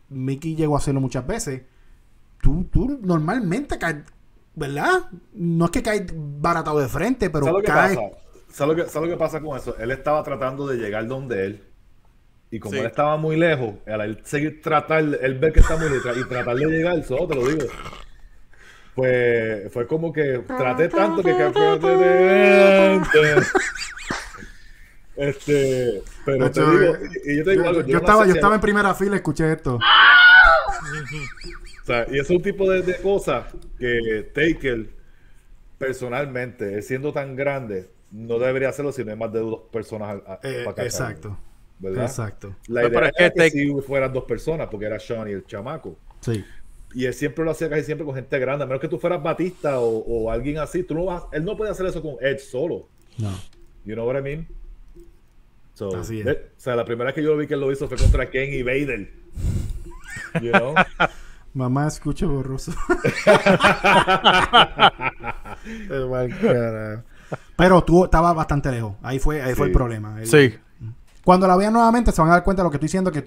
[0.10, 1.64] Mickey llegó a hacerlo muchas veces
[2.42, 3.98] tú, tú normalmente caes,
[4.54, 5.10] ¿verdad?
[5.34, 7.98] No es que caes baratado de frente, pero ¿Sabes lo que caes.
[7.98, 8.10] pasa?
[8.50, 9.76] ¿Sabes lo que, sabes lo que pasa con eso?
[9.78, 11.64] Él estaba tratando de llegar donde él.
[12.52, 12.80] Y como Sí.
[12.80, 16.24] él estaba muy lejos, al él seguir tratar, él ver que está muy lejos y
[16.30, 17.66] tratar de llegar, solo te lo digo.
[18.96, 21.32] Pues fue como que traté tanto que
[25.18, 27.98] Este, pero te Yo, digo, eh, y, y yo te digo Yo, algo, yo no
[28.00, 29.80] estaba, yo estaba en primera fila, escuché esto.
[31.82, 33.46] O sea, y es un tipo de, de cosas
[33.78, 34.90] que Taker,
[35.78, 40.10] personalmente, él siendo tan grande, no debería hacerlo si no hay más de dos personas
[40.10, 41.38] al- a- Eh, para exacto.
[41.78, 42.06] ¿verdad?
[42.06, 42.56] Exacto.
[42.70, 45.34] La idea pero es era que que, si fueran dos personas, porque era Sean y
[45.34, 45.96] el chamaco.
[46.22, 46.44] Sí.
[46.96, 49.22] Y él siempre lo hacía casi siempre con gente grande, a menos que tú fueras
[49.22, 50.82] Batista o, o alguien así.
[50.84, 52.88] Tú no vas, él no puede hacer eso con Edge solo.
[53.18, 53.32] No.
[53.86, 54.48] You know what I mean?
[55.74, 56.28] So, Así es.
[56.28, 57.98] eh, O sea, la primera vez que yo lo vi que él lo hizo fue
[57.98, 59.12] contra Ken y Vader.
[60.42, 60.74] You know?
[61.54, 62.72] Mamá, escucho borroso.
[67.58, 68.96] Pero tú estabas bastante lejos.
[69.02, 70.20] Ahí fue, ahí fue el problema.
[70.22, 70.56] El- Sí.
[71.24, 73.24] Cuando la vean nuevamente se van a dar cuenta de lo que estoy diciendo, que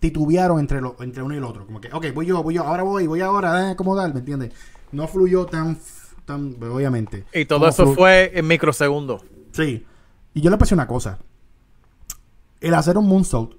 [0.00, 1.66] titubearon entre, lo, entre uno y el otro.
[1.66, 4.52] Como que, ok, voy yo, voy yo, ahora voy, voy ahora, eh, acomodar, ¿me entiendes?
[4.92, 5.78] No fluyó tan,
[6.24, 7.24] tan obviamente.
[7.32, 9.22] Y todo Como eso flu- fue en microsegundos.
[9.52, 9.86] Sí.
[10.34, 11.18] Y yo le pensé una cosa.
[12.60, 13.52] El hacer un moonsault,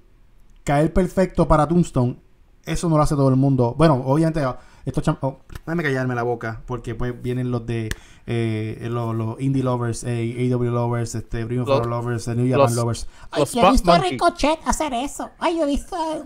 [0.64, 2.20] caer perfecto para Tombstone,
[2.66, 3.74] eso no lo hace todo el mundo.
[3.78, 4.42] Bueno, obviamente,
[4.86, 7.90] estos cham- oh, déjame callarme la boca, porque pues vienen los de
[8.28, 12.36] eh, los, los indie lovers, eh, AW lovers, este, Ring of Los- Honor lovers, eh,
[12.36, 13.08] New los- Japan lovers.
[13.32, 14.00] Ay, Los yo he visto a.
[14.00, 15.30] Ricochet hacer eso.
[15.40, 16.24] Ay, yo he visto a...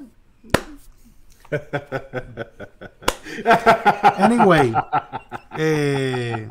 [4.18, 4.74] Anyway,
[5.58, 6.50] eh,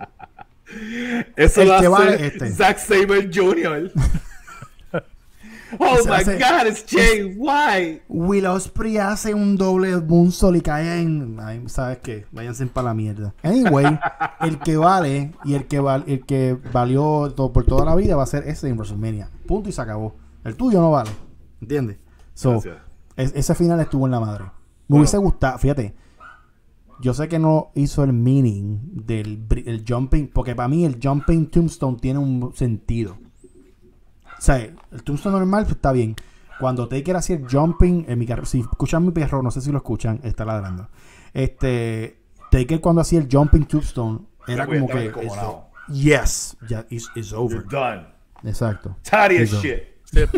[1.36, 2.50] Eso El lo que hace vale este.
[2.52, 3.90] Zack Saber Jr.
[5.78, 8.02] oh Se my hace- God, it's Jay White.
[8.08, 11.38] Will Ospreay hace un doble moonsault y cae en.
[11.40, 12.26] Ay, ¿Sabes qué?
[12.32, 13.34] Váyanse para la mierda.
[13.42, 13.98] Anyway,
[14.40, 18.16] el que vale y el que, val- el que valió to- por toda la vida
[18.16, 19.28] va a ser ese en WrestleMania.
[19.46, 20.14] Punto y se acabó.
[20.44, 21.10] El tuyo no vale.
[21.60, 21.98] ¿Entiendes?
[22.34, 22.60] So,
[23.16, 24.44] es- ese final estuvo en la madre.
[24.88, 25.94] Me hubiese gustado, fíjate.
[27.00, 31.46] Yo sé que no hizo el meaning del el jumping, porque para mí el jumping
[31.50, 33.16] tombstone tiene un sentido.
[34.44, 36.14] O sea, el tombstone normal pues, está bien.
[36.60, 39.72] Cuando Taker hacía el jumping, en mi carro, si escuchan mi perro, no sé si
[39.72, 40.90] lo escuchan, está ladrando.
[41.32, 42.18] Este,
[42.50, 45.06] Taker cuando hacía el jumping tombstone, era como que.
[45.22, 47.56] eso- yes, ya, it's, it's over.
[47.56, 48.06] You're done.
[48.42, 48.94] Exacto.
[49.02, 49.62] Tidy as Eso.
[49.62, 49.82] shit.
[50.04, 50.28] Sí, el,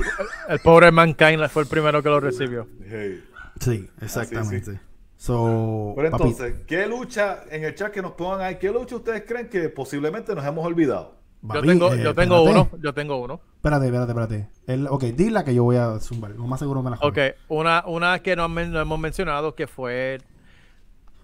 [0.51, 2.69] el pobre Mankind fue el primero que lo recibió.
[2.89, 3.25] Hey.
[3.59, 4.73] Sí, exactamente.
[4.75, 4.79] sí.
[5.17, 8.55] So, Pero papi, entonces, ¿qué lucha en el chat que nos pongan ahí?
[8.57, 11.16] ¿Qué lucha ustedes creen que posiblemente nos hemos olvidado?
[11.43, 12.69] Yo papi, tengo, eh, yo tengo espérate.
[12.71, 13.41] uno, yo tengo uno.
[13.57, 14.49] Espérate, espérate, espérate.
[14.67, 16.33] El, ok, dila que yo voy a zumbar.
[16.33, 17.09] Lo más seguro me la jodo.
[17.09, 17.19] Ok,
[17.49, 20.19] una, una que no, hemos mencionado que fue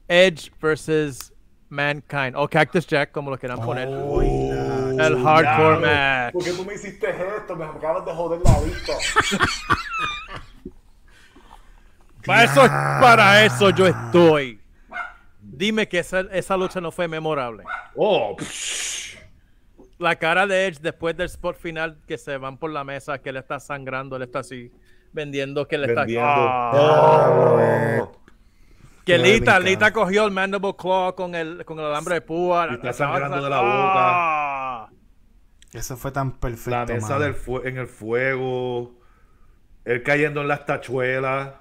[0.09, 1.33] Edge versus
[1.69, 2.35] Mankind.
[2.37, 3.89] O Cactus Jack, como lo quieran poner.
[3.89, 6.33] el hardcore match.
[6.33, 7.57] ¿Por qué tú me hiciste esto?
[7.57, 8.93] Me acabas de joder la vista.
[12.25, 14.61] Para eso, para eso yo estoy.
[15.41, 17.65] Dime que esa, esa lucha no fue memorable.
[17.97, 19.12] Oh, psh.
[20.03, 23.31] La cara de Edge después del spot final que se van por la mesa, que
[23.31, 24.71] él está sangrando, él está así
[25.13, 26.01] vendiendo que él está.
[26.01, 26.27] vendiendo.
[26.29, 28.01] Ah.
[28.03, 28.19] Oh.
[29.05, 29.59] Que Lita.
[29.59, 32.69] Lita cogió el mandible claw con el, con el alambre de púa.
[32.71, 34.89] Y está sangrando de la Ah.
[35.73, 36.71] Eso fue tan perfecto.
[36.71, 39.01] La mesa del fue- en el fuego,
[39.85, 41.55] él cayendo en las tachuelas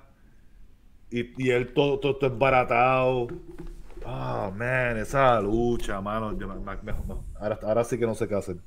[1.10, 3.28] y, y él todo, todo, todo embaratado.
[4.06, 6.38] Oh, man, esa lucha, mano.
[6.38, 6.94] yo me- me-.
[7.42, 8.58] Ahora, ahora sí que no sé qué hacer.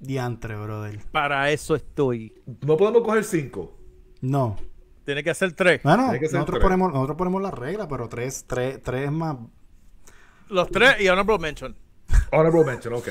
[0.00, 0.98] Diantre, brother.
[1.12, 2.34] Para eso estoy.
[2.66, 3.76] No podemos coger cinco.
[4.20, 4.56] No.
[5.04, 5.82] Tiene que ser tres.
[5.82, 6.62] Bueno, Tiene que ser nosotros tres.
[6.64, 9.36] ponemos, nosotros ponemos la regla, pero tres, tres, tres es más.
[10.48, 11.76] Los tres y honorable mention.
[12.30, 13.08] Honorable mention, ok.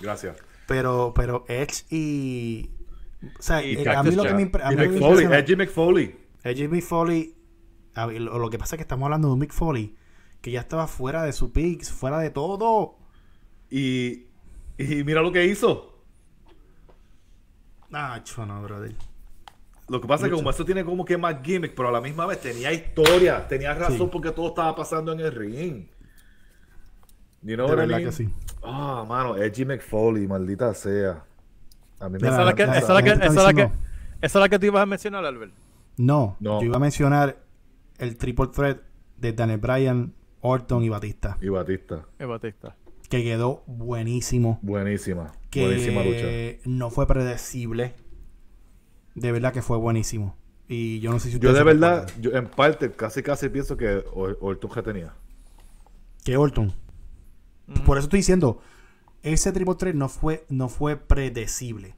[0.00, 0.36] Gracias.
[0.66, 2.70] Pero, pero Edge y.
[3.38, 5.26] O sea, Y eh, a Cactus mí lo que me, impre- a Y me McFoley,
[5.56, 6.16] McFoley.
[6.44, 7.34] Edge y Mick Foley.
[7.94, 9.94] a ver, lo, lo que pasa es que estamos hablando de un Mick Foley
[10.42, 12.98] que ya estaba fuera de su pick, fuera de todo.
[13.70, 14.23] Y,
[14.78, 15.90] y mira lo que hizo.
[17.92, 18.94] Ah, no, brother.
[19.88, 22.00] Lo que pasa es que como eso tiene como que más gimmick, pero a la
[22.00, 24.08] misma vez tenía historia, tenía razón Sí.
[24.10, 25.86] porque todo estaba pasando en el ring.
[27.42, 28.04] You know De verdad mean?
[28.04, 28.34] que sí.
[28.62, 31.22] Ah, mano, Edgy McFoley, maldita sea.
[32.00, 34.82] A mí me Mira, Esa es la que, la- esa es la que, tú ibas
[34.82, 35.52] a mencionar, Albert.
[35.98, 36.60] No, No.
[36.60, 37.36] yo iba a mencionar
[37.98, 38.80] el triple threat
[39.18, 42.06] de Daniel Bryan, Orton y Batista, Y Batista.
[42.18, 42.74] El Batista.
[43.08, 44.58] Que quedó buenísimo.
[44.62, 45.32] Buenísima.
[45.50, 46.26] que Buenísima lucha.
[46.64, 47.94] no fue predecible.
[49.14, 50.36] De verdad que fue buenísimo.
[50.66, 54.02] Y yo no sé si Yo de verdad, yo en parte casi casi pienso que
[54.12, 55.14] Or- Orton ya tenía.
[56.24, 56.72] Que Orton.
[57.86, 58.60] Por eso estoy diciendo,
[59.22, 61.94] ese triple threat no fue, no fue predecible.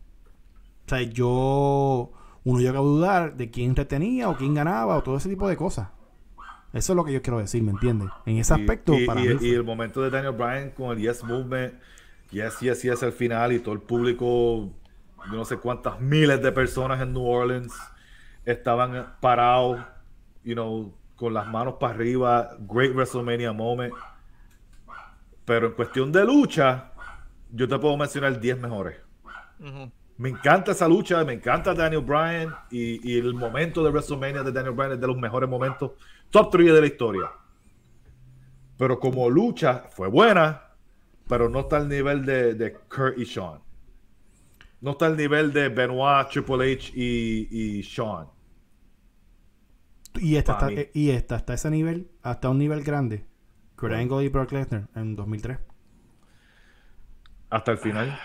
[0.87, 2.13] O sea, yo...
[2.45, 5.57] Uno llega a dudar de quién retenía o quién ganaba o todo ese tipo de
[5.57, 5.89] cosas.
[6.73, 8.09] Eso es lo que yo quiero decir, ¿me entiendes?
[8.27, 10.71] En ese Y- aspecto, y, para y- mí y fue- el momento de Daniel Bryan
[10.71, 11.75] con el Yes Movement,
[12.31, 14.71] Yes, Yes, Yes al final y todo el público,
[15.31, 17.73] yo no sé cuántas miles de personas en New Orleans
[18.45, 19.81] estaban parados,
[20.45, 23.95] you know, con las manos para arriba, great WrestleMania moment.
[25.45, 26.91] Pero en cuestión de lucha,
[27.53, 28.97] yo te puedo mencionar 10 mejores.
[29.61, 29.91] Ujú.
[30.19, 34.51] Me encanta esa lucha, me encanta Daniel Bryan y, y el momento de WrestleMania de
[34.51, 35.93] Daniel Bryan es de los mejores momentos,
[36.31, 37.31] top 3 de la historia.
[38.79, 40.63] Pero como lucha fue buena,
[41.29, 43.61] pero no está al nivel de, de Kurt y Sean.
[44.81, 48.29] No está al nivel de Benoit, Triple H y, y Sean.
[50.19, 53.27] Y esta, está, y esta hasta ese nivel, hasta un nivel grande.
[53.77, 55.59] Kurt Angle y Brock Lesnar en 2003.
[57.51, 58.19] Hasta el final.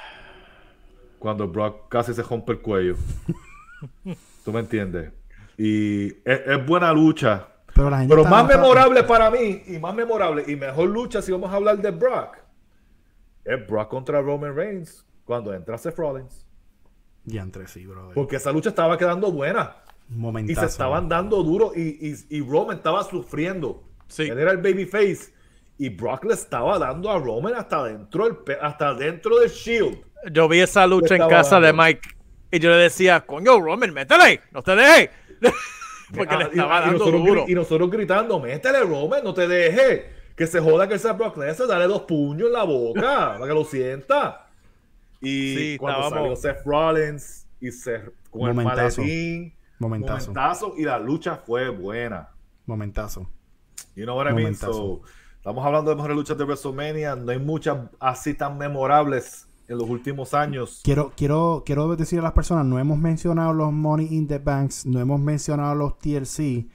[1.21, 2.95] Cuando Brock casi se rompe el cuello.
[4.43, 5.11] ¿Tú me entiendes?
[5.55, 7.47] Y es, es buena lucha.
[7.75, 11.21] Pero la gente Pero estaba- más memorable para mí, y más memorable, y mejor lucha
[11.21, 12.37] si vamos a hablar de Brock,
[13.45, 16.47] es Brock contra Roman Reigns cuando entra Seth Rollins.
[17.23, 18.15] Diantre, sí, brother.
[18.15, 19.75] Porque esa lucha estaba quedando buena.
[20.09, 20.61] Un Y momentazo.
[20.61, 23.83] se estaban dando duro y, y, y Roman estaba sufriendo.
[24.07, 24.23] Sí.
[24.23, 25.33] Él era el babyface.
[25.77, 29.99] Y Brock le estaba dando a Roman hasta dentro pe- hasta dentro del Shield.
[30.31, 31.73] Yo vi esa lucha en casa de.
[31.73, 32.09] Mike
[32.51, 35.09] y yo le decía, coño, Roman, métele, no te dejes.
[36.15, 37.45] Porque le Ah, y- estaba y dando nosotros, duro.
[37.47, 40.01] y nosotros gritando, métele Roman, no te dejes.
[40.35, 43.01] Que se joda que sea Brock Lesnar, dale dos puños en la boca
[43.39, 44.47] para que lo sienta.
[45.21, 49.01] Y Sí, cuando estábamos- salió Seth Rollins y Seth con el Momentazo.
[49.01, 50.31] maletín, Momentazo.
[50.33, 52.29] momentazo, y la lucha fue buena.
[52.65, 53.29] Momentazo.
[53.95, 54.43] You know what I mean?
[54.43, 54.73] Momentazo.
[54.73, 55.01] So,
[55.37, 57.15] estamos hablando de mejores luchas de WrestleMania.
[57.15, 60.81] No hay muchas así tan memorables en los últimos años.
[60.83, 64.85] Quiero, quiero, quiero decir a las personas, no hemos mencionado los Money in the Banks,
[64.85, 66.67] no hemos mencionado los TLC,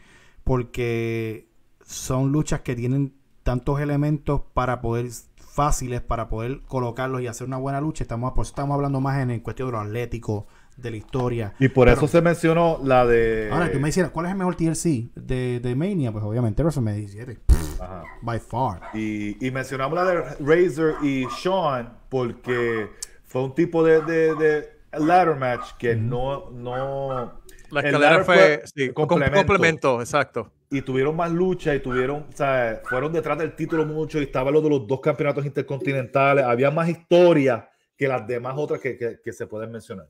[0.44, 1.48] porque
[1.84, 5.10] son luchas que tienen tantos elementos para poder
[5.56, 8.04] fáciles para poder colocarlos y hacer una buena lucha.
[8.04, 10.46] Estamos, por eso estamos hablando más en, el cuestión de lo atlético,
[10.76, 11.54] de la historia.
[11.58, 13.48] Y por eso se mencionó la de.
[13.50, 16.12] Ahora, tú me decías, ¿cuál es el mejor TLC de, de Mania?
[16.12, 17.65] Pues obviamente WrestleMania 17.
[17.80, 18.04] Ajá.
[18.22, 18.80] By far.
[18.94, 22.90] Y, y mencionamos la de Razor y Sean porque
[23.24, 27.40] fue un tipo de, de, de ladder match que no, no.
[27.70, 29.36] La escalera ladder fue, sí, complemento.
[29.38, 30.00] complemento.
[30.00, 30.52] exacto.
[30.70, 34.50] Y tuvieron más lucha y tuvieron, o sea, fueron detrás del título mucho y estaba
[34.50, 36.44] lo de los dos campeonatos intercontinentales.
[36.44, 40.08] Había más historia que las demás otras que, que, que se pueden mencionar.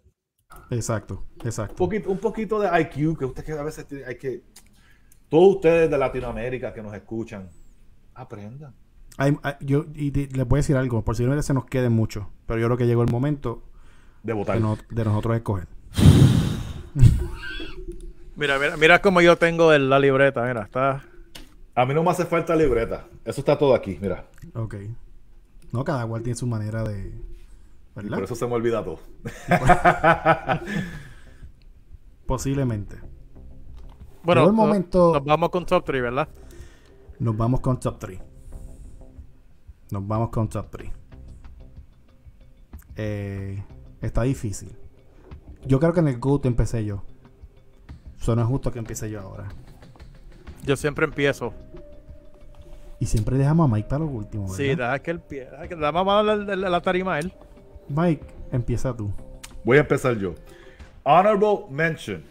[0.71, 1.75] Exacto, Un exacto.
[1.77, 4.43] poquito, un poquito de IQ que usted que a veces tiene- hay que.
[5.29, 7.49] Todos ustedes de Latinoamérica que nos escuchan,
[8.15, 8.75] aprendan.
[9.19, 11.65] Hay- hay- yo y te- les voy a decir algo, por si no se nos
[11.67, 13.63] quede mucho, pero yo creo que llegó el momento
[14.23, 14.57] De votar.
[14.57, 15.67] de, no- de nosotros escoger.
[18.37, 21.03] Mira, mira, mira cómo yo tengo el- la libreta, mira, está...
[21.75, 23.07] A mí no me hace falta libreta.
[23.25, 24.27] Eso está todo aquí, mira.
[24.55, 24.75] Ok.
[25.73, 27.13] No, cada cual tiene su manera de.
[27.95, 28.15] ¿Verdad?
[28.17, 28.99] Por eso se me olvida todo.
[32.27, 32.97] Posiblemente.
[34.27, 36.29] Bueno, Llegó el momento- nos vamos con top 3, ¿verdad?
[37.21, 38.21] Nos vamos con top 3.
[39.93, 40.91] Nos vamos con top 3.
[42.97, 43.63] Eh,
[44.03, 44.71] Está difícil.
[45.67, 47.03] Yo creo que en el GOAT empecé yo.
[48.21, 49.49] Eso no es justo que empiece yo ahora.
[50.65, 51.53] Yo siempre empiezo.
[53.01, 54.57] Y siempre dejamos a Mike para lo último, ¿verdad?
[54.57, 55.23] Sí, deja que él
[55.81, 57.33] vamos a darle la tarima a él.
[57.89, 59.11] Mike, empieza tú.
[59.65, 60.35] Voy a empezar yo.
[61.03, 62.23] Honorable mention.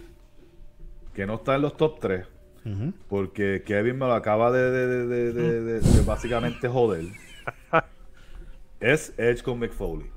[1.16, 2.28] Que no está en los top 3.
[2.66, 2.94] Ujú.
[3.08, 7.06] Porque Kevin me lo acaba de, de- de- de- de- de- de básicamente joder.
[8.80, 10.12] Es Edge con Mick Foley.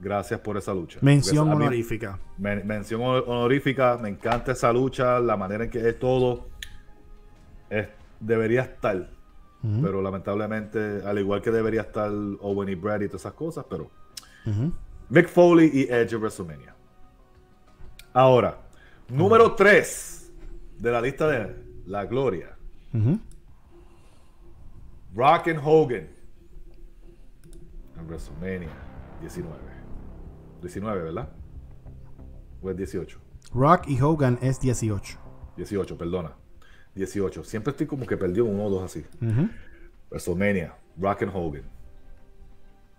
[0.00, 0.98] Gracias por esa lucha.
[1.00, 2.18] Mención mí- honorífica.
[2.36, 3.96] Men- mención honor- honorífica.
[4.02, 6.48] Me encanta esa lucha, la manera en que es todo.
[7.70, 7.88] Es-
[8.20, 9.08] debería estar.
[9.80, 12.10] Pero lamentablemente, al igual que debería estar
[12.40, 13.92] Owen y Brad y todas esas cosas, pero
[14.44, 14.72] Ujú.
[15.08, 16.74] Mick Foley y Edge en WrestleMania.
[18.12, 18.58] Ahora,
[19.16, 20.32] número 3
[20.78, 21.54] de la lista de
[21.86, 22.56] la gloria.
[22.94, 23.18] Ujú.
[25.14, 26.08] Rock and Hogan
[27.98, 28.70] en WrestleMania
[29.20, 29.54] 19.
[30.62, 31.28] 19, ¿verdad?
[32.62, 33.18] O es 18.
[33.54, 35.18] Rock y Hogan es 18.
[35.56, 36.32] 18, perdona.
[36.94, 37.44] 18.
[37.44, 39.04] Siempre estoy como que perdido uno o dos así.
[39.20, 39.48] Ujú.
[40.10, 41.62] WrestleMania, Rock and Hogan.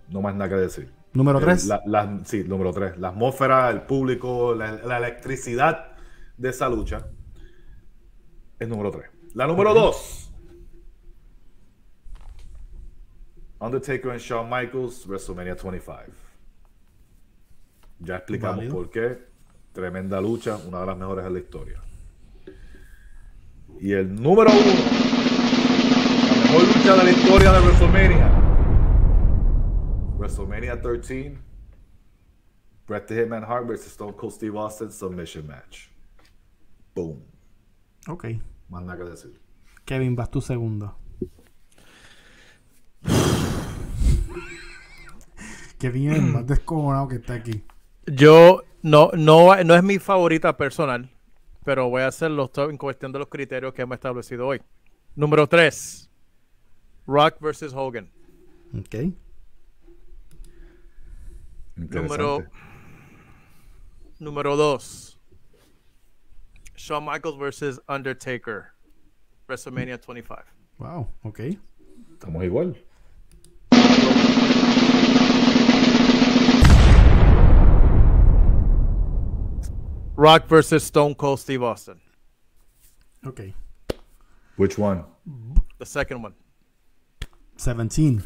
[0.10, 0.92] No más nada que decir.
[1.14, 1.66] Número El- 3.
[1.68, 2.98] la- la- sí, número 3.
[2.98, 5.93] La atmósfera, el público, la, la electricidad
[6.38, 7.08] de esa lucha.
[8.60, 9.10] Es número 3.
[9.34, 10.32] La número 2.
[13.60, 16.12] Undertaker and Shawn Michaels, WrestleMania 25.
[18.00, 18.76] Ya explicamos Válido.
[18.76, 19.18] por qué.
[19.72, 21.82] Tremenda lucha, una de las mejores en la historia.
[23.80, 24.60] Y el número 1.
[26.28, 28.40] La mejor lucha de la historia de WrestleMania.
[30.18, 31.38] WrestleMania 13.
[32.86, 33.88] Bret the Hitman Hart vs.
[33.88, 35.88] Stone Cold Steve Austin Submission Match.
[36.96, 37.24] Boom.
[38.08, 38.26] Ok.
[38.70, 39.40] Más nada que decir.
[39.86, 40.98] Kevin, vas tú segundo.
[45.80, 47.64] Kevin es el más descojonado que está aquí.
[48.06, 51.10] Yo no, no, no es mi favorita personal,
[51.66, 54.62] pero voy a hacerlo todo en cuestión de los criterios que hemos establecido hoy.
[55.16, 56.10] Número 3.
[57.06, 58.10] Rock versus Hogan.
[58.78, 58.96] Ok.
[61.76, 62.46] Número
[64.20, 65.13] número 2.
[66.84, 68.74] Shawn Michaels versus Undertaker.
[69.48, 70.44] WrestleMania 25.
[70.80, 71.08] Wow.
[71.24, 71.58] Ok.
[72.20, 72.76] Estamos igual.
[80.18, 82.02] Rock versus Stone Cold Steve Austin.
[83.26, 83.54] Ok.
[84.58, 85.06] Which one?
[85.80, 86.34] The second one.
[87.56, 88.22] 17.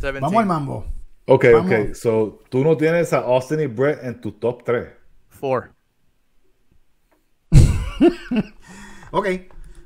[0.00, 0.20] 17.
[0.20, 0.84] Vamos al mambo.
[1.26, 1.70] Ok, Vamos.
[1.70, 1.94] ok.
[1.94, 4.88] So, tú no tienes a Austin y Brett en tu top 3.
[5.28, 5.74] Four.
[9.10, 9.26] Ok.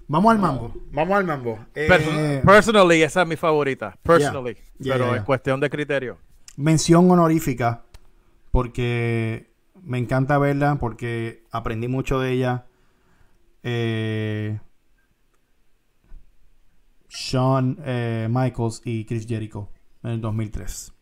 [0.09, 0.73] Vamos al mambo.
[0.93, 1.59] Vamos al mambo.
[1.75, 3.97] Eh, Perso- personally, esa es mi favorita.
[4.03, 4.57] Personally.
[4.79, 6.19] Yeah, pero yeah, en cuestión de criterio.
[6.57, 7.85] mención honorífica
[8.51, 9.53] porque
[9.83, 12.67] me encanta verla porque aprendí mucho de ella.
[13.63, 14.59] Eh,
[17.09, 19.71] Shawn eh, Michaels y Chris Jericho
[20.03, 20.93] en el 2003.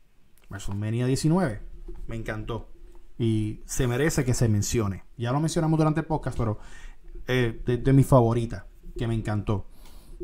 [0.50, 1.60] WrestleMania 19.
[2.06, 2.68] Me encantó.
[3.18, 5.04] Y se merece que se mencione.
[5.16, 6.58] Ya lo mencionamos durante el podcast, pero
[7.26, 8.66] eh, de, de mi favorita,
[8.98, 9.66] que me encantó.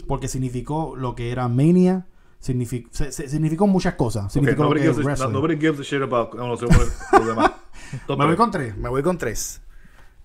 [0.07, 2.07] Porque significó lo que era Mania.
[2.41, 4.25] signific- se- se- significó muchas cosas.
[4.27, 5.27] Okay, Significó lo nobody, que es gives a, wrestling.
[5.29, 7.53] no- nobody gives a shit about no, no, según los demás.
[8.07, 8.37] Top Me voy tres.
[8.37, 9.63] con tres, me voy con tres.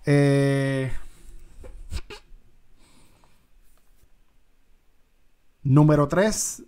[0.05, 0.91] Eh,
[5.63, 6.63] número tres.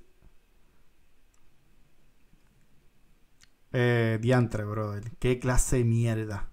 [3.71, 5.11] Eh, diantre, brother.
[5.19, 6.49] Qué clase de mierda.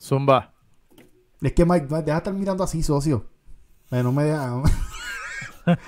[0.00, 0.54] Zumba.
[1.40, 3.26] Es que Mike, deja de estar mirando así, socio.
[3.90, 4.62] Eh, no me deja.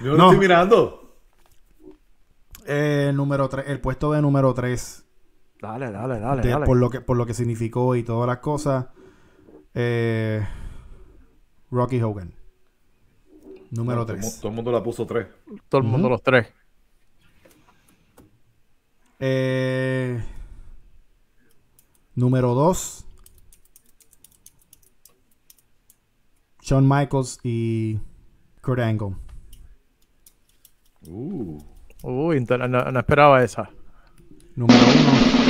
[0.00, 0.24] Yo no, No.
[0.30, 1.16] estoy mirando.
[2.66, 5.04] Eh, número tres, el puesto de número tres.
[5.60, 6.66] Dale, dale, dale, de- dale.
[6.66, 8.86] por, lo que, por lo que significó y todas las cosas.
[9.74, 10.46] Eh,
[11.70, 12.32] Rocky Hogan.
[13.70, 14.38] Número No, todo, el mu- 3.
[14.40, 15.26] todo el mundo la puso 3.
[15.68, 16.46] Todo el mundo, los tres.
[19.18, 20.22] Eh,
[22.14, 23.04] número 2.
[26.62, 27.98] Shawn Michaels y
[28.60, 29.16] Kurt Angle.
[31.08, 31.58] Uh.
[32.04, 33.68] Uy, no, no esperaba esa.
[34.54, 35.42] Número 1.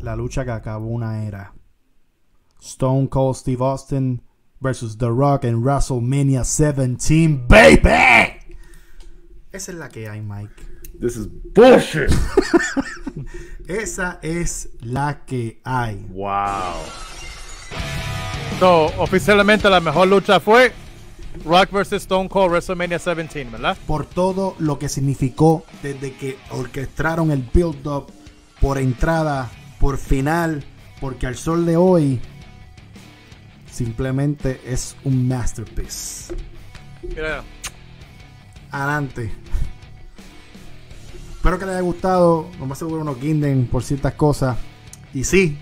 [0.00, 1.52] La lucha que acabó una era.
[2.62, 4.22] Stone Cold Steve Austin
[4.60, 8.38] versus The Rock en WrestleMania 17, baby.
[9.52, 10.77] Esa es la que hay, Mike.
[11.00, 12.10] This is bullshit.
[13.68, 16.06] Esa es la que hay.
[16.10, 16.74] wow.
[18.58, 20.72] So, oficialmente la mejor lucha fue
[21.44, 21.92] Rock vs.
[21.92, 23.76] Stone Cold WrestleMania 17, ¿verdad?
[23.86, 28.10] por todo lo que significó desde que orquestaron el build-up
[28.60, 29.48] por entrada,
[29.78, 30.64] por final,
[31.00, 32.20] porque al sol de hoy
[33.70, 36.34] simplemente es un masterpiece.
[37.02, 37.44] Mira,
[38.70, 39.30] Adelante.
[41.38, 42.50] Espero que les haya gustado.
[42.58, 44.56] No me aseguro unos Ginden por ciertas cosas.
[45.14, 45.56] Y sí,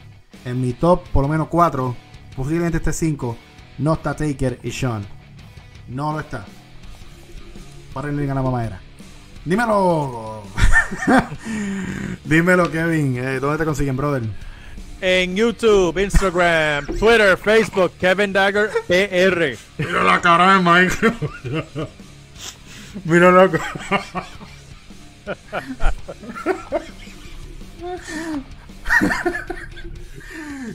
[0.47, 1.95] en mi top, por lo menos 4,
[2.35, 3.37] posiblemente este 5,
[3.77, 5.07] no está Taker y Sean.
[5.87, 6.47] No lo está.
[7.93, 8.81] Para el a la mamadera.
[9.45, 10.43] Dímelo.
[12.25, 13.19] Dímelo, Kevin.
[13.19, 14.23] Eh, ¿Dónde te consiguen, brother?
[15.03, 19.59] en YouTube, Instagram, Twitter, Facebook, Kevin Dagger PR.
[19.77, 21.13] Mira la cara de Mike.
[23.05, 24.27] Mira la cara.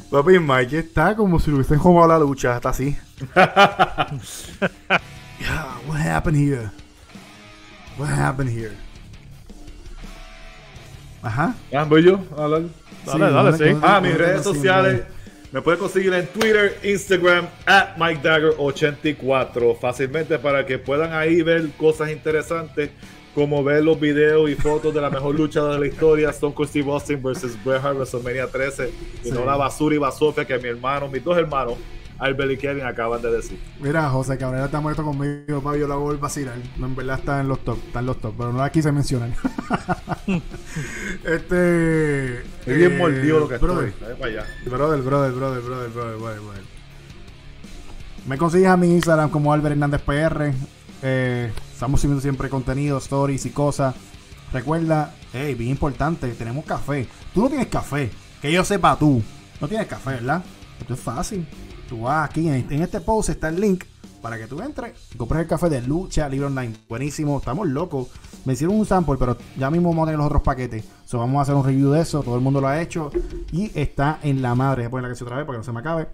[0.10, 2.98] Papi, Mike está como si lo hubiesen jugado la lucha, está así.
[3.36, 4.12] yeah,
[5.88, 6.72] what happened here?
[7.98, 8.76] What happened here?
[11.22, 11.56] Ajá.
[11.74, 12.64] Ah, voy yo a hablar.
[13.06, 13.78] Dale, dale, sí.
[13.82, 15.04] Ah, mis redes sociales.
[15.52, 19.78] Me pueden conseguir en Twitter, Instagram, at MikeDagger84.
[19.80, 22.90] Fácilmente para que puedan ahí ver cosas interesantes,
[23.34, 26.70] como ver los videos y fotos de la mejor lucha de la historia, Stone Cold
[26.70, 28.92] Steve Austin versus Bret Hart WrestleMania 13.
[29.24, 29.32] Y Sí.
[29.32, 31.76] no la basura y basofia que mi hermano, mis dos hermanos,
[32.20, 33.58] Albert y Kevin, acaban de decir.
[33.80, 35.80] Mira, José Cabrera está muerto conmigo, papi.
[35.80, 36.56] Yo la voy a vacilar.
[36.78, 38.92] No, en verdad está en los top, está en los top, pero no la quise
[38.92, 39.30] mencionar.
[41.26, 42.44] este.
[42.66, 44.14] Bien eh, mordido lo que brother, estoy.
[44.16, 44.46] Para allá.
[44.66, 46.64] Brother, brother, brother, brother, brother, brother, brother.
[48.28, 50.54] Me consigues a mi Instagram como Albert Hernández PR.
[51.02, 53.96] Eh, estamos subiendo siempre contenido, stories y cosas.
[54.54, 57.08] Recuerda, hey, bien importante, tenemos café.
[57.34, 58.12] Tú no tienes café,
[58.42, 59.22] que yo sepa tú.
[59.60, 60.44] No tienes café, ¿verdad?
[60.80, 61.48] Esto es fácil.
[61.88, 63.84] Tú vas aquí, en, este post está el link
[64.22, 66.74] para que tú entres y compres el café de Lucha Libre Online.
[66.88, 68.10] Buenísimo, estamos locos.
[68.46, 70.84] Me hicieron un sample, pero ya mismo vamos a tener los otros paquetes.
[71.06, 73.12] So, vamos a hacer un review de eso, todo el mundo lo ha hecho.
[73.52, 74.84] Y está en la madre.
[74.84, 76.08] Voy a poner la canción otra vez para que no se me acabe.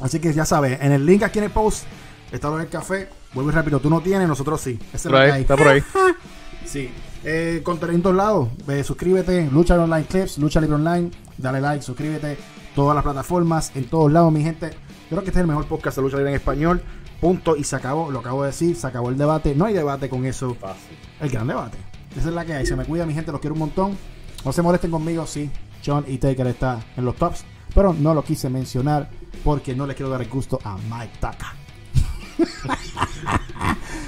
[0.00, 1.84] Así que ya sabes, en el link aquí en el post
[2.32, 3.08] está lo del café.
[3.34, 4.78] Vuelvo y repito, tú no tienes, nosotros sí.
[4.92, 5.40] Esa es Por ahí, hay.
[5.42, 5.82] está por ahí.
[6.64, 6.90] Sí.
[7.22, 8.48] Eh, contenido en todos lados.
[8.68, 11.10] Eh, suscríbete, Lucha Online Clips, Lucha Libre Online.
[11.38, 12.36] Dale like, suscríbete.
[12.74, 14.70] Todas las plataformas, en todos lados, mi gente.
[14.70, 16.82] Yo creo que este es el mejor podcast de lucha libre en español.
[17.20, 17.54] Punto.
[17.56, 19.54] Y se acabó, lo acabo de decir, se acabó el debate.
[19.54, 20.54] No hay debate con eso.
[20.56, 20.96] Fácil.
[21.20, 21.78] El gran debate.
[22.16, 22.66] Esa es la que hay.
[22.66, 23.96] Se me cuida, mi gente, los quiero un montón.
[24.44, 25.48] No se molesten conmigo, sí.
[25.84, 27.44] John y Taker está en los tops.
[27.74, 29.08] Pero no lo quise mencionar
[29.44, 31.54] porque no le quiero dar el gusto a Mike Taka.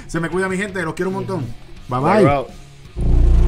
[0.07, 1.45] Se me cuida mi gente, los quiero un montón.
[1.87, 3.38] Bye bye.